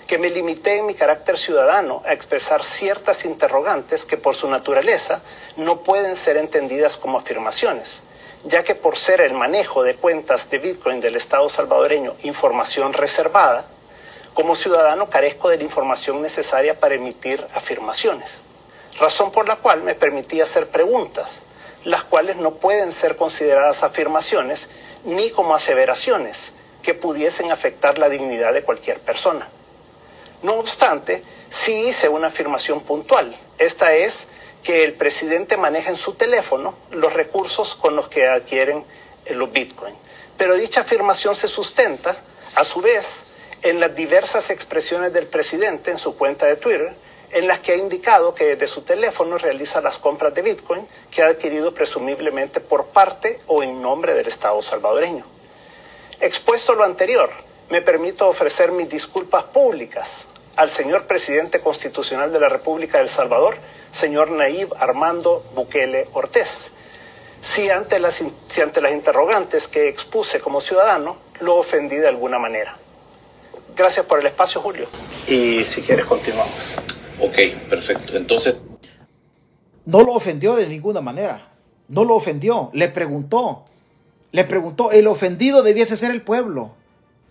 que 0.08 0.18
me 0.18 0.32
limité 0.32 0.80
en 0.80 0.88
mi 0.88 0.96
carácter 0.96 1.38
ciudadano 1.38 2.02
a 2.08 2.14
expresar 2.14 2.64
ciertas 2.64 3.24
interrogantes 3.26 4.04
que 4.04 4.18
por 4.18 4.34
su 4.34 4.50
naturaleza 4.50 5.22
no 5.58 5.84
pueden 5.84 6.16
ser 6.16 6.38
entendidas 6.38 6.98
como 6.98 7.20
afirmaciones, 7.20 8.02
ya 8.46 8.64
que 8.64 8.74
por 8.74 8.98
ser 8.98 9.22
el 9.22 9.36
manejo 9.36 9.84
de 9.84 9.96
cuentas 9.96 10.50
de 10.50 10.58
Bitcoin 10.58 11.02
del 11.02 11.18
Estado 11.18 11.48
salvadoreño 11.48 12.16
información 12.24 12.94
reservada, 12.94 13.64
como 14.34 14.56
ciudadano 14.56 15.08
carezco 15.08 15.50
de 15.50 15.58
la 15.58 15.64
información 15.66 16.24
necesaria 16.24 16.80
para 16.80 16.96
emitir 16.96 17.46
afirmaciones, 17.54 18.42
razón 18.98 19.32
por 19.32 19.48
la 19.48 19.58
cual 19.58 19.84
me 19.84 19.94
permití 19.94 20.42
hacer 20.42 20.68
preguntas 20.70 21.44
las 21.86 22.04
cuales 22.04 22.38
no 22.38 22.56
pueden 22.56 22.92
ser 22.92 23.16
consideradas 23.16 23.84
afirmaciones 23.84 24.70
ni 25.06 25.30
como 25.30 25.56
aseveraciones 25.56 26.54
que 26.82 26.94
pudiesen 26.94 27.52
afectar 27.52 27.98
la 27.98 28.10
dignidad 28.10 28.54
de 28.54 28.64
cualquier 28.64 29.00
persona. 29.00 29.48
No 30.42 30.56
obstante, 30.56 31.24
sí 31.50 31.88
hice 31.88 32.10
una 32.10 32.28
afirmación 32.28 32.82
puntual. 32.82 33.36
Esta 33.58 33.94
es 33.94 34.28
que 34.64 34.84
el 34.84 34.94
presidente 34.94 35.58
maneja 35.58 35.90
en 35.90 35.96
su 35.96 36.14
teléfono 36.14 36.76
los 36.92 37.14
recursos 37.14 37.76
con 37.76 37.96
los 37.96 38.08
que 38.08 38.28
adquieren 38.28 38.86
los 39.32 39.52
bitcoins. 39.52 39.98
Pero 40.38 40.56
dicha 40.56 40.82
afirmación 40.82 41.36
se 41.36 41.48
sustenta, 41.48 42.16
a 42.56 42.64
su 42.64 42.82
vez, 42.82 43.28
en 43.62 43.80
las 43.80 43.96
diversas 43.96 44.50
expresiones 44.50 45.14
del 45.14 45.28
presidente 45.28 45.92
en 45.92 45.98
su 45.98 46.16
cuenta 46.18 46.46
de 46.46 46.56
Twitter, 46.56 46.96
en 47.36 47.50
las 47.50 47.60
que 47.60 47.74
ha 47.74 47.76
indicado 47.76 48.34
que 48.34 48.46
desde 48.46 48.66
su 48.66 48.84
teléfono 48.84 49.38
realiza 49.38 49.82
las 49.82 49.98
compras 49.98 50.34
de 50.34 50.42
Bitcoin 50.42 50.88
que 51.12 51.22
ha 51.22 51.28
adquirido 51.28 51.74
presumiblemente 51.74 52.62
por 52.62 52.86
parte 52.86 53.38
o 53.48 53.62
en 53.62 53.82
nombre 53.82 54.14
del 54.14 54.26
Estado 54.26 54.62
salvadoreño. 54.62 55.26
Expuesto 56.22 56.76
lo 56.76 56.86
anterior, 56.86 57.30
me 57.70 57.82
permito 57.82 58.26
ofrecer 58.30 58.72
mis 58.72 58.88
disculpas 58.88 59.44
públicas 59.44 60.28
al 60.56 60.70
señor 60.70 61.08
presidente 61.08 61.60
constitucional 61.60 62.32
de 62.32 62.40
la 62.40 62.48
República 62.48 63.00
del 63.00 63.10
Salvador, 63.10 63.58
señor 63.92 64.32
Nayib 64.32 64.74
Armando 64.80 65.44
Bukele 65.56 66.08
Ortiz, 66.14 66.72
si 67.42 67.70
ante 67.70 68.00
las, 68.00 68.24
si 68.48 68.62
ante 68.62 68.80
las 68.80 68.94
interrogantes 68.94 69.68
que 69.68 69.90
expuse 69.90 70.40
como 70.40 70.62
ciudadano 70.62 71.18
lo 71.42 71.58
ofendí 71.58 71.98
de 71.98 72.08
alguna 72.08 72.40
manera. 72.40 72.78
Gracias 73.76 74.06
por 74.06 74.22
el 74.22 74.26
espacio, 74.26 74.62
Julio. 74.62 74.88
Y 75.28 75.66
si 75.66 75.82
quieres, 75.82 76.06
continuamos. 76.06 76.95
Ok, 77.20 77.38
perfecto. 77.70 78.18
Entonces... 78.18 78.64
No 79.86 80.02
lo 80.02 80.14
ofendió 80.14 80.56
de 80.56 80.68
ninguna 80.68 81.02
manera. 81.02 81.52
No 81.88 82.04
lo 82.04 82.16
ofendió. 82.16 82.72
Le 82.74 82.90
preguntó. 82.90 83.66
Le 84.32 84.44
preguntó. 84.44 84.92
El 84.92 85.08
ofendido 85.08 85.62
debiese 85.62 85.96
ser 85.96 86.12
el 86.12 86.22
pueblo. 86.22 86.74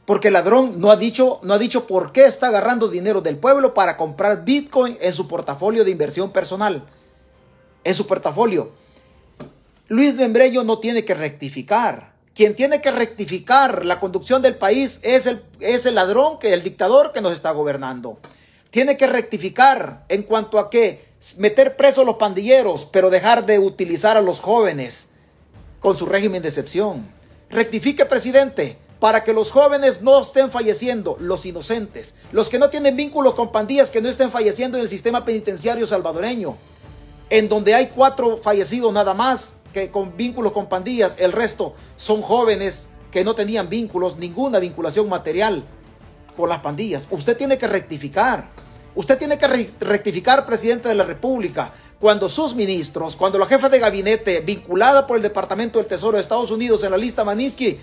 Porque 0.06 0.28
el 0.28 0.34
ladrón 0.34 0.80
no 0.80 0.90
ha 0.90 0.96
dicho, 0.96 1.40
no 1.42 1.54
ha 1.54 1.58
dicho 1.58 1.86
por 1.86 2.12
qué 2.12 2.26
está 2.26 2.48
agarrando 2.48 2.88
dinero 2.88 3.22
del 3.22 3.38
pueblo 3.38 3.74
para 3.74 3.96
comprar 3.96 4.44
Bitcoin 4.44 4.98
en 5.00 5.12
su 5.12 5.26
portafolio 5.26 5.84
de 5.84 5.90
inversión 5.90 6.30
personal. 6.30 6.84
En 7.82 7.94
su 7.94 8.06
portafolio. 8.06 8.70
Luis 9.88 10.16
Membrello 10.16 10.62
no 10.62 10.78
tiene 10.78 11.04
que 11.04 11.14
rectificar. 11.14 12.14
Quien 12.34 12.54
tiene 12.54 12.80
que 12.80 12.90
rectificar 12.90 13.84
la 13.84 13.98
conducción 14.00 14.42
del 14.42 14.56
país 14.56 15.00
es 15.02 15.26
el, 15.26 15.42
es 15.60 15.86
el 15.86 15.94
ladrón, 15.94 16.38
que 16.38 16.52
el 16.52 16.62
dictador 16.62 17.12
que 17.12 17.20
nos 17.20 17.32
está 17.32 17.50
gobernando 17.52 18.18
tiene 18.74 18.96
que 18.96 19.06
rectificar 19.06 20.04
en 20.08 20.24
cuanto 20.24 20.58
a 20.58 20.68
que 20.68 21.04
meter 21.36 21.76
presos 21.76 22.04
los 22.04 22.16
pandilleros, 22.16 22.86
pero 22.86 23.08
dejar 23.08 23.46
de 23.46 23.60
utilizar 23.60 24.16
a 24.16 24.20
los 24.20 24.40
jóvenes 24.40 25.10
con 25.78 25.96
su 25.96 26.06
régimen 26.06 26.42
de 26.42 26.48
excepción. 26.48 27.08
Rectifique, 27.50 28.04
presidente, 28.04 28.76
para 28.98 29.22
que 29.22 29.32
los 29.32 29.52
jóvenes 29.52 30.02
no 30.02 30.20
estén 30.20 30.50
falleciendo, 30.50 31.16
los 31.20 31.46
inocentes, 31.46 32.16
los 32.32 32.48
que 32.48 32.58
no 32.58 32.68
tienen 32.68 32.96
vínculos 32.96 33.36
con 33.36 33.52
pandillas, 33.52 33.90
que 33.90 34.00
no 34.00 34.08
estén 34.08 34.32
falleciendo 34.32 34.76
en 34.76 34.82
el 34.82 34.88
sistema 34.88 35.24
penitenciario 35.24 35.86
salvadoreño, 35.86 36.56
en 37.30 37.48
donde 37.48 37.76
hay 37.76 37.92
cuatro 37.94 38.38
fallecidos 38.38 38.92
nada 38.92 39.14
más 39.14 39.58
que 39.72 39.92
con 39.92 40.16
vínculos 40.16 40.50
con 40.50 40.68
pandillas, 40.68 41.14
el 41.20 41.30
resto 41.30 41.76
son 41.96 42.22
jóvenes 42.22 42.88
que 43.12 43.22
no 43.22 43.36
tenían 43.36 43.68
vínculos, 43.68 44.16
ninguna 44.16 44.58
vinculación 44.58 45.08
material 45.08 45.62
por 46.36 46.48
las 46.48 46.58
pandillas. 46.58 47.06
Usted 47.08 47.36
tiene 47.36 47.56
que 47.56 47.68
rectificar. 47.68 48.63
Usted 48.96 49.18
tiene 49.18 49.38
que 49.38 49.48
rectificar, 49.80 50.46
presidente 50.46 50.88
de 50.88 50.94
la 50.94 51.04
República, 51.04 51.72
cuando 51.98 52.28
sus 52.28 52.54
ministros, 52.54 53.16
cuando 53.16 53.38
la 53.38 53.46
jefa 53.46 53.68
de 53.68 53.80
gabinete 53.80 54.40
vinculada 54.40 55.06
por 55.06 55.16
el 55.16 55.22
Departamento 55.22 55.78
del 55.78 55.88
Tesoro 55.88 56.16
de 56.16 56.22
Estados 56.22 56.52
Unidos 56.52 56.84
en 56.84 56.92
la 56.92 56.96
lista 56.96 57.24
Manisky, 57.24 57.78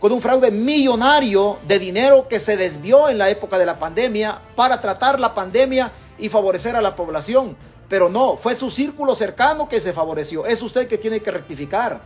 con 0.00 0.10
un 0.10 0.20
fraude 0.20 0.50
millonario 0.50 1.58
de 1.68 1.78
dinero 1.78 2.26
que 2.26 2.40
se 2.40 2.56
desvió 2.56 3.08
en 3.08 3.18
la 3.18 3.30
época 3.30 3.56
de 3.56 3.66
la 3.66 3.78
pandemia 3.78 4.40
para 4.56 4.80
tratar 4.80 5.20
la 5.20 5.32
pandemia 5.32 5.92
y 6.18 6.28
favorecer 6.28 6.74
a 6.74 6.82
la 6.82 6.96
población. 6.96 7.56
Pero 7.88 8.08
no, 8.08 8.36
fue 8.36 8.56
su 8.56 8.68
círculo 8.68 9.14
cercano 9.14 9.68
que 9.68 9.78
se 9.78 9.92
favoreció. 9.92 10.44
Es 10.44 10.60
usted 10.60 10.88
que 10.88 10.98
tiene 10.98 11.20
que 11.20 11.30
rectificar. 11.30 12.00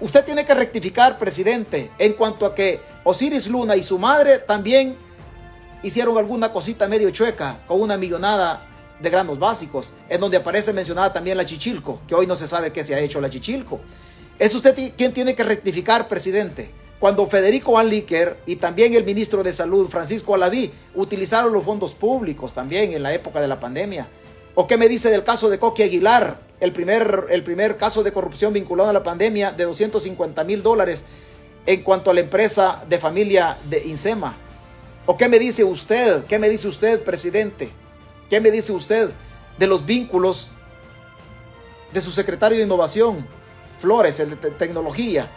Usted 0.00 0.24
tiene 0.24 0.46
que 0.46 0.54
rectificar, 0.54 1.18
presidente, 1.18 1.90
en 1.98 2.14
cuanto 2.14 2.46
a 2.46 2.54
que 2.54 2.80
Osiris 3.04 3.48
Luna 3.48 3.76
y 3.76 3.82
su 3.82 3.98
madre 3.98 4.38
también 4.38 4.96
hicieron 5.86 6.18
alguna 6.18 6.52
cosita 6.52 6.88
medio 6.88 7.10
chueca 7.10 7.60
con 7.66 7.80
una 7.80 7.96
millonada 7.96 8.66
de 9.00 9.10
granos 9.10 9.38
básicos, 9.38 9.92
en 10.08 10.20
donde 10.20 10.38
aparece 10.38 10.72
mencionada 10.72 11.12
también 11.12 11.36
la 11.36 11.44
Chichilco, 11.44 12.00
que 12.06 12.14
hoy 12.14 12.26
no 12.26 12.34
se 12.34 12.48
sabe 12.48 12.72
qué 12.72 12.82
se 12.82 12.94
ha 12.94 12.98
hecho 12.98 13.20
la 13.20 13.30
Chichilco. 13.30 13.80
Es 14.38 14.54
usted 14.54 14.74
quien 14.96 15.12
tiene 15.12 15.34
que 15.34 15.44
rectificar, 15.44 16.08
presidente. 16.08 16.70
Cuando 16.98 17.26
Federico 17.26 17.78
Anliker 17.78 18.38
y 18.46 18.56
también 18.56 18.94
el 18.94 19.04
ministro 19.04 19.42
de 19.42 19.52
Salud, 19.52 19.88
Francisco 19.88 20.34
Alaví, 20.34 20.72
utilizaron 20.94 21.52
los 21.52 21.64
fondos 21.64 21.94
públicos 21.94 22.54
también 22.54 22.92
en 22.92 23.02
la 23.02 23.12
época 23.12 23.40
de 23.40 23.48
la 23.48 23.60
pandemia. 23.60 24.08
¿O 24.54 24.66
qué 24.66 24.78
me 24.78 24.88
dice 24.88 25.10
del 25.10 25.22
caso 25.22 25.50
de 25.50 25.58
Coqui 25.58 25.82
Aguilar, 25.82 26.40
el 26.58 26.72
primer, 26.72 27.26
el 27.30 27.42
primer 27.42 27.76
caso 27.76 28.02
de 28.02 28.12
corrupción 28.12 28.54
vinculado 28.54 28.88
a 28.88 28.94
la 28.94 29.02
pandemia 29.02 29.52
de 29.52 29.64
250 29.64 30.42
mil 30.44 30.62
dólares 30.62 31.04
en 31.66 31.82
cuanto 31.82 32.10
a 32.10 32.14
la 32.14 32.20
empresa 32.20 32.82
de 32.88 32.98
familia 32.98 33.58
de 33.68 33.86
Insema? 33.86 34.45
¿O 35.08 35.16
qué 35.16 35.28
me 35.28 35.38
dice 35.38 35.62
usted? 35.62 36.24
¿Qué 36.26 36.36
me 36.40 36.48
dice 36.48 36.66
usted, 36.66 37.02
presidente? 37.04 37.70
¿Qué 38.28 38.40
me 38.40 38.50
dice 38.50 38.72
usted 38.72 39.10
de 39.56 39.66
los 39.68 39.86
vínculos 39.86 40.50
de 41.92 42.00
su 42.00 42.10
secretario 42.10 42.58
de 42.58 42.64
Innovación, 42.64 43.24
Flores, 43.78 44.18
el 44.18 44.30
de 44.30 44.50
tecnología, 44.50 45.30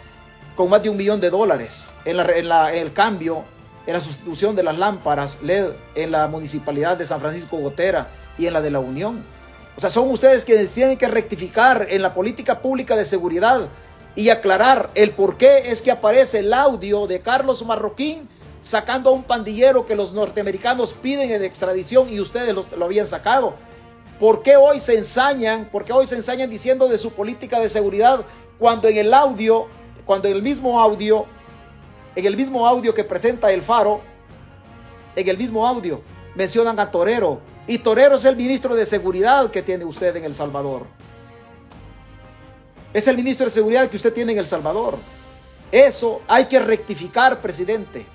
con 0.56 0.68
más 0.68 0.82
de 0.82 0.90
un 0.90 0.96
millón 0.96 1.20
de 1.20 1.30
dólares 1.30 1.90
en, 2.04 2.18
el 2.18 2.92
cambio, 2.92 3.44
en 3.86 3.92
la 3.92 4.00
sustitución 4.00 4.56
de 4.56 4.64
las 4.64 4.76
lámparas 4.76 5.40
LED 5.40 5.70
en 5.94 6.10
la 6.10 6.26
municipalidad 6.26 6.96
de 6.96 7.06
San 7.06 7.20
Francisco 7.20 7.56
Gotera 7.58 8.10
y 8.36 8.46
en 8.46 8.54
la 8.54 8.60
de 8.60 8.72
la 8.72 8.80
Unión? 8.80 9.22
O 9.76 9.80
sea, 9.80 9.88
son 9.88 10.10
ustedes 10.10 10.44
quienes 10.44 10.74
tienen 10.74 10.98
que 10.98 11.06
rectificar 11.06 11.86
en 11.88 12.02
la 12.02 12.12
política 12.12 12.60
pública 12.60 12.96
de 12.96 13.04
seguridad 13.04 13.68
y 14.16 14.30
aclarar 14.30 14.90
el 14.96 15.12
por 15.12 15.36
qué 15.36 15.70
es 15.70 15.80
que 15.80 15.92
aparece 15.92 16.40
el 16.40 16.52
audio 16.52 17.06
de 17.06 17.20
Carlos 17.20 17.64
Marroquín 17.64 18.28
sacando 18.62 19.10
a 19.10 19.12
un 19.12 19.24
pandillero 19.24 19.86
que 19.86 19.96
los 19.96 20.12
norteamericanos 20.12 20.92
piden 20.92 21.30
en 21.30 21.44
extradición 21.44 22.08
y 22.08 22.20
ustedes 22.20 22.54
lo 22.54 22.84
habían 22.84 23.06
sacado. 23.06 23.54
¿Por 24.18 24.42
qué 24.42 24.56
hoy 24.56 24.80
se 24.80 24.98
ensañan? 24.98 25.68
¿Por 25.70 25.84
qué 25.84 25.92
hoy 25.92 26.06
se 26.06 26.16
ensañan 26.16 26.50
diciendo 26.50 26.88
de 26.88 26.98
su 26.98 27.12
política 27.12 27.58
de 27.58 27.68
seguridad 27.68 28.24
cuando 28.58 28.88
en 28.88 28.98
el 28.98 29.14
audio, 29.14 29.66
cuando 30.04 30.28
en 30.28 30.36
el 30.36 30.42
mismo 30.42 30.80
audio, 30.80 31.24
en 32.14 32.26
el 32.26 32.36
mismo 32.36 32.66
audio 32.66 32.92
que 32.92 33.04
presenta 33.04 33.50
el 33.50 33.62
Faro, 33.62 34.02
en 35.16 35.28
el 35.28 35.38
mismo 35.38 35.66
audio 35.66 36.02
mencionan 36.34 36.78
a 36.78 36.90
Torero 36.90 37.40
y 37.66 37.78
Torero 37.78 38.16
es 38.16 38.24
el 38.24 38.36
ministro 38.36 38.74
de 38.74 38.86
seguridad 38.86 39.50
que 39.50 39.62
tiene 39.62 39.84
usted 39.84 40.14
en 40.16 40.24
El 40.24 40.34
Salvador. 40.34 40.86
Es 42.92 43.06
el 43.06 43.16
ministro 43.16 43.46
de 43.46 43.50
seguridad 43.50 43.88
que 43.88 43.96
usted 43.96 44.12
tiene 44.12 44.32
en 44.32 44.38
El 44.38 44.46
Salvador. 44.46 44.98
Eso 45.70 46.20
hay 46.26 46.46
que 46.46 46.58
rectificar, 46.58 47.40
presidente. 47.40 48.06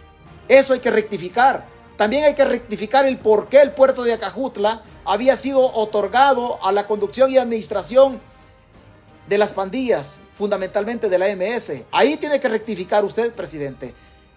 Eso 0.47 0.73
hay 0.73 0.79
que 0.79 0.91
rectificar. 0.91 1.65
También 1.97 2.25
hay 2.25 2.33
que 2.33 2.45
rectificar 2.45 3.05
el 3.05 3.17
por 3.17 3.47
qué 3.47 3.61
el 3.61 3.71
puerto 3.71 4.03
de 4.03 4.13
Acajutla 4.13 4.83
había 5.05 5.37
sido 5.37 5.61
otorgado 5.61 6.63
a 6.63 6.71
la 6.71 6.87
conducción 6.87 7.31
y 7.31 7.37
administración 7.37 8.19
de 9.27 9.37
las 9.37 9.53
pandillas, 9.53 10.19
fundamentalmente 10.37 11.09
de 11.09 11.17
la 11.17 11.35
MS. 11.35 11.85
Ahí 11.91 12.17
tiene 12.17 12.39
que 12.39 12.49
rectificar 12.49 13.05
usted, 13.05 13.33
presidente. 13.33 13.93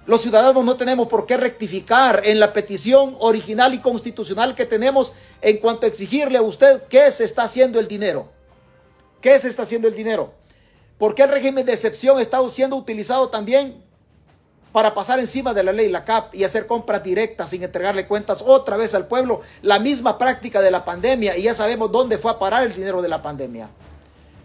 Los 0.07 0.23
ciudadanos 0.23 0.65
no 0.65 0.77
tenemos 0.77 1.09
por 1.09 1.27
qué 1.27 1.37
rectificar 1.37 2.23
en 2.25 2.41
la 2.41 2.53
petición 2.53 3.17
original 3.19 3.75
y 3.75 3.81
constitucional 3.81 4.55
que 4.55 4.65
tenemos 4.65 5.13
en 5.43 5.59
cuanto 5.59 5.85
a 5.85 5.89
exigirle 5.89 6.39
a 6.39 6.43
usted 6.43 6.85
qué 6.89 7.11
se 7.11 7.25
está 7.25 7.43
haciendo 7.43 7.79
el 7.79 7.89
dinero. 7.89 8.31
¿Qué 9.21 9.39
se 9.39 9.49
está 9.49 9.63
haciendo 9.63 9.89
el 9.89 9.95
dinero? 9.95 10.33
¿Por 10.97 11.15
qué 11.15 11.25
el 11.25 11.31
régimen 11.31 11.67
de 11.67 11.73
excepción 11.73 12.21
está 12.21 12.39
siendo 12.49 12.77
utilizado 12.77 13.29
también 13.29 13.85
para 14.79 14.95
pasar 14.95 15.19
encima 15.19 15.53
de 15.53 15.65
la 15.65 15.73
ley, 15.73 15.91
la 15.91 16.05
CAP, 16.05 16.37
y 16.37 16.45
hacer 16.45 16.69
compras 16.69 17.03
directas 17.03 17.49
sin 17.49 17.65
entregarle 17.65 18.07
cuentas 18.07 18.45
otra 18.47 18.77
vez 18.77 18.95
al 18.95 19.09
pueblo. 19.09 19.41
La 19.61 19.81
misma 19.81 20.19
práctica 20.19 20.61
de 20.61 20.71
la 20.71 20.85
pandemia 20.85 21.37
y 21.37 21.43
ya 21.43 21.53
sabemos 21.53 21.91
dónde 21.91 22.17
fue 22.17 22.31
a 22.31 22.39
parar 22.39 22.65
el 22.65 22.73
dinero 22.73 23.03
de 23.03 23.09
la 23.09 23.21
pandemia. 23.21 23.71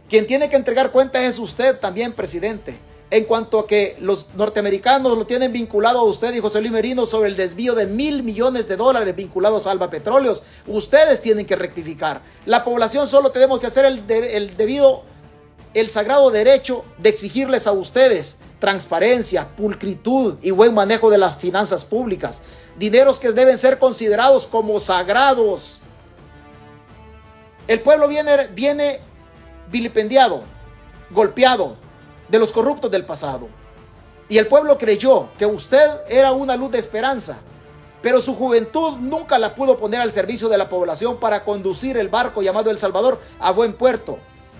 Quien 0.09 0.25
tiene 0.25 0.49
que 0.49 0.55
entregar 0.55 0.91
cuentas 0.91 1.21
es 1.21 1.37
usted 1.37 1.77
también, 1.77 2.13
presidente. 2.13 2.79
En 3.11 3.25
cuanto 3.25 3.59
a 3.59 3.67
que 3.67 3.95
los 3.99 4.33
norteamericanos 4.33 5.15
lo 5.15 5.27
tienen 5.27 5.53
vinculado 5.53 5.99
a 5.99 6.03
usted 6.03 6.33
y 6.33 6.39
José 6.39 6.61
Luis 6.61 6.71
Merino 6.73 7.05
sobre 7.05 7.29
el 7.29 7.35
desvío 7.35 7.75
de 7.75 7.85
mil 7.85 8.23
millones 8.23 8.67
de 8.67 8.75
dólares 8.75 9.15
vinculados 9.15 9.67
a 9.67 9.71
Alba 9.71 9.91
Petróleos, 9.91 10.41
ustedes 10.65 11.21
tienen 11.21 11.45
que 11.45 11.55
rectificar. 11.55 12.23
La 12.47 12.63
población 12.63 13.05
solo 13.05 13.29
tenemos 13.29 13.59
que 13.59 13.67
hacer 13.67 13.85
el, 13.85 14.03
el 14.09 14.57
debido, 14.57 15.03
el 15.75 15.89
sagrado 15.89 16.31
derecho 16.31 16.85
de 16.97 17.09
exigirles 17.09 17.67
a 17.67 17.71
ustedes 17.71 18.39
transparencia, 18.63 19.45
pulcritud 19.45 20.35
y 20.41 20.51
buen 20.51 20.73
manejo 20.73 21.09
de 21.09 21.17
las 21.17 21.35
finanzas 21.35 21.83
públicas. 21.83 22.41
Dineros 22.77 23.19
que 23.19 23.33
deben 23.33 23.57
ser 23.57 23.77
considerados 23.77 24.45
como 24.45 24.79
sagrados. 24.79 25.81
El 27.67 27.81
pueblo 27.81 28.07
viene, 28.07 28.47
viene 28.53 29.01
vilipendiado, 29.69 30.43
golpeado 31.09 31.75
de 32.29 32.39
los 32.39 32.53
corruptos 32.53 32.89
del 32.89 33.05
pasado. 33.05 33.49
Y 34.29 34.37
el 34.37 34.47
pueblo 34.47 34.77
creyó 34.77 35.27
que 35.37 35.45
usted 35.45 35.85
era 36.07 36.31
una 36.31 36.55
luz 36.55 36.71
de 36.71 36.79
esperanza, 36.79 37.39
pero 38.01 38.21
su 38.21 38.33
juventud 38.33 38.95
nunca 38.97 39.37
la 39.39 39.55
pudo 39.55 39.75
poner 39.75 39.99
al 39.99 40.13
servicio 40.13 40.47
de 40.47 40.57
la 40.57 40.69
población 40.69 41.19
para 41.19 41.43
conducir 41.43 41.97
el 41.97 42.07
barco 42.07 42.41
llamado 42.41 42.71
El 42.71 42.79
Salvador 42.79 43.19
a 43.41 43.51
buen 43.51 43.73
puerto. 43.73 44.19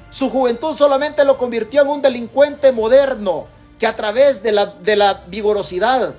Su 0.10 0.30
juventud 0.30 0.76
solamente 0.76 1.24
lo 1.24 1.38
convirtió 1.38 1.84
en 1.84 1.88
un 1.88 2.02
delincuente 2.02 2.74
moderno, 2.74 3.48
que 3.84 3.88
a 3.88 3.98
través 3.98 4.42
de 4.42 4.54
la, 4.54 4.68
de 4.68 4.96
la 4.96 5.26
vigorosidad, 5.28 6.16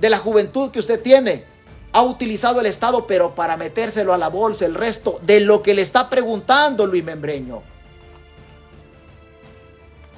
de 0.00 0.10
la 0.10 0.18
juventud 0.18 0.70
que 0.70 0.78
usted 0.78 1.02
tiene, 1.02 1.42
ha 1.90 2.02
utilizado 2.02 2.60
el 2.60 2.66
Estado, 2.66 3.04
pero 3.04 3.34
para 3.34 3.56
metérselo 3.56 4.14
a 4.14 4.18
la 4.18 4.28
bolsa, 4.28 4.64
el 4.64 4.76
resto 4.76 5.18
de 5.22 5.40
lo 5.40 5.60
que 5.60 5.74
le 5.74 5.82
está 5.82 6.08
preguntando 6.08 6.86
Luis 6.86 7.02
Membreño. 7.02 7.62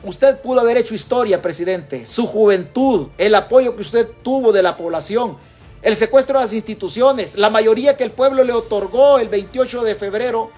Usted 0.05 0.38
pudo 0.43 0.61
haber 0.61 0.76
hecho 0.76 0.95
historia, 0.95 1.40
presidente. 1.40 2.05
Su 2.05 2.26
juventud, 2.26 3.09
el 3.16 3.34
apoyo 3.36 3.74
que 3.74 3.80
usted 3.80 4.07
tuvo 4.22 4.53
de 4.53 4.62
la 4.62 4.76
población, 4.76 5.38
el 5.80 5.97
secuestro 5.97 6.40
de 6.40 6.45
las 6.45 6.53
instituciones, 6.53 7.38
la 7.38 7.49
mayoría 7.49 7.97
que 7.97 8.05
el 8.05 8.12
pueblo 8.12 8.45
le 8.45 8.53
otorgó 8.53 9.18
el 9.18 9.30
28 9.30 9.82
de 9.82 9.95
febrero 9.95 10.51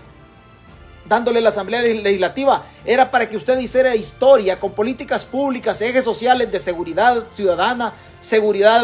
dándole 1.07 1.41
la 1.41 1.51
Asamblea 1.51 1.83
Legislativa, 1.83 2.65
era 2.85 3.11
para 3.11 3.29
que 3.29 3.37
usted 3.37 3.59
hiciera 3.59 3.95
historia 3.95 4.59
con 4.59 4.73
políticas 4.73 5.25
públicas, 5.25 5.81
ejes 5.81 6.05
sociales 6.05 6.51
de 6.51 6.61
seguridad 6.61 7.25
ciudadana, 7.27 7.95
seguridad, 8.21 8.83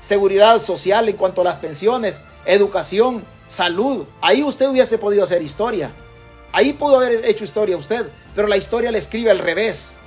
seguridad 0.00 0.60
social 0.60 1.08
en 1.08 1.16
cuanto 1.16 1.42
a 1.42 1.44
las 1.44 1.56
pensiones, 1.56 2.22
educación, 2.44 3.24
salud. 3.46 4.06
Ahí 4.20 4.42
usted 4.42 4.68
hubiese 4.68 4.98
podido 4.98 5.24
hacer 5.24 5.42
historia. 5.42 5.92
Ahí 6.52 6.72
pudo 6.72 6.96
haber 6.96 7.24
hecho 7.26 7.44
historia 7.44 7.76
usted, 7.76 8.08
pero 8.34 8.48
la 8.48 8.56
historia 8.56 8.90
le 8.90 8.98
escribe 8.98 9.30
al 9.30 9.38
revés. 9.38 9.98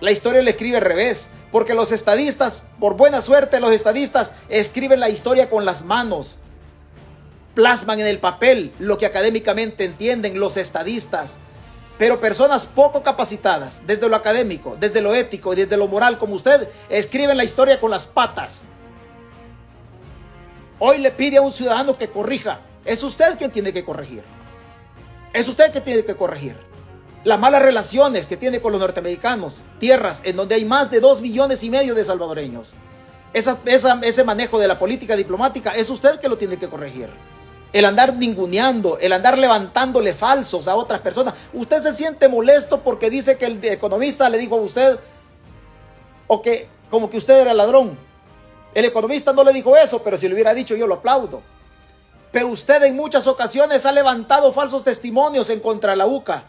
La 0.00 0.10
historia 0.10 0.42
le 0.42 0.50
escribe 0.50 0.76
al 0.76 0.84
revés, 0.84 1.30
porque 1.50 1.74
los 1.74 1.90
estadistas, 1.90 2.62
por 2.78 2.96
buena 2.96 3.20
suerte, 3.20 3.60
los 3.60 3.72
estadistas 3.72 4.34
escriben 4.48 5.00
la 5.00 5.08
historia 5.08 5.48
con 5.48 5.64
las 5.64 5.84
manos 5.84 6.38
plasman 7.56 7.98
en 7.98 8.06
el 8.06 8.18
papel 8.18 8.72
lo 8.78 8.98
que 8.98 9.06
académicamente 9.06 9.86
entienden 9.86 10.38
los 10.38 10.58
estadistas. 10.58 11.38
Pero 11.98 12.20
personas 12.20 12.66
poco 12.66 13.02
capacitadas, 13.02 13.86
desde 13.86 14.10
lo 14.10 14.14
académico, 14.14 14.76
desde 14.78 15.00
lo 15.00 15.14
ético 15.14 15.54
y 15.54 15.56
desde 15.56 15.78
lo 15.78 15.88
moral 15.88 16.18
como 16.18 16.34
usted, 16.34 16.68
escriben 16.90 17.38
la 17.38 17.44
historia 17.44 17.80
con 17.80 17.90
las 17.90 18.06
patas. 18.06 18.68
Hoy 20.78 20.98
le 20.98 21.10
pide 21.10 21.38
a 21.38 21.40
un 21.40 21.50
ciudadano 21.50 21.96
que 21.96 22.10
corrija. 22.10 22.60
Es 22.84 23.02
usted 23.02 23.38
quien 23.38 23.50
tiene 23.50 23.72
que 23.72 23.82
corregir. 23.82 24.22
Es 25.32 25.48
usted 25.48 25.72
quien 25.72 25.82
tiene 25.82 26.04
que 26.04 26.14
corregir. 26.14 26.58
Las 27.24 27.40
malas 27.40 27.62
relaciones 27.62 28.26
que 28.26 28.36
tiene 28.36 28.60
con 28.60 28.72
los 28.72 28.80
norteamericanos, 28.82 29.62
tierras 29.80 30.20
en 30.24 30.36
donde 30.36 30.56
hay 30.56 30.66
más 30.66 30.90
de 30.90 31.00
dos 31.00 31.22
millones 31.22 31.64
y 31.64 31.70
medio 31.70 31.94
de 31.94 32.04
salvadoreños. 32.04 32.74
ese 33.32 34.24
manejo 34.24 34.58
de 34.58 34.68
la 34.68 34.78
política 34.78 35.16
diplomática 35.16 35.70
es 35.70 35.88
usted 35.88 36.20
que 36.20 36.28
lo 36.28 36.36
tiene 36.36 36.58
que 36.58 36.68
corregir 36.68 37.08
el 37.78 37.84
andar 37.84 38.14
ninguneando, 38.14 38.96
el 39.02 39.12
andar 39.12 39.36
levantándole 39.36 40.14
falsos 40.14 40.66
a 40.66 40.76
otras 40.76 41.00
personas. 41.00 41.34
Usted 41.52 41.82
se 41.82 41.92
siente 41.92 42.26
molesto 42.26 42.80
porque 42.80 43.10
dice 43.10 43.36
que 43.36 43.44
el 43.44 43.62
economista 43.62 44.30
le 44.30 44.38
dijo 44.38 44.56
a 44.56 44.62
usted, 44.62 44.98
o 46.26 46.40
que 46.40 46.70
como 46.90 47.10
que 47.10 47.18
usted 47.18 47.38
era 47.38 47.52
ladrón. 47.52 47.98
El 48.72 48.86
economista 48.86 49.34
no 49.34 49.44
le 49.44 49.52
dijo 49.52 49.76
eso, 49.76 50.02
pero 50.02 50.16
si 50.16 50.26
le 50.26 50.32
hubiera 50.32 50.54
dicho 50.54 50.74
yo 50.74 50.86
lo 50.86 50.94
aplaudo. 50.94 51.42
Pero 52.32 52.48
usted 52.48 52.82
en 52.82 52.96
muchas 52.96 53.26
ocasiones 53.26 53.84
ha 53.84 53.92
levantado 53.92 54.52
falsos 54.52 54.82
testimonios 54.82 55.50
en 55.50 55.60
contra 55.60 55.90
de 55.90 55.96
la 55.96 56.06
UCA, 56.06 56.44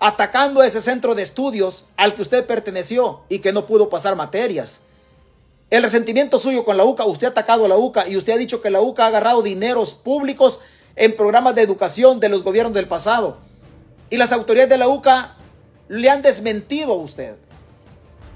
atacando 0.00 0.62
ese 0.62 0.82
centro 0.82 1.14
de 1.14 1.22
estudios 1.22 1.86
al 1.96 2.14
que 2.14 2.20
usted 2.20 2.46
perteneció 2.46 3.22
y 3.30 3.38
que 3.38 3.54
no 3.54 3.64
pudo 3.64 3.88
pasar 3.88 4.16
materias. 4.16 4.82
El 5.72 5.82
resentimiento 5.82 6.38
suyo 6.38 6.66
con 6.66 6.76
la 6.76 6.84
UCA, 6.84 7.06
usted 7.06 7.28
ha 7.28 7.30
atacado 7.30 7.64
a 7.64 7.68
la 7.68 7.78
UCA 7.78 8.06
y 8.06 8.18
usted 8.18 8.34
ha 8.34 8.36
dicho 8.36 8.60
que 8.60 8.68
la 8.68 8.82
UCA 8.82 9.04
ha 9.04 9.06
agarrado 9.06 9.40
dineros 9.40 9.94
públicos 9.94 10.60
en 10.96 11.16
programas 11.16 11.54
de 11.54 11.62
educación 11.62 12.20
de 12.20 12.28
los 12.28 12.42
gobiernos 12.42 12.74
del 12.74 12.86
pasado. 12.86 13.38
Y 14.10 14.18
las 14.18 14.32
autoridades 14.32 14.68
de 14.68 14.76
la 14.76 14.88
UCA 14.88 15.34
le 15.88 16.10
han 16.10 16.20
desmentido 16.20 16.92
a 16.92 16.96
usted. 16.96 17.36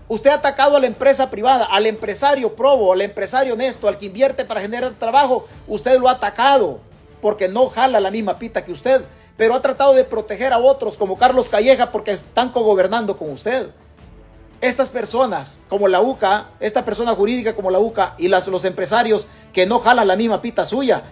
Usted 0.08 0.30
ha 0.30 0.36
atacado 0.36 0.78
a 0.78 0.80
la 0.80 0.86
empresa 0.86 1.28
privada, 1.28 1.66
al 1.66 1.84
empresario 1.84 2.56
probo, 2.56 2.94
al 2.94 3.02
empresario 3.02 3.52
honesto, 3.52 3.86
al 3.86 3.98
que 3.98 4.06
invierte 4.06 4.46
para 4.46 4.62
generar 4.62 4.94
trabajo. 4.94 5.46
Usted 5.68 5.98
lo 5.98 6.08
ha 6.08 6.12
atacado 6.12 6.80
porque 7.20 7.48
no 7.48 7.66
jala 7.66 8.00
la 8.00 8.10
misma 8.10 8.38
pita 8.38 8.64
que 8.64 8.72
usted, 8.72 9.02
pero 9.36 9.52
ha 9.52 9.60
tratado 9.60 9.92
de 9.92 10.04
proteger 10.04 10.54
a 10.54 10.58
otros 10.58 10.96
como 10.96 11.18
Carlos 11.18 11.50
Calleja 11.50 11.92
porque 11.92 12.12
están 12.12 12.48
cogobernando 12.48 13.18
con 13.18 13.30
usted 13.30 13.68
estas 14.66 14.90
personas 14.90 15.60
como 15.68 15.88
la 15.88 16.00
UCA, 16.00 16.50
esta 16.60 16.84
persona 16.84 17.14
jurídica 17.14 17.54
como 17.54 17.70
la 17.70 17.78
UCA 17.78 18.14
y 18.18 18.28
los 18.28 18.64
empresarios 18.64 19.26
que 19.52 19.66
no 19.66 19.78
jalan 19.78 20.08
la 20.08 20.16
misma 20.16 20.42
pita 20.42 20.64
suya, 20.64 21.02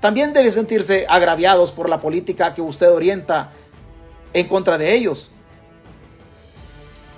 también 0.00 0.32
deben 0.32 0.50
sentirse 0.50 1.06
agraviados 1.08 1.70
por 1.70 1.88
la 1.88 2.00
política 2.00 2.54
que 2.54 2.60
usted 2.60 2.90
orienta 2.90 3.52
en 4.32 4.48
contra 4.48 4.76
de 4.78 4.94
ellos. 4.94 5.30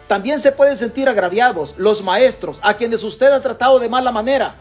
También 0.07 0.39
se 0.39 0.53
pueden 0.53 0.77
sentir 0.77 1.09
agraviados 1.09 1.75
los 1.79 2.03
maestros 2.03 2.61
a 2.63 2.75
quienes 2.77 3.03
usted 3.03 3.33
ha 3.33 3.41
tratado 3.41 3.79
de 3.79 3.89
mala 3.89 4.13
manera, 4.13 4.57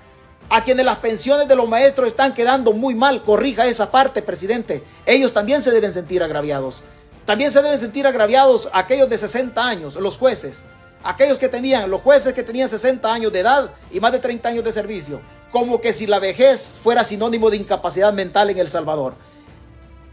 a 0.50 0.64
quienes 0.64 0.86
las 0.86 1.00
pensiones 1.00 1.48
de 1.48 1.56
los 1.56 1.68
maestros 1.68 2.08
están 2.08 2.34
quedando 2.34 2.72
muy 2.72 2.96
mal. 2.96 3.24
Corrija 3.24 3.66
esa 3.66 3.92
parte, 3.92 4.22
presidente. 4.22 4.84
Ellos 5.06 5.34
también 5.34 5.62
se 5.62 5.72
deben 5.72 5.92
sentir 5.92 6.24
agraviados. 6.24 6.82
También 7.26 7.52
se 7.52 7.62
deben 7.62 7.80
sentir 7.80 8.08
agraviados 8.08 8.70
aquellos 8.74 9.10
de 9.10 9.18
60 9.18 9.66
años, 9.66 9.96
los 9.96 10.18
jueces, 10.18 10.66
aquellos 11.04 11.38
que 11.38 11.50
tenían, 11.50 11.90
los 11.90 12.02
jueces 12.02 12.34
que 12.34 12.44
tenían 12.44 12.70
60 12.70 13.12
años 13.12 13.32
de 13.32 13.40
edad 13.40 13.72
y 13.92 14.00
más 14.00 14.12
de 14.12 14.20
30 14.20 14.50
años 14.50 14.64
de 14.64 14.72
servicio, 14.72 15.22
como 15.52 15.80
que 15.80 15.94
si 15.94 16.08
la 16.08 16.20
vejez 16.20 16.80
fuera 16.82 17.04
sinónimo 17.04 17.50
de 17.50 17.58
incapacidad 17.58 18.14
mental 18.14 18.50
en 18.50 18.60
El 18.60 18.70
Salvador. 18.70 19.16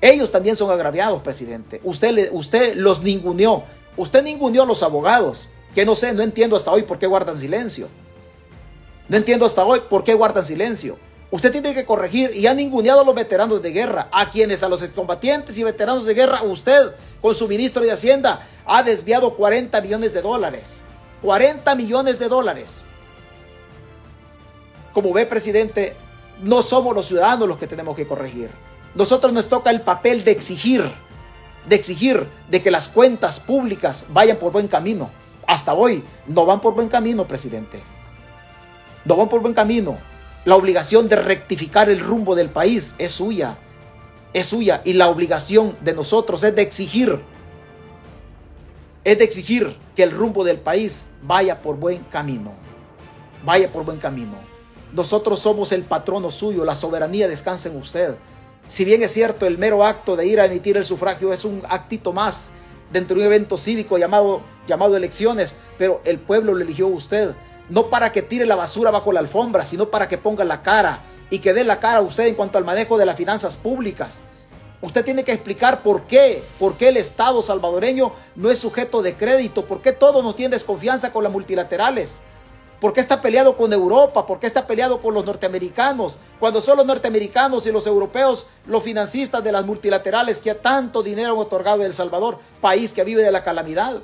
Ellos 0.01 0.31
también 0.31 0.57
son 0.57 0.71
agraviados, 0.71 1.23
presidente. 1.23 1.81
Usted, 1.85 2.31
usted 2.33 2.75
los 2.75 3.03
ninguneó. 3.03 3.65
Usted 3.97 4.23
ninguneó 4.23 4.63
a 4.63 4.67
los 4.67 4.83
abogados. 4.83 5.49
que 5.75 5.85
no 5.85 5.95
sé, 5.95 6.13
no 6.13 6.23
entiendo 6.23 6.57
hasta 6.57 6.73
hoy 6.73 6.83
por 6.83 6.99
qué 6.99 7.07
guardan 7.07 7.39
silencio. 7.39 7.89
No 9.09 9.17
entiendo 9.17 9.47
hasta 9.47 9.65
hoy 9.65 9.81
por 9.89 10.05
qué 10.05 10.15
guardan 10.15 10.45
silencio. 10.45 10.99
Usted 11.31 11.53
tiene 11.53 11.75
que 11.75 11.85
corregir 11.85 12.33
y 12.35 12.47
ha 12.47 12.55
ninguneado 12.55 13.03
a 13.03 13.05
los 13.05 13.15
veteranos 13.15 13.63
de 13.63 13.71
guerra, 13.71 14.09
a 14.11 14.31
quienes, 14.31 14.63
a 14.63 14.69
los 14.69 14.83
excombatientes 14.83 15.57
y 15.59 15.63
veteranos 15.63 16.05
de 16.05 16.15
guerra, 16.15 16.43
usted, 16.43 16.91
con 17.21 17.35
su 17.35 17.49
ministro 17.49 17.83
de 17.83 17.93
Hacienda, 17.93 18.47
ha 18.65 18.83
desviado 18.83 19.35
40 19.37 19.81
millones 19.81 20.13
de 20.13 20.23
dólares. 20.23 20.81
40 21.23 21.75
millones 21.75 22.19
de 22.19 22.29
dólares. 22.29 22.87
Como 24.93 25.13
ve, 25.13 25.27
presidente, 25.27 25.97
no 26.43 26.63
somos 26.63 26.95
los 26.95 27.07
ciudadanos 27.07 27.49
los 27.49 27.59
que 27.59 27.67
tenemos 27.67 27.95
que 27.95 28.07
corregir. 28.07 28.51
Nosotros 28.95 29.33
nos 29.33 29.49
toca 29.49 29.71
el 29.71 29.83
papel 29.83 30.25
de 30.25 30.33
exigir, 30.33 30.91
de 31.69 31.77
exigir 31.77 32.27
de 32.49 32.63
que 32.63 32.71
las 32.71 32.89
cuentas 32.89 33.39
públicas 33.39 34.07
vayan 34.09 34.39
por 34.39 34.53
buen 34.53 34.67
camino. 34.67 35.11
Hasta 35.47 35.75
hoy 35.75 36.03
no 36.27 36.47
van 36.47 36.61
por 36.61 36.75
buen 36.75 36.89
camino, 36.89 37.27
presidente. 37.27 37.81
No 39.05 39.17
van 39.17 39.29
por 39.29 39.41
buen 39.41 39.55
camino. 39.55 39.99
La 40.45 40.57
obligación 40.57 41.09
de 41.09 41.17
rectificar 41.17 41.91
el 41.91 42.01
rumbo 42.01 42.35
del 42.35 42.49
país 42.49 42.95
es 42.99 43.13
suya. 43.13 43.59
Es 44.33 44.47
suya. 44.47 44.83
Y 44.85 44.95
la 44.95 45.09
obligación 45.09 45.77
de 45.81 45.93
nosotros 45.93 46.43
es 46.45 46.55
de 46.55 46.63
exigir. 46.63 47.21
Es 49.05 49.19
de 49.19 49.25
exigir 49.25 49.77
que 49.97 50.03
el 50.03 50.11
rumbo 50.11 50.45
del 50.45 50.59
país 50.59 51.11
vaya 51.23 51.63
por 51.63 51.77
buen 51.77 52.05
camino. 52.05 52.53
Vaya 53.45 53.73
por 53.73 53.85
buen 53.85 53.99
camino. 53.99 54.35
Nosotros 54.93 55.41
somos 55.41 55.73
el 55.73 55.83
patrono 55.83 56.31
suyo. 56.31 56.65
La 56.65 56.75
soberanía 56.75 57.29
descansa 57.29 57.69
en 57.69 57.77
usted. 57.77 58.17
Si 58.69 58.85
bien 58.85 59.03
es 59.03 59.13
cierto, 59.13 59.47
el 59.47 59.59
mero 59.59 59.85
acto 59.85 60.17
de 60.17 60.27
ir 60.27 60.41
a 60.41 60.45
emitir 60.45 60.77
el 60.77 60.85
sufragio 60.85 61.33
es 61.33 61.45
un 61.45 61.63
actito 61.69 62.13
más 62.13 62.53
dentro 62.93 63.17
de 63.17 63.23
un 63.23 63.27
evento 63.27 63.57
cívico 63.57 63.99
llamado, 63.99 64.43
llamado 64.67 64.97
elecciones, 64.97 65.55
pero 65.79 66.01
el 66.05 66.19
pueblo 66.19 66.55
lo 66.55 66.63
eligió 66.63 66.87
a 66.87 66.91
usted 66.91 67.35
no 67.71 67.87
para 67.87 68.13
que 68.13 68.23
tire 68.23 68.45
la 68.45 68.57
basura 68.57 68.91
bajo 68.91 69.13
la 69.13 69.21
alfombra, 69.21 69.65
sino 69.65 69.91
para 69.91 70.09
que 70.09 70.19
ponga 70.19 70.45
la 70.45 70.63
cara 70.63 71.01
y 71.31 71.39
que 71.39 71.55
dé 71.55 71.65
la 71.65 71.81
cara 71.81 71.99
a 71.99 72.03
usted 72.03 72.27
en 72.27 72.35
cuanto 72.35 72.59
al 72.59 72.65
manejo 72.65 72.99
de 72.99 73.07
las 73.07 73.17
finanzas 73.17 73.57
públicas. 73.57 74.23
Usted 74.83 75.05
tiene 75.05 75.25
que 75.25 75.33
explicar 75.33 75.83
por 75.83 76.03
qué, 76.03 76.43
por 76.59 76.77
qué 76.77 76.89
el 76.89 76.97
Estado 76.97 77.43
salvadoreño 77.43 78.13
no 78.35 78.51
es 78.51 78.59
sujeto 78.59 79.03
de 79.03 79.15
crédito, 79.15 79.67
por 79.67 79.83
qué 79.83 79.93
todo 79.93 80.23
no 80.23 80.35
tiene 80.35 80.55
desconfianza 80.55 81.13
con 81.13 81.23
las 81.23 81.33
multilaterales, 81.33 82.21
por 82.81 82.95
qué 82.95 83.01
está 83.01 83.21
peleado 83.21 83.59
con 83.59 83.75
Europa, 83.75 84.27
por 84.27 84.41
qué 84.41 84.47
está 84.47 84.67
peleado 84.67 85.03
con 85.03 85.13
los 85.13 85.27
norteamericanos, 85.27 86.19
cuando 86.39 86.63
son 86.63 86.79
los 86.79 86.87
norteamericanos 86.87 87.67
y 87.67 87.73
los 87.73 87.87
europeos 87.87 88.47
los 88.67 88.83
financistas 88.83 89.45
de 89.45 89.53
las 89.53 89.67
multilaterales 89.67 90.41
que 90.41 90.55
tanto 90.55 91.03
dinero 91.03 91.33
han 91.33 91.39
otorgado 91.39 91.85
El 91.85 91.93
Salvador, 91.93 92.39
país 92.63 92.95
que 92.95 93.05
vive 93.05 93.23
de 93.23 93.33
la 93.33 93.45
calamidad, 93.45 94.01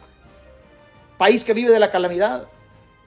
país 1.16 1.42
que 1.42 1.54
vive 1.54 1.72
de 1.72 1.80
la 1.80 1.90
calamidad 1.90 2.48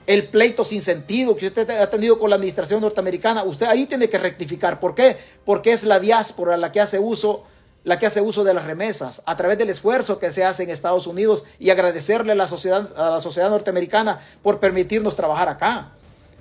el 0.09 0.27
pleito 0.27 0.65
sin 0.65 0.81
sentido 0.81 1.35
que 1.35 1.45
usted 1.45 1.69
ha 1.69 1.87
tenido 1.87 2.17
con 2.17 2.31
la 2.31 2.35
administración 2.35 2.81
norteamericana, 2.81 3.43
usted 3.43 3.67
ahí 3.67 3.85
tiene 3.85 4.09
que 4.09 4.17
rectificar. 4.17 4.79
¿Por 4.79 4.95
qué? 4.95 5.17
Porque 5.45 5.71
es 5.71 5.83
la 5.83 5.99
diáspora 5.99 6.57
la 6.57 6.71
que 6.71 6.81
hace 6.81 6.97
uso 6.97 7.43
la 7.83 7.99
que 7.99 8.07
hace 8.07 8.19
uso 8.19 8.43
de 8.43 8.53
las 8.53 8.65
remesas 8.65 9.21
a 9.25 9.37
través 9.37 9.57
del 9.59 9.69
esfuerzo 9.69 10.17
que 10.17 10.31
se 10.31 10.43
hace 10.43 10.63
en 10.63 10.71
Estados 10.71 11.05
Unidos 11.05 11.45
y 11.59 11.69
agradecerle 11.69 12.31
a 12.31 12.35
la 12.35 12.47
sociedad, 12.47 12.89
a 12.97 13.11
la 13.11 13.21
sociedad 13.21 13.51
norteamericana 13.51 14.19
por 14.41 14.59
permitirnos 14.59 15.15
trabajar 15.15 15.47
acá. 15.47 15.91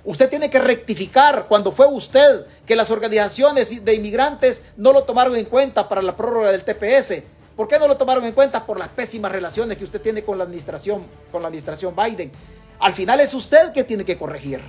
Usted 0.03 0.29
tiene 0.29 0.49
que 0.49 0.59
rectificar 0.59 1.45
cuando 1.47 1.71
fue 1.71 1.87
usted 1.87 2.47
que 2.65 2.75
las 2.75 2.89
organizaciones 2.89 3.85
de 3.85 3.93
inmigrantes 3.93 4.63
no 4.77 4.91
lo 4.93 5.03
tomaron 5.03 5.35
en 5.35 5.45
cuenta 5.45 5.87
para 5.87 6.01
la 6.01 6.17
prórroga 6.17 6.51
del 6.51 6.63
TPS. 6.63 7.23
¿Por 7.55 7.67
qué 7.67 7.77
no 7.77 7.87
lo 7.87 7.97
tomaron 7.97 8.25
en 8.25 8.33
cuenta? 8.33 8.65
Por 8.65 8.79
las 8.79 8.89
pésimas 8.89 9.31
relaciones 9.31 9.77
que 9.77 9.83
usted 9.83 10.01
tiene 10.01 10.23
con 10.23 10.39
la 10.39 10.45
administración, 10.45 11.05
con 11.31 11.43
la 11.43 11.49
administración 11.49 11.95
Biden. 11.95 12.31
Al 12.79 12.93
final 12.93 13.19
es 13.19 13.33
usted 13.33 13.73
que 13.73 13.83
tiene 13.83 14.05
que 14.05 14.17
corregir. 14.17 14.61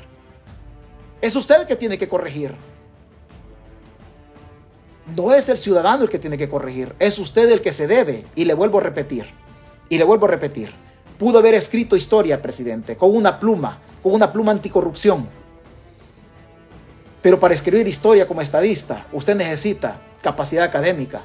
Es 1.21 1.37
usted 1.37 1.67
que 1.67 1.77
tiene 1.77 1.97
que 1.97 2.09
corregir. 2.09 2.55
No 5.17 5.33
es 5.33 5.49
el 5.49 5.59
ciudadano 5.59 6.05
el 6.05 6.09
que 6.09 6.19
tiene 6.19 6.39
que 6.39 6.49
corregir, 6.49 6.95
es 6.99 7.19
usted 7.19 7.51
el 7.51 7.61
que 7.61 7.73
se 7.73 7.87
debe. 7.87 8.25
Y 8.35 8.45
le 8.45 8.55
vuelvo 8.55 8.79
a 8.79 8.83
repetir, 8.83 9.27
y 9.89 9.99
le 9.99 10.05
vuelvo 10.05 10.27
a 10.27 10.31
repetir. 10.31 10.73
Pudo 11.19 11.39
haber 11.39 11.55
escrito 11.55 11.97
historia, 11.97 12.41
presidente, 12.41 12.97
con 12.97 13.15
una 13.15 13.39
pluma, 13.39 13.79
con 14.03 14.13
una 14.13 14.33
pluma 14.33 14.53
anticorrupción. 14.53 15.29
Pero 17.23 17.39
para 17.39 17.55
escribir 17.55 17.87
historia 17.87 18.27
como 18.27 18.41
estadista, 18.41 19.07
usted 19.13 19.37
necesita 19.37 20.01
capacidad 20.23 20.65
académica. 20.65 21.25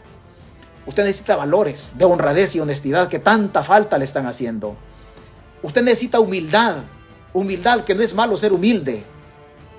Usted 0.85 1.03
necesita 1.03 1.35
valores 1.35 1.93
de 1.97 2.05
honradez 2.05 2.55
y 2.55 2.59
honestidad 2.59 3.07
que 3.07 3.19
tanta 3.19 3.63
falta 3.63 3.97
le 3.97 4.05
están 4.05 4.27
haciendo. 4.27 4.75
Usted 5.65 5.81
necesita 5.81 6.19
humildad, 6.19 6.75
humildad, 7.33 7.83
que 7.85 7.95
no 7.95 8.03
es 8.03 8.13
malo 8.13 8.37
ser 8.37 8.53
humilde. 8.53 9.03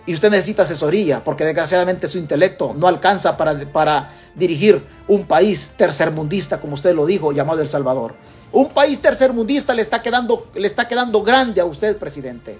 Y 0.04 0.14
usted 0.14 0.32
necesita 0.32 0.62
asesoría, 0.62 1.22
porque 1.22 1.44
desgraciadamente 1.44 2.08
su 2.08 2.18
intelecto 2.18 2.74
no 2.76 2.88
alcanza 2.88 3.36
para, 3.36 3.56
para 3.70 4.10
dirigir 4.34 4.84
un 5.06 5.26
país 5.26 5.74
tercermundista, 5.76 6.60
como 6.60 6.74
usted 6.74 6.92
lo 6.92 7.06
dijo, 7.06 7.30
llamado 7.30 7.62
El 7.62 7.68
Salvador. 7.68 8.16
Un 8.50 8.70
país 8.70 9.00
tercermundista 9.00 9.74
le 9.74 9.82
está 9.82 10.02
quedando, 10.02 10.50
le 10.56 10.66
está 10.66 10.88
quedando 10.88 11.22
grande 11.22 11.60
a 11.60 11.64
usted, 11.64 11.96
presidente. 11.98 12.58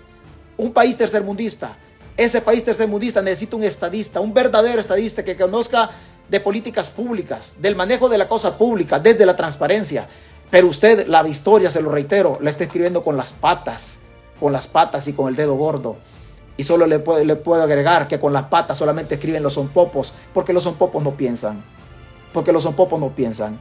Un 0.56 0.72
país 0.72 0.96
tercermundista. 0.96 1.76
Ese 2.16 2.40
país 2.42 2.62
tercermundista 2.64 3.22
necesita 3.22 3.56
un 3.56 3.64
estadista, 3.64 4.20
un 4.20 4.32
verdadero 4.32 4.78
estadista 4.78 5.24
que 5.24 5.36
conozca 5.36 5.90
de 6.28 6.38
políticas 6.38 6.90
públicas, 6.90 7.56
del 7.58 7.74
manejo 7.74 8.08
de 8.08 8.18
la 8.18 8.28
cosa 8.28 8.56
pública, 8.56 9.00
desde 9.00 9.26
la 9.26 9.34
transparencia, 9.34 10.06
pero 10.50 10.68
usted 10.68 11.06
la 11.06 11.26
historia, 11.26 11.70
se 11.70 11.82
lo 11.82 11.90
reitero, 11.90 12.38
la 12.40 12.50
está 12.50 12.64
escribiendo 12.64 13.02
con 13.02 13.16
las 13.16 13.32
patas, 13.32 13.98
con 14.38 14.52
las 14.52 14.66
patas 14.66 15.08
y 15.08 15.12
con 15.12 15.28
el 15.28 15.36
dedo 15.36 15.54
gordo. 15.54 15.96
Y 16.56 16.64
solo 16.64 16.86
le 16.86 16.98
puedo, 16.98 17.24
le 17.24 17.36
puedo 17.36 17.62
agregar 17.62 18.08
que 18.08 18.18
con 18.18 18.32
las 18.32 18.44
patas 18.44 18.78
solamente 18.78 19.16
escriben 19.16 19.42
los 19.42 19.54
sonpopos, 19.54 20.14
porque 20.32 20.52
los 20.52 20.62
sonpopos 20.62 21.02
no 21.02 21.16
piensan. 21.16 21.62
Porque 22.32 22.52
los 22.52 22.62
sonpopos 22.62 22.98
no 22.98 23.14
piensan. 23.14 23.58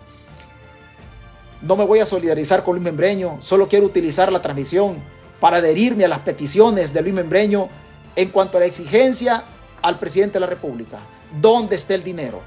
No 1.62 1.76
me 1.76 1.86
voy 1.86 2.00
a 2.00 2.06
solidarizar 2.06 2.64
con 2.64 2.76
Luis 2.76 2.84
Membreño, 2.84 3.38
solo 3.42 3.68
quiero 3.68 3.86
utilizar 3.86 4.32
la 4.32 4.42
transmisión 4.42 4.98
para 5.40 5.58
adherirme 5.58 6.06
a 6.06 6.10
las 6.10 6.20
peticiones 6.20 6.94
de 6.94 7.02
Luis 7.02 7.14
Membreño 7.14 7.70
en 8.16 8.30
cuanto 8.30 8.58
a 8.58 8.62
la 8.62 8.68
exigencia 8.68 9.44
al 9.82 10.00
presidente 10.00 10.34
de 10.34 10.42
la 10.42 10.48
República. 10.48 11.00
¿Dónde 11.42 11.76
está 11.76 11.96
el 11.96 12.04
dinero? 12.04 12.42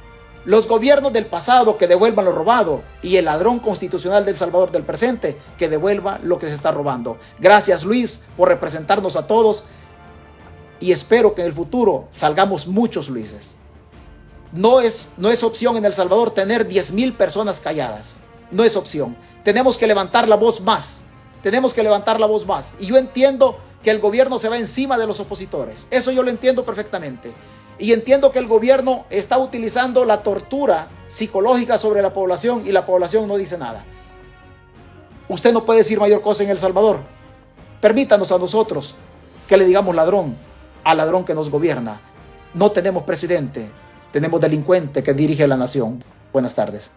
Los 0.44 0.68
gobiernos 0.68 1.12
del 1.12 1.26
pasado 1.26 1.76
que 1.76 1.86
devuelvan 1.86 2.24
lo 2.24 2.32
robado 2.32 2.82
y 3.02 3.16
el 3.16 3.26
ladrón 3.26 3.58
constitucional 3.58 4.24
del 4.24 4.36
Salvador 4.36 4.70
del 4.70 4.82
presente 4.82 5.36
que 5.58 5.68
devuelva 5.68 6.20
lo 6.22 6.38
que 6.38 6.48
se 6.48 6.54
está 6.54 6.70
robando. 6.70 7.18
Gracias 7.38 7.84
Luis 7.84 8.22
por 8.36 8.48
representarnos 8.48 9.16
a 9.16 9.26
todos 9.26 9.66
y 10.80 10.92
espero 10.92 11.34
que 11.34 11.42
en 11.42 11.48
el 11.48 11.52
futuro 11.52 12.06
salgamos 12.10 12.66
muchos 12.66 13.08
Luises. 13.08 13.56
No 14.52 14.80
es, 14.80 15.12
no 15.18 15.30
es 15.30 15.42
opción 15.42 15.76
en 15.76 15.84
El 15.84 15.92
Salvador 15.92 16.30
tener 16.30 16.66
10 16.66 16.92
mil 16.92 17.12
personas 17.12 17.60
calladas. 17.60 18.20
No 18.50 18.64
es 18.64 18.76
opción. 18.76 19.16
Tenemos 19.44 19.76
que 19.76 19.86
levantar 19.86 20.26
la 20.26 20.36
voz 20.36 20.60
más. 20.60 21.02
Tenemos 21.42 21.74
que 21.74 21.82
levantar 21.82 22.18
la 22.18 22.26
voz 22.26 22.46
más. 22.46 22.76
Y 22.80 22.86
yo 22.86 22.96
entiendo 22.96 23.58
que 23.82 23.90
el 23.90 24.00
gobierno 24.00 24.38
se 24.38 24.48
va 24.48 24.56
encima 24.56 24.96
de 24.96 25.06
los 25.06 25.20
opositores. 25.20 25.86
Eso 25.90 26.10
yo 26.10 26.22
lo 26.22 26.30
entiendo 26.30 26.64
perfectamente. 26.64 27.32
Y 27.78 27.92
entiendo 27.92 28.32
que 28.32 28.38
el 28.38 28.48
gobierno 28.48 29.04
está 29.10 29.38
utilizando 29.38 30.04
la 30.04 30.22
tortura 30.22 30.88
psicológica 31.06 31.78
sobre 31.78 32.02
la 32.02 32.12
población 32.12 32.66
y 32.66 32.72
la 32.72 32.84
población 32.84 33.28
no 33.28 33.36
dice 33.36 33.56
nada. 33.56 33.84
Usted 35.28 35.52
no 35.52 35.64
puede 35.64 35.80
decir 35.80 36.00
mayor 36.00 36.22
cosa 36.22 36.42
en 36.42 36.50
El 36.50 36.58
Salvador. 36.58 37.00
Permítanos 37.80 38.32
a 38.32 38.38
nosotros 38.38 38.94
que 39.46 39.56
le 39.56 39.64
digamos 39.64 39.94
ladrón 39.94 40.36
al 40.84 40.96
ladrón 40.96 41.24
que 41.24 41.34
nos 41.34 41.50
gobierna. 41.50 42.00
No 42.54 42.70
tenemos 42.70 43.02
presidente, 43.02 43.70
tenemos 44.10 44.40
delincuente 44.40 45.02
que 45.02 45.12
dirige 45.12 45.46
la 45.46 45.56
nación. 45.56 46.02
Buenas 46.32 46.54
tardes. 46.54 46.90